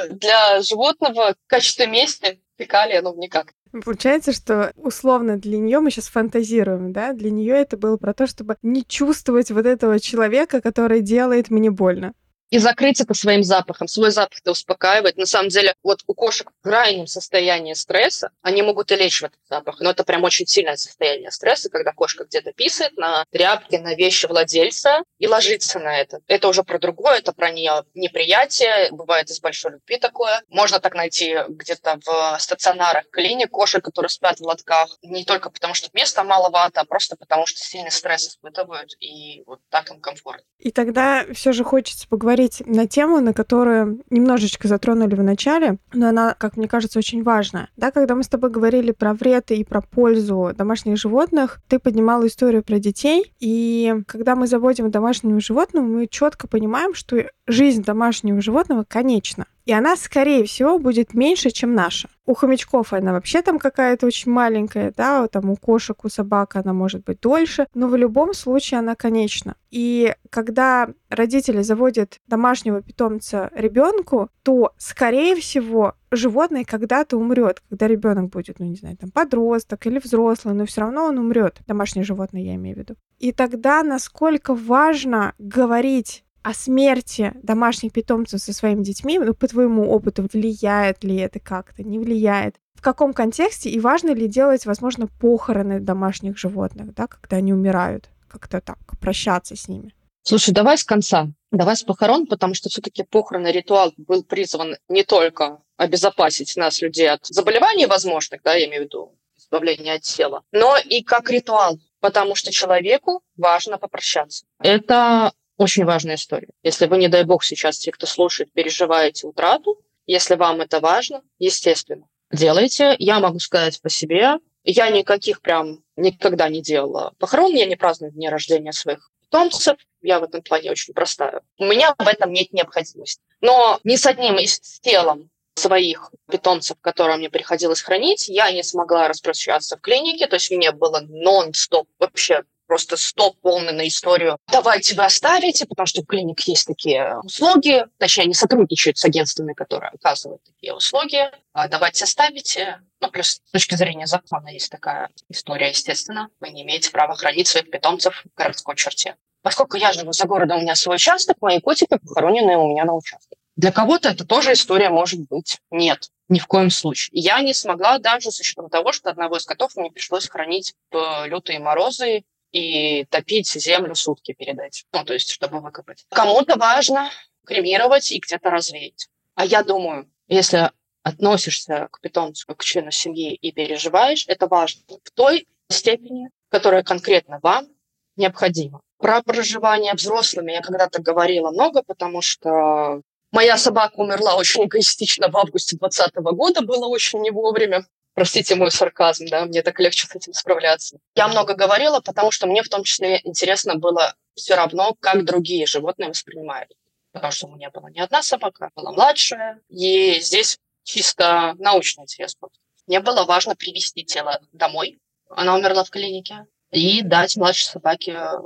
для 0.09 0.63
животного 0.63 1.35
в 1.35 1.47
качестве 1.47 1.87
мести 1.87 2.43
фекалия, 2.57 3.03
ну, 3.03 3.15
никак. 3.17 3.53
Получается, 3.85 4.33
что 4.33 4.73
условно 4.77 5.37
для 5.37 5.59
нее 5.59 5.79
мы 5.81 5.91
сейчас 5.91 6.09
фантазируем, 6.09 6.95
да? 6.95 7.13
Для 7.13 7.31
нее 7.31 7.55
это 7.55 7.77
было 7.77 7.99
про 7.99 8.15
то, 8.15 8.27
чтобы 8.27 8.57
не 8.63 8.83
чувствовать 8.83 9.51
вот 9.51 9.67
этого 9.67 10.01
человека, 10.01 10.63
который 10.63 11.03
делает 11.03 11.51
мне 11.51 11.71
больно 11.71 12.15
и 12.51 12.59
закрыть 12.59 13.01
это 13.01 13.15
своим 13.15 13.43
запахом. 13.43 13.89
Свой 13.89 14.11
запах 14.11 14.39
это 14.41 14.51
успокаивает. 14.51 15.17
На 15.17 15.27
самом 15.27 15.49
деле, 15.49 15.75
вот 15.83 16.03
у 16.07 16.15
кошек 16.15 16.51
в 16.61 16.63
крайнем 16.63 17.07
состоянии 17.07 17.75
стресса, 17.75 18.31
они 18.43 18.63
могут 18.63 18.91
и 18.91 18.97
лечь 18.97 19.21
в 19.21 19.25
этот 19.25 19.39
запах. 19.49 19.81
Но 19.81 19.91
это 19.91 20.05
прям 20.05 20.25
очень 20.25 20.47
сильное 20.47 20.77
состояние 20.77 21.31
стресса, 21.31 21.71
когда 21.71 21.93
кошка 21.93 22.25
где-то 22.25 22.53
писает 22.53 22.97
на 22.97 23.25
тряпке, 23.31 23.79
на 23.79 23.95
вещи 23.95 24.27
владельца 24.27 25.03
и 25.19 25.29
ложится 25.29 25.79
на 25.79 25.97
это. 25.99 26.21
Это 26.27 26.49
уже 26.49 26.65
про 26.65 26.79
другое, 26.79 27.19
это 27.19 27.33
про 27.33 27.51
нее 27.51 27.85
неприятие. 27.95 28.91
Бывает 28.91 29.31
из 29.31 29.41
большой 29.41 29.73
любви 29.73 29.99
такое. 29.99 30.43
Можно 30.49 30.81
так 30.81 30.95
найти 30.95 31.37
где-то 31.49 32.01
в 32.05 32.37
стационарах 32.41 33.09
клиник 33.11 33.51
кошек, 33.51 33.85
которые 33.85 34.11
спят 34.11 34.39
в 34.39 34.43
лотках. 34.43 34.99
Не 35.03 35.25
только 35.25 35.51
потому, 35.51 35.75
что 35.75 35.89
места 35.93 36.25
маловато, 36.25 36.81
а 36.81 36.85
просто 36.85 37.17
потому, 37.17 37.47
что 37.47 37.61
сильный 37.61 37.93
стресс 37.93 38.29
испытывают. 38.29 38.95
И 39.01 39.45
вот 39.47 39.61
так 39.69 39.91
им 39.91 40.01
комфортно. 40.01 40.45
И 40.59 40.73
тогда 40.73 41.25
все 41.33 41.53
же 41.53 41.65
хочется 41.65 42.09
поговорить 42.09 42.40
поговорить 42.41 42.63
на 42.67 42.87
тему, 42.87 43.21
на 43.21 43.33
которую 43.33 44.03
немножечко 44.11 44.69
затронули 44.69 45.15
в 45.15 45.23
начале, 45.23 45.79
но 45.93 46.09
она, 46.09 46.35
как 46.35 46.57
мне 46.57 46.69
кажется, 46.69 46.99
очень 46.99 47.23
важная. 47.23 47.69
Да, 47.77 47.91
когда 47.91 48.15
мы 48.15 48.23
с 48.23 48.29
тобой 48.29 48.51
говорили 48.51 48.93
про 48.93 49.13
вред 49.13 49.51
и 49.51 49.65
про 49.65 49.81
пользу 49.81 50.53
домашних 50.57 50.97
животных, 50.97 51.61
ты 51.69 51.79
поднимала 51.79 52.27
историю 52.27 52.63
про 52.63 52.79
детей, 52.79 53.33
и 53.41 53.95
когда 54.07 54.37
мы 54.37 54.47
заводим 54.47 54.91
домашнего 54.91 55.41
животного, 55.41 55.85
мы 55.85 56.07
четко 56.07 56.49
понимаем, 56.49 56.95
что 56.95 57.27
жизнь 57.51 57.83
домашнего 57.83 58.41
животного 58.41 58.85
конечна. 58.85 59.47
И 59.67 59.73
она, 59.73 59.95
скорее 59.97 60.45
всего, 60.45 60.79
будет 60.79 61.15
меньше, 61.15 61.51
чем 61.51 61.75
наша. 61.75 62.09
У 62.27 62.35
хомячков 62.35 62.93
она 62.93 63.13
вообще 63.13 63.41
там 63.41 63.59
какая-то 63.59 64.07
очень 64.07 64.33
маленькая, 64.33 64.93
да, 64.97 65.29
там 65.29 65.51
у 65.51 65.57
кошек, 65.57 66.05
у 66.05 66.09
собак 66.09 66.57
она 66.57 66.73
может 66.73 67.05
быть 67.05 67.21
дольше, 67.21 67.67
но 67.75 67.87
в 67.87 67.95
любом 67.95 68.35
случае 68.35 68.81
она 68.81 68.95
конечна. 68.97 69.55
И 69.71 70.15
когда 70.31 70.89
родители 71.09 71.63
заводят 71.63 72.19
домашнего 72.27 72.83
питомца 72.83 73.51
ребенку, 73.55 74.31
то, 74.43 74.73
скорее 74.77 75.37
всего, 75.37 75.95
животное 76.11 76.65
когда-то 76.65 77.17
умрет, 77.17 77.63
когда 77.69 77.87
ребенок 77.87 78.31
будет, 78.31 78.59
ну 78.59 78.67
не 78.67 78.77
знаю, 78.77 78.97
там 78.97 79.11
подросток 79.11 79.87
или 79.87 79.99
взрослый, 79.99 80.55
но 80.55 80.67
все 80.67 80.81
равно 80.81 81.05
он 81.05 81.19
умрет. 81.19 81.61
Домашнее 81.67 82.05
животное 82.05 82.43
я 82.43 82.55
имею 82.57 82.77
в 82.77 82.79
виду. 82.81 82.97
И 83.19 83.33
тогда 83.33 83.83
насколько 83.83 84.55
важно 84.55 85.35
говорить 85.39 86.25
о 86.43 86.55
смерти 86.55 87.33
домашних 87.43 87.93
питомцев 87.93 88.41
со 88.41 88.53
своими 88.53 88.83
детьми, 88.83 89.19
ну, 89.19 89.35
по 89.35 89.49
твоему 89.49 89.91
опыту, 89.91 90.27
влияет 90.33 91.05
ли 91.05 91.17
это 91.17 91.41
как-то, 91.41 91.83
не 91.83 91.99
влияет? 91.99 92.57
В 92.75 92.83
каком 92.83 93.13
контексте 93.13 93.69
и 93.69 93.79
важно 93.79 94.15
ли 94.15 94.27
делать, 94.27 94.65
возможно, 94.65 95.07
похороны 95.07 95.81
домашних 95.81 96.39
животных, 96.39 96.95
да, 96.95 97.07
когда 97.07 97.37
они 97.37 97.53
умирают, 97.53 98.09
как-то 98.29 98.61
так, 98.61 98.79
прощаться 99.01 99.55
с 99.55 99.69
ними? 99.69 99.95
Слушай, 100.23 100.53
давай 100.53 100.79
с 100.79 100.85
конца. 100.85 101.29
Давай 101.51 101.77
с 101.77 101.83
похорон, 101.83 102.27
потому 102.27 102.55
что 102.55 102.69
все-таки 102.69 103.03
похоронный 103.03 103.53
ритуал 103.53 103.93
был 103.97 104.23
призван 104.23 104.77
не 104.89 105.03
только 105.03 105.59
обезопасить 105.77 106.57
нас, 106.57 106.81
людей, 106.81 107.11
от 107.11 107.27
заболеваний 107.27 107.87
возможных, 107.87 108.43
да, 108.43 108.55
я 108.55 108.67
имею 108.67 108.83
в 108.83 108.85
виду 108.87 109.19
избавление 109.37 109.95
от 109.95 110.03
тела, 110.03 110.43
но 110.53 110.77
и 110.77 111.03
как 111.03 111.31
ритуал, 111.31 111.79
потому 112.01 112.35
что 112.35 112.53
человеку 112.53 113.23
важно 113.37 113.79
попрощаться. 113.79 114.45
Это 114.63 115.33
очень 115.61 115.85
важная 115.85 116.15
история. 116.15 116.49
Если 116.63 116.87
вы, 116.87 116.97
не 116.97 117.09
дай 117.09 117.23
бог, 117.25 117.45
сейчас 117.45 117.79
те, 117.79 117.93
кто 117.93 118.07
слушает, 118.07 118.51
переживаете 118.51 119.27
утрату, 119.27 119.79
если 120.07 120.35
вам 120.35 120.63
это 120.63 120.81
важно, 120.81 121.23
естественно, 121.39 122.09
делайте. 122.33 122.97
Я 122.99 123.21
могу 123.21 123.39
сказать 123.41 123.81
по 123.83 123.91
себе, 123.91 124.39
я 124.65 124.89
никаких 124.89 125.43
прям 125.43 125.85
никогда 125.97 126.49
не 126.49 126.63
делала 126.63 127.13
похорон, 127.19 127.55
я 127.55 127.67
не 127.67 127.77
праздную 127.77 128.11
дни 128.11 128.31
рождения 128.31 128.73
своих 128.73 129.11
питомцев, 129.21 129.77
я 130.01 130.19
в 130.19 130.25
этом 130.25 130.41
плане 130.41 130.71
очень 130.71 130.95
простая. 130.95 131.43
У 131.59 131.67
меня 131.67 131.95
в 131.99 132.09
этом 132.09 132.33
нет 132.33 132.55
необходимости. 132.55 133.23
Но 133.43 133.81
ни 133.85 133.97
с 133.97 134.07
одним 134.07 134.39
из 134.39 134.59
телом 134.81 135.29
своих 135.57 136.11
питомцев, 136.31 136.79
которые 136.81 137.19
мне 137.19 137.29
приходилось 137.29 137.83
хранить, 137.83 138.31
я 138.31 138.51
не 138.51 138.63
смогла 138.63 139.09
распрощаться 139.09 139.77
в 139.77 139.83
клинике, 139.83 140.27
то 140.27 140.37
есть 140.37 140.51
мне 140.51 140.73
было 140.73 141.01
нон-стоп 141.07 141.87
вообще 141.99 142.45
просто 142.71 142.97
стоп 142.97 143.37
полный 143.41 143.73
на 143.73 143.89
историю. 143.89 144.39
Давайте 144.47 144.95
вы 144.95 145.05
оставите, 145.05 145.67
потому 145.67 145.89
что 145.89 146.03
в 146.03 146.07
клиник 146.07 146.39
есть 146.43 146.69
такие 146.69 147.19
услуги, 147.25 147.85
точнее, 147.99 148.23
они 148.23 148.35
сотрудничают 148.35 148.97
с 148.97 149.05
агентствами, 149.05 149.55
которые 149.55 149.91
оказывают 149.91 150.41
такие 150.45 150.73
услуги. 150.73 151.19
А 151.53 151.67
давайте 151.67 152.05
оставите. 152.05 152.81
Ну, 153.01 153.11
плюс 153.11 153.41
с 153.45 153.51
точки 153.51 153.75
зрения 153.75 154.07
закона 154.07 154.51
есть 154.51 154.71
такая 154.71 155.09
история, 155.29 155.71
естественно. 155.71 156.29
Вы 156.39 156.51
не 156.51 156.63
имеете 156.63 156.93
права 156.93 157.17
хранить 157.17 157.49
своих 157.49 157.69
питомцев 157.73 158.25
в 158.25 158.39
городской 158.39 158.77
черте. 158.77 159.17
Поскольку 159.43 159.77
я 159.77 159.93
живу 159.93 160.13
за 160.13 160.27
городом, 160.27 160.59
у 160.59 160.63
меня 160.63 160.77
свой 160.77 160.95
участок, 160.95 161.39
мои 161.41 161.59
котики 161.59 161.99
похоронены 161.99 162.57
у 162.57 162.69
меня 162.71 162.85
на 162.85 162.95
участке. 162.95 163.37
Для 163.57 163.73
кого-то 163.73 164.11
это 164.11 164.25
тоже 164.25 164.53
история 164.53 164.91
может 164.91 165.21
быть. 165.29 165.59
Нет, 165.73 166.09
ни 166.29 166.39
в 166.39 166.47
коем 166.47 166.71
случае. 166.71 167.11
Я 167.21 167.41
не 167.43 167.53
смогла 167.53 167.99
даже 167.99 168.31
с 168.31 168.39
учетом 168.39 168.71
того, 168.71 168.93
что 168.93 169.11
одного 169.11 169.37
из 169.37 169.45
котов 169.45 169.75
мне 169.75 169.91
пришлось 169.91 170.29
хранить 170.29 170.75
в 170.93 171.27
лютые 171.27 171.59
морозы 171.59 172.23
и 172.53 173.05
топить 173.07 173.49
землю 173.49 173.95
сутки 173.95 174.33
передать, 174.33 174.85
ну, 174.93 175.05
то 175.05 175.13
есть, 175.15 175.31
чтобы 175.31 175.61
выкопать. 175.61 176.05
Кому-то 176.11 176.57
важно 176.57 177.11
кремировать 177.47 178.11
и 178.13 178.19
где-то 178.19 178.51
развеять. 178.51 179.09
А 179.35 179.45
я 179.45 179.63
думаю, 179.63 180.11
если 180.29 180.71
относишься 181.03 181.89
к 181.91 182.01
питомцу 182.01 182.55
к 182.55 182.65
члену 182.65 182.91
семьи 182.91 183.35
и 183.35 183.53
переживаешь, 183.53 184.25
это 184.29 184.47
важно 184.47 184.83
в 184.89 185.11
той 185.13 185.47
степени, 185.69 186.31
которая 186.51 186.83
конкретно 186.83 187.39
вам 187.43 187.69
необходима. 188.17 188.81
Про 188.99 189.23
проживание 189.23 189.95
взрослыми 189.95 190.53
я 190.53 190.61
когда-то 190.61 191.01
говорила 191.01 191.51
много, 191.51 191.83
потому 191.83 192.21
что 192.21 193.01
моя 193.33 193.57
собака 193.57 193.95
умерла 193.97 194.37
очень 194.37 194.65
эгоистично 194.65 195.29
в 195.31 195.37
августе 195.37 195.77
2020 195.77 196.17
года, 196.37 196.61
было 196.63 196.87
очень 196.87 197.21
не 197.21 197.31
вовремя. 197.31 197.87
Простите 198.15 198.55
мой 198.57 198.71
сарказм, 198.71 199.27
да, 199.27 199.45
мне 199.45 199.63
так 199.63 199.79
легче 199.79 200.07
с 200.07 200.15
этим 200.15 200.33
справляться. 200.33 200.99
Я 201.15 201.29
много 201.29 201.55
говорила, 201.55 202.01
потому 202.01 202.31
что 202.31 202.47
мне 202.47 202.63
в 202.63 202.69
том 202.69 202.85
числе 202.85 203.21
интересно 203.25 203.77
было 203.77 204.15
все 204.35 204.57
равно, 204.57 204.95
как 205.01 205.25
другие 205.25 205.67
животные 205.67 206.09
воспринимают. 206.09 206.73
Потому 207.13 207.33
что 207.33 207.47
у 207.47 207.55
меня 207.55 207.71
была 207.71 207.91
не 207.91 208.01
одна 208.01 208.23
собака, 208.23 208.71
была 208.75 208.93
младшая, 208.93 209.61
и 209.69 210.21
здесь 210.21 210.59
чисто 210.85 211.55
научный 211.59 212.03
интерес 212.03 212.37
был. 212.41 212.51
Мне 212.87 213.01
было 213.01 213.25
важно 213.25 213.55
привести 213.55 214.05
тело 214.05 214.41
домой. 214.53 214.99
Она 215.29 215.55
умерла 215.55 215.85
в 215.85 215.91
клинике. 215.91 216.47
И 216.71 217.03
дать 217.03 217.37
младшей 217.37 217.67
собаке 217.67 218.13
э, 218.13 218.39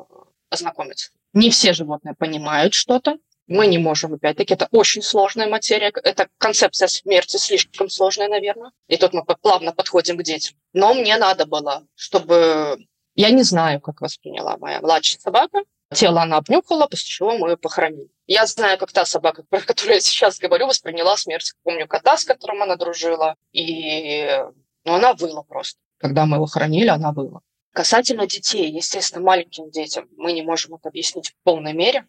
ознакомиться. 0.48 1.10
Не 1.34 1.50
все 1.50 1.74
животные 1.74 2.14
понимают 2.14 2.72
что-то, 2.72 3.18
мы 3.46 3.66
не 3.66 3.78
можем, 3.78 4.14
опять-таки, 4.14 4.54
это 4.54 4.68
очень 4.70 5.02
сложная 5.02 5.48
материя, 5.48 5.92
это 6.02 6.28
концепция 6.38 6.88
смерти 6.88 7.36
слишком 7.36 7.88
сложная, 7.88 8.28
наверное. 8.28 8.72
И 8.88 8.96
тут 8.96 9.12
мы 9.12 9.24
плавно 9.24 9.72
подходим 9.72 10.16
к 10.16 10.22
детям. 10.22 10.56
Но 10.72 10.94
мне 10.94 11.16
надо 11.16 11.46
было, 11.46 11.86
чтобы... 11.94 12.78
Я 13.14 13.30
не 13.30 13.42
знаю, 13.42 13.80
как 13.80 14.00
восприняла 14.00 14.56
моя 14.56 14.80
младшая 14.80 15.20
собака. 15.20 15.60
Тело 15.92 16.22
она 16.22 16.38
обнюхала, 16.38 16.86
после 16.86 17.06
чего 17.06 17.36
мы 17.36 17.50
ее 17.50 17.56
похоронили. 17.56 18.08
Я 18.26 18.46
знаю, 18.46 18.78
как 18.78 18.90
та 18.92 19.04
собака, 19.04 19.44
про 19.48 19.60
которую 19.60 19.96
я 19.96 20.00
сейчас 20.00 20.38
говорю, 20.38 20.66
восприняла 20.66 21.16
смерть. 21.16 21.52
Помню 21.62 21.86
кота, 21.86 22.16
с 22.16 22.24
которым 22.24 22.62
она 22.62 22.76
дружила, 22.76 23.36
и 23.52 24.26
ну, 24.84 24.94
она 24.94 25.12
выла 25.14 25.42
просто. 25.42 25.78
Когда 25.98 26.26
мы 26.26 26.38
его 26.38 26.46
хоронили, 26.46 26.88
она 26.88 27.12
выла. 27.12 27.42
Касательно 27.72 28.26
детей, 28.26 28.70
естественно, 28.70 29.24
маленьким 29.24 29.70
детям 29.70 30.08
мы 30.16 30.32
не 30.32 30.42
можем 30.42 30.74
это 30.74 30.88
объяснить 30.88 31.30
в 31.30 31.34
полной 31.42 31.72
мере. 31.72 32.06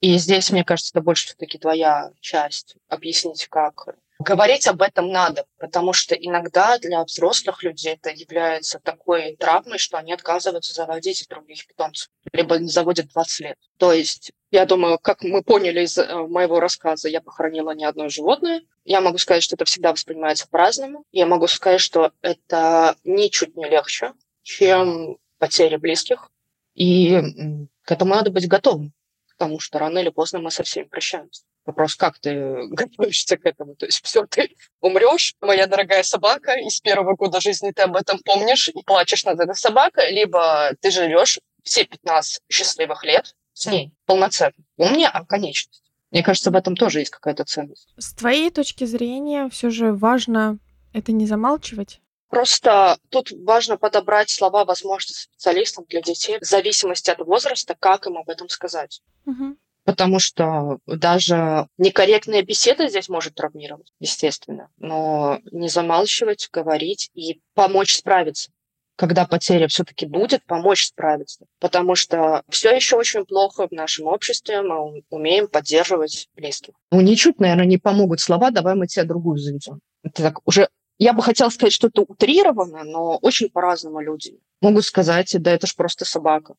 И 0.00 0.16
здесь, 0.18 0.50
мне 0.50 0.64
кажется, 0.64 0.92
это 0.94 1.02
больше 1.02 1.26
все-таки 1.26 1.58
твоя 1.58 2.12
часть, 2.20 2.76
объяснить, 2.88 3.46
как. 3.48 3.96
Говорить 4.20 4.66
об 4.66 4.82
этом 4.82 5.10
надо, 5.10 5.46
потому 5.58 5.92
что 5.92 6.14
иногда 6.14 6.76
для 6.78 7.04
взрослых 7.04 7.62
людей 7.62 7.94
это 7.94 8.10
является 8.10 8.80
такой 8.80 9.36
травмой, 9.36 9.78
что 9.78 9.96
они 9.96 10.12
отказываются 10.12 10.72
заводить 10.72 11.24
других 11.28 11.66
питомцев, 11.66 12.10
либо 12.32 12.58
не 12.58 12.68
заводят 12.68 13.08
20 13.08 13.40
лет. 13.40 13.56
То 13.76 13.92
есть, 13.92 14.32
я 14.50 14.66
думаю, 14.66 14.98
как 14.98 15.22
мы 15.22 15.42
поняли 15.42 15.82
из 15.84 15.98
э, 15.98 16.12
моего 16.26 16.58
рассказа, 16.58 17.08
я 17.08 17.20
похоронила 17.20 17.70
не 17.72 17.84
одно 17.84 18.08
животное. 18.08 18.62
Я 18.84 19.00
могу 19.00 19.18
сказать, 19.18 19.44
что 19.44 19.54
это 19.54 19.64
всегда 19.64 19.92
воспринимается 19.92 20.48
по-разному. 20.48 21.04
Я 21.12 21.26
могу 21.26 21.46
сказать, 21.46 21.80
что 21.80 22.12
это 22.20 22.96
ничуть 23.04 23.56
не 23.56 23.68
легче, 23.68 24.14
чем 24.42 25.18
потеря 25.38 25.78
близких. 25.78 26.28
И 26.74 27.20
к 27.82 27.92
этому 27.92 28.14
надо 28.14 28.30
быть 28.30 28.48
готовым 28.48 28.92
потому 29.38 29.60
что 29.60 29.78
рано 29.78 29.98
или 29.98 30.10
поздно 30.10 30.40
мы 30.40 30.50
со 30.50 30.64
всеми 30.64 30.84
прощаемся. 30.84 31.44
Вопрос, 31.64 31.94
как 31.94 32.18
ты 32.18 32.66
готовишься 32.70 33.36
к 33.36 33.46
этому? 33.46 33.76
То 33.76 33.86
есть 33.86 34.04
все, 34.04 34.26
ты 34.26 34.56
умрешь, 34.80 35.34
моя 35.40 35.66
дорогая 35.66 36.02
собака, 36.02 36.54
и 36.54 36.68
с 36.68 36.80
первого 36.80 37.14
года 37.14 37.40
жизни 37.40 37.70
ты 37.70 37.82
об 37.82 37.96
этом 37.96 38.18
помнишь 38.24 38.68
и 38.68 38.82
плачешь 38.82 39.24
над 39.24 39.40
этой 39.40 39.54
собакой, 39.54 40.12
либо 40.12 40.72
ты 40.80 40.90
живешь 40.90 41.38
все 41.62 41.84
15 41.84 42.42
счастливых 42.50 43.04
лет 43.04 43.34
с 43.52 43.66
ней 43.66 43.92
полноценно. 44.06 44.54
Помни 44.76 45.04
о 45.04 45.24
конечности. 45.24 45.82
Мне 46.10 46.22
кажется, 46.22 46.50
в 46.50 46.56
этом 46.56 46.74
тоже 46.74 47.00
есть 47.00 47.10
какая-то 47.10 47.44
ценность. 47.44 47.92
С 47.98 48.14
твоей 48.14 48.50
точки 48.50 48.84
зрения 48.84 49.48
все 49.50 49.70
же 49.70 49.92
важно 49.92 50.58
это 50.94 51.12
не 51.12 51.26
замалчивать? 51.26 52.00
Просто 52.28 52.98
тут 53.08 53.30
важно 53.32 53.78
подобрать 53.78 54.30
слова, 54.30 54.64
возможно, 54.64 55.14
специалистам 55.14 55.84
для 55.88 56.02
детей 56.02 56.38
в 56.40 56.44
зависимости 56.44 57.10
от 57.10 57.20
возраста, 57.20 57.74
как 57.78 58.06
им 58.06 58.18
об 58.18 58.28
этом 58.28 58.48
сказать. 58.48 59.00
Мгм. 59.24 59.58
Потому 59.84 60.18
что 60.18 60.80
даже 60.86 61.66
некорректная 61.78 62.42
беседа 62.42 62.88
здесь 62.88 63.08
может 63.08 63.34
травмировать, 63.34 63.90
естественно. 64.00 64.68
Но 64.76 65.40
не 65.50 65.68
замалчивать, 65.68 66.50
говорить 66.52 67.10
и 67.14 67.40
помочь 67.54 67.96
справиться. 67.96 68.50
Когда 68.96 69.24
потеря 69.24 69.66
все-таки 69.68 70.04
будет, 70.04 70.44
помочь 70.44 70.88
справиться. 70.88 71.46
Потому 71.58 71.94
что 71.94 72.42
все 72.50 72.74
еще 72.74 72.96
очень 72.96 73.24
плохо 73.24 73.66
в 73.66 73.72
нашем 73.72 74.08
обществе, 74.08 74.60
мы 74.60 75.02
умеем 75.08 75.48
поддерживать 75.48 76.28
близких. 76.34 76.74
Ну, 76.90 77.00
ничуть, 77.00 77.40
наверное, 77.40 77.64
не 77.64 77.78
помогут 77.78 78.20
слова 78.20 78.50
«давай 78.50 78.74
мы 78.74 78.88
тебя 78.88 79.04
другую 79.04 79.38
заведем». 79.38 79.80
Это 80.02 80.24
так 80.24 80.46
уже 80.46 80.68
я 80.98 81.12
бы 81.12 81.22
хотела 81.22 81.48
сказать 81.48 81.72
что-то 81.72 82.02
утрированное, 82.02 82.84
но 82.84 83.16
очень 83.18 83.50
по-разному 83.50 84.00
люди 84.00 84.40
могут 84.60 84.84
сказать, 84.84 85.34
да 85.40 85.52
это 85.52 85.66
ж 85.66 85.74
просто 85.74 86.04
собака. 86.04 86.54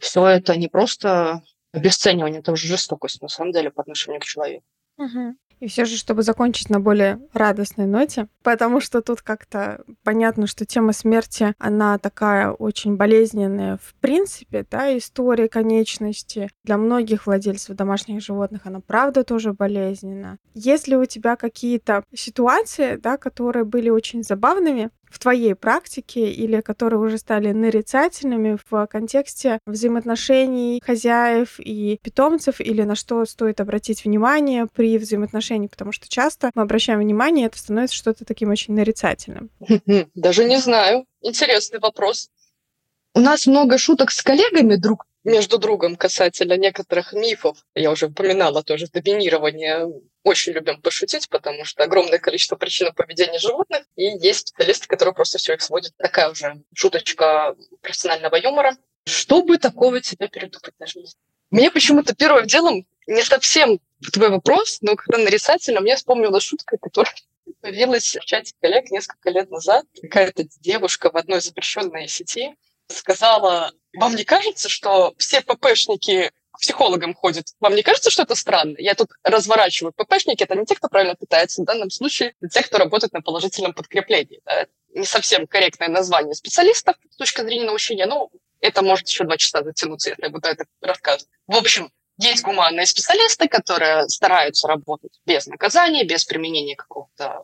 Все 0.00 0.26
это 0.26 0.56
не 0.56 0.68
просто 0.68 1.42
обесценивание, 1.72 2.40
это 2.40 2.52
уже 2.52 2.66
жестокость 2.66 3.20
на 3.20 3.28
самом 3.28 3.52
деле 3.52 3.70
по 3.70 3.82
отношению 3.82 4.20
к 4.20 4.24
человеку. 4.24 4.64
Мгм. 4.96 5.36
И 5.60 5.68
все 5.68 5.84
же, 5.84 5.96
чтобы 5.96 6.22
закончить 6.22 6.70
на 6.70 6.80
более 6.80 7.20
радостной 7.32 7.86
ноте, 7.86 8.28
потому 8.42 8.80
что 8.80 9.00
тут 9.00 9.22
как-то 9.22 9.84
понятно, 10.04 10.46
что 10.46 10.66
тема 10.66 10.92
смерти, 10.92 11.54
она 11.58 11.98
такая 11.98 12.50
очень 12.50 12.96
болезненная 12.96 13.78
в 13.78 13.94
принципе, 14.00 14.66
да, 14.70 14.96
история 14.96 15.48
конечности. 15.48 16.50
Для 16.64 16.76
многих 16.76 17.26
владельцев 17.26 17.76
домашних 17.76 18.22
животных 18.22 18.62
она 18.64 18.80
правда 18.80 19.24
тоже 19.24 19.52
болезненна. 19.52 20.38
Ли 20.54 20.96
у 20.96 21.04
тебя 21.06 21.36
какие-то 21.36 22.04
ситуации, 22.14 22.96
да, 22.96 23.16
которые 23.16 23.64
были 23.64 23.88
очень 23.88 24.22
забавными 24.22 24.90
в 25.10 25.18
твоей 25.18 25.54
практике 25.54 26.30
или 26.30 26.60
которые 26.60 27.00
уже 27.00 27.18
стали 27.18 27.52
нарицательными 27.52 28.58
в 28.70 28.86
контексте 28.86 29.58
взаимоотношений 29.66 30.82
хозяев 30.84 31.58
и 31.58 31.98
питомцев 32.02 32.60
или 32.60 32.82
на 32.82 32.94
что 32.94 33.24
стоит 33.24 33.60
обратить 33.60 34.04
внимание 34.04 34.66
при 34.72 34.98
взаимоотношении, 34.98 35.68
потому 35.68 35.92
что 35.92 36.08
часто 36.08 36.50
мы 36.54 36.62
обращаем 36.62 37.00
внимание, 37.00 37.44
и 37.44 37.46
это 37.46 37.58
становится 37.58 37.96
что-то 37.96 38.24
таким 38.24 38.50
очень 38.50 38.74
нарицательным. 38.74 39.50
Даже 40.14 40.44
не 40.44 40.58
знаю. 40.58 41.06
Интересный 41.22 41.78
вопрос. 41.78 42.30
У 43.14 43.20
нас 43.20 43.46
много 43.46 43.78
шуток 43.78 44.10
с 44.10 44.22
коллегами 44.22 44.76
друг 44.76 45.06
между 45.24 45.58
другом 45.58 45.96
касательно 45.96 46.56
некоторых 46.56 47.12
мифов. 47.12 47.58
Я 47.74 47.90
уже 47.90 48.06
упоминала 48.06 48.62
тоже 48.62 48.86
доминирование. 48.92 49.92
Очень 50.26 50.54
любим 50.54 50.82
пошутить, 50.82 51.28
потому 51.28 51.64
что 51.64 51.84
огромное 51.84 52.18
количество 52.18 52.56
причин 52.56 52.92
поведения 52.92 53.38
животных, 53.38 53.84
и 53.94 54.06
есть 54.06 54.48
специалисты, 54.48 54.88
которые 54.88 55.14
просто 55.14 55.38
все 55.38 55.54
их 55.54 55.62
сводят. 55.62 55.92
Такая 55.98 56.32
уже 56.32 56.64
шуточка 56.74 57.54
профессионального 57.80 58.34
юмора. 58.34 58.76
Что 59.06 59.44
бы 59.44 59.56
такого 59.56 60.00
тебе 60.00 60.26
передумать 60.26 60.74
даже 60.80 60.98
не. 60.98 61.06
Мне 61.52 61.70
почему-то 61.70 62.12
первым 62.12 62.48
делом 62.48 62.88
не 63.06 63.22
совсем 63.22 63.78
твой 64.12 64.30
вопрос, 64.30 64.78
но 64.80 64.96
когда 64.96 65.18
нарисательно, 65.18 65.80
мне 65.80 65.94
вспомнила 65.94 66.40
шутка, 66.40 66.76
которая 66.76 67.14
появилась 67.60 68.16
в 68.16 68.24
чате 68.24 68.52
коллег 68.60 68.90
несколько 68.90 69.30
лет 69.30 69.48
назад. 69.52 69.84
Какая-то 70.02 70.42
девушка 70.58 71.12
в 71.12 71.16
одной 71.16 71.40
запрещенной 71.40 72.08
сети 72.08 72.56
сказала, 72.88 73.70
вам 73.96 74.16
не 74.16 74.24
кажется, 74.24 74.68
что 74.68 75.14
все 75.18 75.40
ППшники 75.40 76.32
психологам 76.58 77.14
ходят? 77.14 77.46
Вам 77.60 77.74
не 77.74 77.82
кажется, 77.82 78.10
что 78.10 78.22
это 78.22 78.34
странно? 78.34 78.76
Я 78.78 78.94
тут 78.94 79.10
разворачиваю. 79.22 79.92
ППшники– 79.92 80.42
это 80.44 80.54
не 80.54 80.64
те, 80.64 80.74
кто 80.74 80.88
правильно 80.88 81.14
питается. 81.14 81.62
В 81.62 81.64
данном 81.64 81.90
случае 81.90 82.34
это 82.40 82.48
те, 82.48 82.62
кто 82.62 82.78
работает 82.78 83.12
на 83.12 83.22
положительном 83.22 83.72
подкреплении. 83.72 84.40
Да? 84.44 84.66
Не 84.94 85.04
совсем 85.04 85.46
корректное 85.46 85.88
название 85.88 86.34
специалистов 86.34 86.96
с 87.10 87.16
точки 87.16 87.42
зрения 87.42 87.66
научения, 87.66 88.06
но 88.06 88.30
это 88.60 88.82
может 88.82 89.08
еще 89.08 89.24
два 89.24 89.36
часа 89.36 89.62
затянуться, 89.62 90.10
если 90.10 90.22
я 90.22 90.30
буду 90.30 90.48
это 90.48 90.64
рассказывать. 90.80 91.30
В 91.46 91.56
общем, 91.56 91.90
есть 92.18 92.42
гуманные 92.42 92.86
специалисты, 92.86 93.48
которые 93.48 94.08
стараются 94.08 94.68
работать 94.68 95.20
без 95.26 95.46
наказания, 95.46 96.04
без 96.04 96.24
применения 96.24 96.74
какого-то 96.74 97.42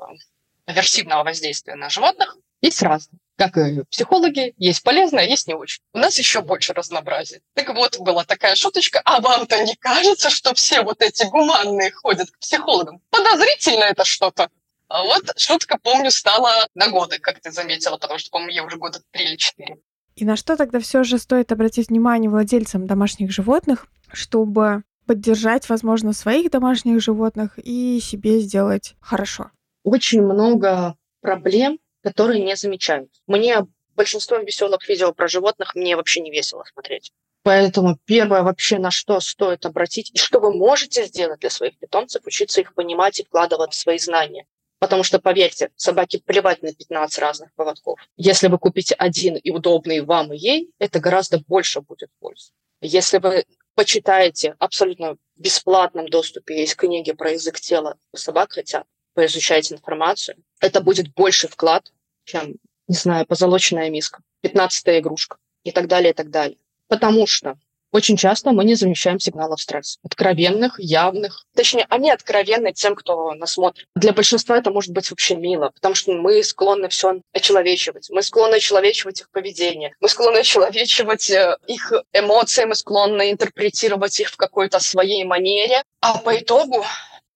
аверсивного 0.65 1.25
воздействия 1.25 1.75
на 1.75 1.91
животных. 1.91 2.37
Есть 2.63 2.83
разные. 2.83 3.19
Как 3.37 3.57
и 3.57 3.83
психологи, 3.91 4.55
есть 4.57 4.83
полезное, 4.83 5.26
есть 5.26 5.49
не 5.49 5.55
очень. 5.55 5.83
У 5.93 5.99
нас 5.99 6.18
еще 6.18 6.43
больше 6.43 6.74
разнообразия. 6.74 7.41
Так 7.55 7.74
вот, 7.74 7.99
была 7.99 8.24
такая 8.24 8.55
шуточка. 8.55 9.01
А 9.05 9.20
вам-то 9.20 9.62
не 9.64 9.74
кажется, 9.76 10.30
что 10.30 10.55
все 10.55 10.83
вот 10.83 11.03
эти 11.03 11.24
гуманные 11.24 11.93
ходят 11.93 12.30
к 12.30 12.39
психологам? 12.39 13.01
Подозрительно 13.11 13.85
это 13.85 14.05
что-то. 14.05 14.49
А 14.89 15.03
вот 15.05 15.33
шутка, 15.39 15.78
помню, 15.83 16.11
стала 16.11 16.53
на 16.74 16.89
годы, 16.89 17.18
как 17.18 17.41
ты 17.41 17.51
заметила, 17.51 17.97
потому 17.97 18.18
что, 18.18 18.30
помню, 18.30 18.53
я 18.53 18.64
уже 18.64 18.76
года 18.76 19.01
три 19.11 19.24
или 19.24 19.37
четыре. 19.37 19.78
И 20.16 20.26
на 20.26 20.37
что 20.37 20.57
тогда 20.57 20.80
все 20.80 21.03
же 21.03 21.18
стоит 21.18 21.51
обратить 21.51 21.89
внимание 21.89 22.30
владельцам 22.30 22.87
домашних 22.87 23.33
животных, 23.33 23.87
чтобы 24.12 24.83
поддержать, 25.07 25.68
возможно, 25.68 26.12
своих 26.12 26.51
домашних 26.51 27.01
животных 27.01 27.59
и 27.59 28.01
себе 28.01 28.41
сделать 28.41 28.95
хорошо? 29.01 29.51
Очень 29.83 30.22
много 30.22 30.97
проблем, 31.22 31.78
которые 32.03 32.43
не 32.43 32.57
замечают. 32.57 33.11
Мне 33.27 33.67
большинство 33.95 34.37
веселых 34.39 34.89
видео 34.89 35.13
про 35.13 35.29
животных 35.29 35.75
мне 35.75 35.97
вообще 35.97 36.21
не 36.21 36.31
весело 36.31 36.65
смотреть. 36.73 37.13
Поэтому 37.43 37.99
первое 38.05 38.43
вообще, 38.43 38.79
на 38.79 38.91
что 38.91 39.19
стоит 39.21 39.67
обратить, 39.67 40.11
и 40.15 40.19
что 40.19 40.39
вы 40.39 40.55
можете 40.55 41.05
сделать 41.07 41.41
для 41.41 41.51
своих 41.51 41.77
питомцев, 41.79 42.23
учиться 42.25 42.61
их 42.61 42.75
понимать 42.75 43.19
и 43.19 43.25
вкладывать 43.25 43.73
в 43.73 43.79
свои 43.79 43.99
знания. 43.99 44.47
Потому 44.79 45.03
что, 45.03 45.21
поверьте, 45.21 45.71
собаке 45.77 46.21
плевать 46.25 46.63
на 46.63 46.73
15 46.73 47.19
разных 47.19 47.55
поводков. 47.55 47.99
Если 48.17 48.49
вы 48.49 48.59
купите 48.59 48.95
один 48.95 49.37
и 49.37 49.51
удобный 49.51 50.01
вам 50.01 50.33
и 50.33 50.39
ей, 50.39 50.71
это 50.79 51.01
гораздо 51.01 51.39
больше 51.39 51.81
будет 51.81 52.11
пользы. 52.21 52.53
Если 52.81 53.19
вы 53.19 53.45
почитаете 53.75 54.57
абсолютно 54.59 55.17
бесплатном 55.37 56.09
доступе, 56.09 56.61
есть 56.61 56.77
книги 56.77 57.13
про 57.13 57.33
язык 57.33 57.61
тела, 57.61 57.97
собак 58.15 58.53
хотят, 58.53 58.87
поизучайте 59.15 59.75
информацию, 59.75 60.37
это 60.61 60.81
будет 60.81 61.15
больше 61.15 61.49
вклад, 61.49 61.93
чем, 62.25 62.57
не 62.89 62.95
знаю, 62.95 63.27
позолоченная 63.27 63.91
миска, 63.91 64.21
пятнадцатая 64.41 65.01
игрушка 65.01 65.37
и 65.65 65.73
так 65.73 65.87
далее, 65.89 66.13
и 66.13 66.15
так 66.15 66.31
далее. 66.31 66.59
Потому 66.89 67.27
что 67.27 67.57
очень 67.93 68.17
часто 68.17 68.53
мы 68.53 68.65
не 68.65 68.75
замечаем 68.75 69.21
сигналов 69.21 69.61
стресса. 69.61 69.99
Откровенных, 70.03 70.81
явных. 70.81 71.45
Точнее, 71.55 71.87
они 71.91 72.11
откровенны 72.11 72.73
тем, 72.73 72.95
кто 72.95 73.35
нас 73.35 73.53
смотрит. 73.53 73.87
Для 73.95 74.15
большинства 74.15 74.57
это 74.57 74.71
может 74.71 74.93
быть 74.93 75.11
вообще 75.11 75.37
мило, 75.37 75.71
потому 75.75 75.95
что 75.95 76.13
мы 76.13 76.43
склонны 76.43 76.89
все 76.89 77.21
очеловечивать. 77.35 78.09
Мы 78.11 78.23
склонны 78.23 78.55
очеловечивать 78.57 79.21
их 79.21 79.31
поведение. 79.31 79.95
Мы 80.01 80.09
склонны 80.09 80.39
очеловечивать 80.39 81.29
э, 81.31 81.59
их 81.67 81.93
эмоции, 82.15 82.65
мы 82.65 82.75
склонны 82.75 83.31
интерпретировать 83.31 84.19
их 84.21 84.31
в 84.31 84.37
какой-то 84.39 84.81
своей 84.81 85.25
манере. 85.25 85.83
А 86.01 86.17
по 86.17 86.35
итогу 86.39 86.87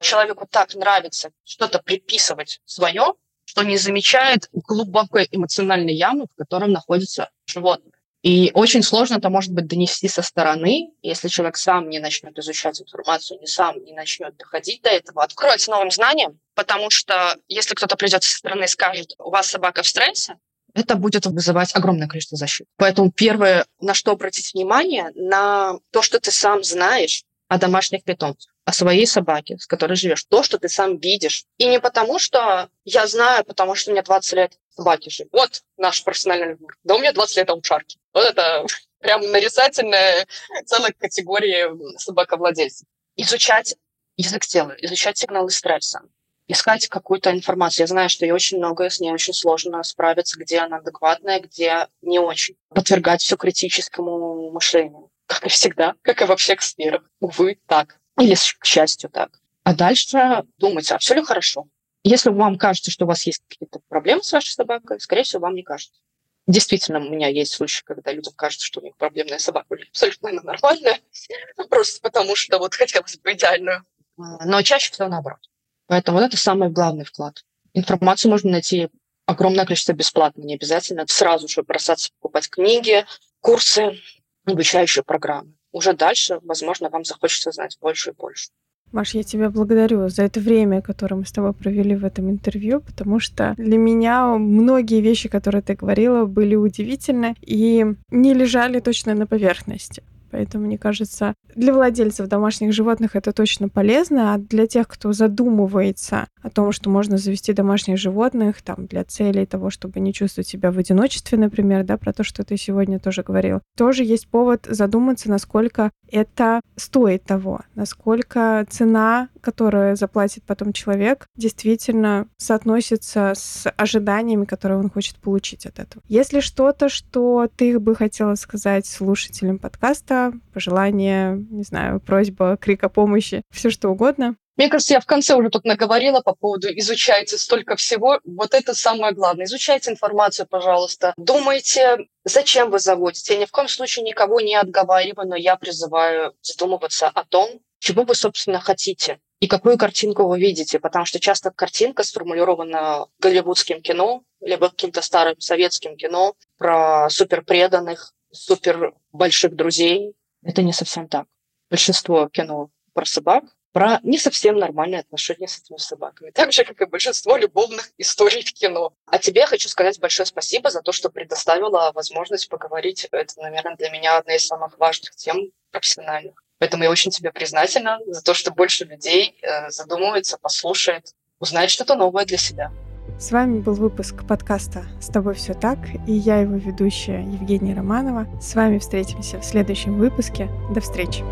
человеку 0.01 0.47
так 0.51 0.74
нравится 0.74 1.30
что-то 1.44 1.80
приписывать 1.80 2.61
свое, 2.64 3.14
что 3.44 3.62
не 3.62 3.76
замечает 3.76 4.49
глубокой 4.53 5.28
эмоциональной 5.30 5.94
ямы, 5.94 6.26
в 6.32 6.36
котором 6.36 6.72
находится 6.72 7.30
животное. 7.47 7.92
И 8.22 8.51
очень 8.55 8.82
сложно 8.82 9.18
это 9.18 9.28
может 9.28 9.53
быть 9.53 9.68
донести 9.68 10.09
со 10.09 10.20
стороны, 10.20 10.90
если 11.01 11.28
человек 11.28 11.57
сам 11.57 11.88
не 11.88 12.01
начнет 12.01 12.36
изучать 12.38 12.80
информацию, 12.80 13.38
не 13.38 13.47
сам 13.47 13.80
не 13.84 13.92
начнет 13.92 14.36
доходить 14.36 14.82
до 14.82 14.90
этого, 14.90 15.22
откроется 15.22 15.70
новым 15.70 15.92
знанием, 15.92 16.40
потому 16.55 16.90
что 16.90 17.36
если 17.47 17.74
кто-то 17.74 17.97
придет 17.97 18.24
со 18.24 18.36
стороны 18.36 18.64
и 18.64 18.68
скажет, 18.68 19.14
у 19.18 19.30
вас 19.30 19.47
собака 19.47 19.84
в 19.84 19.86
стрессе, 19.86 20.38
это 20.74 20.97
будет 20.97 21.24
вызывать 21.26 21.74
огромное 21.74 22.09
количество 22.09 22.36
защит. 22.36 22.66
Поэтому 22.76 23.12
первое, 23.12 23.64
на 23.80 23.94
что 23.94 24.11
обратить 24.11 24.53
внимание, 24.53 25.11
на 25.14 25.78
то, 25.90 26.03
что 26.03 26.18
ты 26.18 26.30
сам 26.30 26.64
знаешь 26.64 27.22
о 27.49 27.59
домашних 27.59 28.05
питомцах 28.05 28.57
о 28.66 28.72
своей 28.72 29.07
собаке, 29.07 29.57
с 29.59 29.66
которой 29.66 29.94
живешь, 29.94 30.24
то, 30.24 30.42
что 30.42 30.59
ты 30.59 30.68
сам 30.68 30.99
видишь. 30.99 31.44
И 31.57 31.66
не 31.68 31.78
потому, 31.78 32.18
что 32.18 32.68
я 32.84 33.07
знаю, 33.07 33.44
потому 33.44 33.76
что 33.76 33.92
меня 33.92 34.03
20 34.03 34.32
лет 34.32 34.59
собаки 34.70 35.09
живут. 35.09 35.32
Вот 35.32 35.62
наш 35.76 36.03
профессиональный 36.03 36.57
выбор. 36.57 36.76
Да 36.82 36.97
у 36.97 36.99
меня 36.99 37.12
20 37.12 37.36
лет 37.36 37.51
аучарки. 37.51 37.99
Вот 38.12 38.24
это 38.24 38.66
прям 38.99 39.20
нарицательная 39.30 40.26
целая 40.66 40.92
категория 40.92 41.72
собаковладельцев. 41.97 42.88
Изучать 43.14 43.76
язык 44.16 44.44
тела, 44.44 44.74
изучать 44.78 45.16
сигналы 45.16 45.51
стресса, 45.51 46.01
искать 46.49 46.88
какую-то 46.88 47.30
информацию. 47.30 47.84
Я 47.84 47.86
знаю, 47.86 48.09
что 48.09 48.24
ей 48.24 48.32
очень 48.32 48.59
много, 48.59 48.90
с 48.90 48.99
ней 48.99 49.12
очень 49.12 49.32
сложно 49.32 49.80
справиться, 49.84 50.40
где 50.40 50.59
она 50.59 50.78
адекватная, 50.78 51.38
где 51.38 51.86
не 52.03 52.18
очень. 52.18 52.57
Подвергать 52.70 53.22
все 53.22 53.36
критическому 53.36 54.51
мышлению. 54.51 55.05
Как 55.27 55.45
и 55.45 55.49
всегда, 55.49 55.95
как 56.03 56.22
и 56.22 56.24
во 56.24 56.37
всех 56.37 56.62
сферах. 56.62 57.03
Увы, 57.20 57.59
так. 57.66 57.99
Или, 58.18 58.35
к 58.35 58.64
счастью, 58.64 59.11
так. 59.11 59.31
А 59.64 59.74
дальше 59.74 60.45
думать, 60.59 60.91
а 60.93 60.99
все 60.99 61.14
ли 61.14 61.24
хорошо. 61.24 61.66
Если 62.05 62.31
вам 62.31 62.57
кажется, 62.57 62.91
что 62.91 63.05
у 63.05 63.09
вас 63.09 63.27
есть 63.27 63.43
какие-то 63.49 63.81
проблемы 63.89 64.22
с 64.22 64.33
вашей 64.33 64.53
собакой, 64.53 65.01
скорее 65.01 65.24
всего, 65.24 65.43
вам 65.43 65.57
не 65.57 65.64
кажется. 65.64 66.01
Действительно, 66.47 67.01
у 67.01 67.11
меня 67.11 67.27
есть 67.27 67.53
случаи, 67.53 67.83
когда 67.85 68.12
людям 68.12 68.33
кажется, 68.37 68.64
что 68.64 68.81
у 68.81 68.85
них 68.85 68.97
проблемная 68.97 69.39
собака 69.39 69.74
или 69.74 69.89
абсолютно 69.89 70.31
она 70.31 70.43
нормальная, 70.43 71.01
просто 71.68 72.01
потому 72.01 72.37
что 72.37 72.59
вот 72.59 72.74
хотелось 72.74 73.18
бы 73.18 73.33
идеальную. 73.33 73.85
А, 74.18 74.47
Но 74.47 74.62
чаще 74.62 74.93
всего 74.93 75.09
наоборот. 75.09 75.41
Поэтому 75.89 76.18
вот 76.18 76.27
это 76.27 76.37
самый 76.37 76.68
главный 76.70 77.05
вклад. 77.05 77.45
Информацию 77.74 78.31
можно 78.31 78.53
найти 78.53 78.89
огромное 79.27 79.64
количество 79.66 79.93
бесплатно, 79.93 80.43
не 80.43 80.55
обязательно 80.55 81.05
сразу 81.09 81.49
же 81.49 81.64
бросаться 81.64 82.11
покупать 82.20 82.49
книги, 82.49 83.05
курсы, 83.41 84.01
обучающие 84.47 85.03
программы. 85.05 85.53
Уже 85.72 85.92
дальше, 85.92 86.38
возможно, 86.42 86.88
вам 86.88 87.05
захочется 87.05 87.51
знать 87.53 87.76
больше 87.80 88.11
и 88.11 88.14
больше. 88.14 88.49
Маш, 88.92 89.14
я 89.14 89.24
тебя 89.24 89.51
благодарю 89.51 90.09
за 90.09 90.22
это 90.22 90.40
время, 90.40 90.80
которое 90.80 91.16
мы 91.16 91.26
с 91.26 91.32
тобой 91.32 91.53
провели 91.53 91.97
в 91.97 92.05
этом 92.05 92.30
интервью, 92.30 92.80
потому 92.80 93.18
что 93.18 93.55
для 93.59 93.76
меня 93.76 94.26
многие 94.38 95.01
вещи, 95.01 95.28
которые 95.28 95.61
ты 95.61 95.74
говорила, 95.74 96.24
были 96.24 96.55
удивительны 96.55 97.34
и 97.42 97.84
не 98.11 98.32
лежали 98.32 98.78
точно 98.80 99.14
на 99.14 99.26
поверхности. 99.26 100.03
Поэтому, 100.31 100.66
мне 100.66 100.79
кажется, 100.79 101.35
для 101.55 101.72
владельцев 101.72 102.29
домашних 102.29 102.72
животных 102.72 103.16
это 103.16 103.33
точно 103.33 103.68
полезно, 103.68 104.35
а 104.35 104.39
для 104.39 104.66
тех, 104.66 104.89
кто 104.89 105.12
задумывается 105.12 106.27
о 106.43 106.51
том, 106.51 106.72
что 106.72 106.91
можно 106.91 107.16
завести 107.16 107.53
домашних 107.53 107.99
животных 107.99 108.62
там, 108.62 108.87
для 108.87 109.05
целей 109.05 109.47
того, 109.47 109.70
чтобы 109.70 110.01
не 110.01 110.12
чувствовать 110.12 110.49
себя 110.49 110.70
в 110.70 110.79
одиночестве, 110.79 111.39
например, 111.39 111.85
да, 111.85 111.97
про 111.97 112.12
то, 112.12 112.24
что 112.24 112.45
ты 112.45 112.57
сегодня 112.57 112.99
тоже 112.99 113.22
говорил, 113.22 113.61
тоже 113.77 114.05
есть 114.05 114.29
повод 114.29 114.66
задуматься, 114.68 115.31
насколько 115.31 115.91
это 116.11 116.61
стоит 116.77 117.24
того, 117.24 117.61
насколько 117.74 118.66
цена, 118.68 119.29
которую 119.47 119.94
заплатит 119.94 120.42
потом 120.42 120.72
человек, 120.72 121.28
действительно 121.36 122.26
соотносится 122.36 123.32
с 123.36 123.70
ожиданиями, 123.76 124.44
которые 124.44 124.80
он 124.80 124.90
хочет 124.90 125.18
получить 125.18 125.66
от 125.66 125.78
этого. 125.78 126.03
Если 126.09 126.40
что-то, 126.40 126.88
что 126.88 127.49
ты 127.57 127.78
бы 127.78 127.94
хотела 127.94 128.34
сказать 128.34 128.86
слушателям 128.86 129.61
подкаста, 129.61 130.32
пожелание, 130.53 131.47
не 131.49 131.62
знаю, 131.62 132.01
просьба, 132.01 132.57
крик 132.61 132.82
о 132.82 132.88
помощи, 132.88 133.42
все 133.53 133.70
что 133.70 133.88
угодно. 133.90 134.34
Мне 134.57 134.68
кажется, 134.68 134.94
я 134.94 135.01
в 135.01 135.07
конце 135.07 135.34
уже 135.34 135.51
тут 135.51 135.64
наговорила 135.64 136.22
по 136.22 136.34
поводу 136.34 136.68
изучайте 136.68 137.36
столько 137.36 137.76
всего. 137.76 138.20
Вот 138.24 138.55
это 138.55 138.74
самое 138.74 139.12
главное. 139.12 139.44
Изучайте 139.44 139.90
информацию, 139.90 140.47
пожалуйста. 140.49 141.12
Думайте, 141.18 141.99
зачем 142.24 142.70
вы 142.70 142.78
заводите. 142.78 143.34
Я 143.34 143.40
ни 143.40 143.44
в 143.44 143.51
коем 143.51 143.68
случае 143.68 144.07
никого 144.07 144.40
не 144.40 144.55
отговариваю, 144.55 145.28
но 145.28 145.36
я 145.36 145.57
призываю 145.57 146.32
задумываться 146.40 147.07
о 147.09 147.24
том, 147.24 147.51
чего 147.79 148.05
вы, 148.05 148.14
собственно, 148.14 148.61
хотите 148.61 149.20
и 149.41 149.49
какую 149.49 149.77
картинку 149.77 150.27
вы 150.27 150.41
видите, 150.41 150.79
потому 150.79 151.05
что 151.05 151.20
часто 151.20 151.51
картинка 151.51 152.03
сформулирована 152.03 153.07
голливудским 153.18 153.83
кино, 153.83 154.22
либо 154.41 154.70
каким-то 154.70 155.03
старым 155.03 155.39
советским 155.41 155.97
кино 155.97 156.35
про 156.57 157.09
суперпреданных, 157.11 158.14
супер 158.33 158.95
больших 159.12 159.55
друзей. 159.55 160.14
Это 160.43 160.62
не 160.62 160.72
совсем 160.72 161.09
так. 161.09 161.27
Большинство 161.70 162.29
кино 162.29 162.70
про 162.95 163.05
собак 163.05 163.45
про 163.77 164.01
не 164.03 164.16
совсем 164.16 164.57
нормальные 164.57 165.01
отношения 165.01 165.47
с 165.47 165.59
этими 165.59 165.77
собаками. 165.77 166.31
Так 166.31 166.51
же, 166.51 166.64
как 166.64 166.81
и 166.81 166.87
большинство 166.87 167.37
любовных 167.37 167.91
историй 167.99 168.43
в 168.43 168.55
кино. 168.55 168.95
А 169.05 169.18
тебе 169.18 169.43
я 169.43 169.47
хочу 169.47 169.68
сказать 169.68 170.01
большое 170.01 170.24
спасибо 170.24 170.70
за 170.70 170.81
то, 170.81 170.93
что 170.93 171.11
предоставила 171.11 171.93
возможность 171.95 172.49
поговорить. 172.49 173.07
Это, 173.11 173.39
наверное, 173.39 173.77
для 173.77 173.91
меня 173.91 174.16
одна 174.16 174.35
из 174.35 174.47
самых 174.47 174.79
важных 174.79 175.14
тем 175.16 175.51
профессиональных. 175.72 176.43
Поэтому 176.59 176.84
я 176.84 176.90
очень 176.90 177.11
тебе 177.11 177.30
признательна 177.32 177.98
за 178.07 178.22
то, 178.22 178.34
что 178.34 178.50
больше 178.50 178.84
людей 178.84 179.34
э, 179.42 179.70
задумывается, 179.70 180.38
послушает, 180.38 181.14
узнает 181.38 181.70
что-то 181.70 181.96
новое 181.96 182.24
для 182.24 182.38
себя. 182.38 182.72
С 183.18 183.30
вами 183.30 183.61
был 183.61 183.74
выпуск 183.74 184.26
подкаста 184.26 184.84
«С 185.00 185.07
тобой 185.07 185.34
все 185.34 185.54
так» 185.54 185.78
и 186.07 186.12
я 186.12 186.40
его 186.40 186.57
ведущая 186.57 187.20
Евгения 187.20 187.74
Романова. 187.74 188.26
С 188.40 188.54
вами 188.54 188.78
встретимся 188.78 189.40
в 189.40 189.44
следующем 189.44 189.98
выпуске. 189.98 190.50
До 190.70 190.80
встречи! 190.80 191.22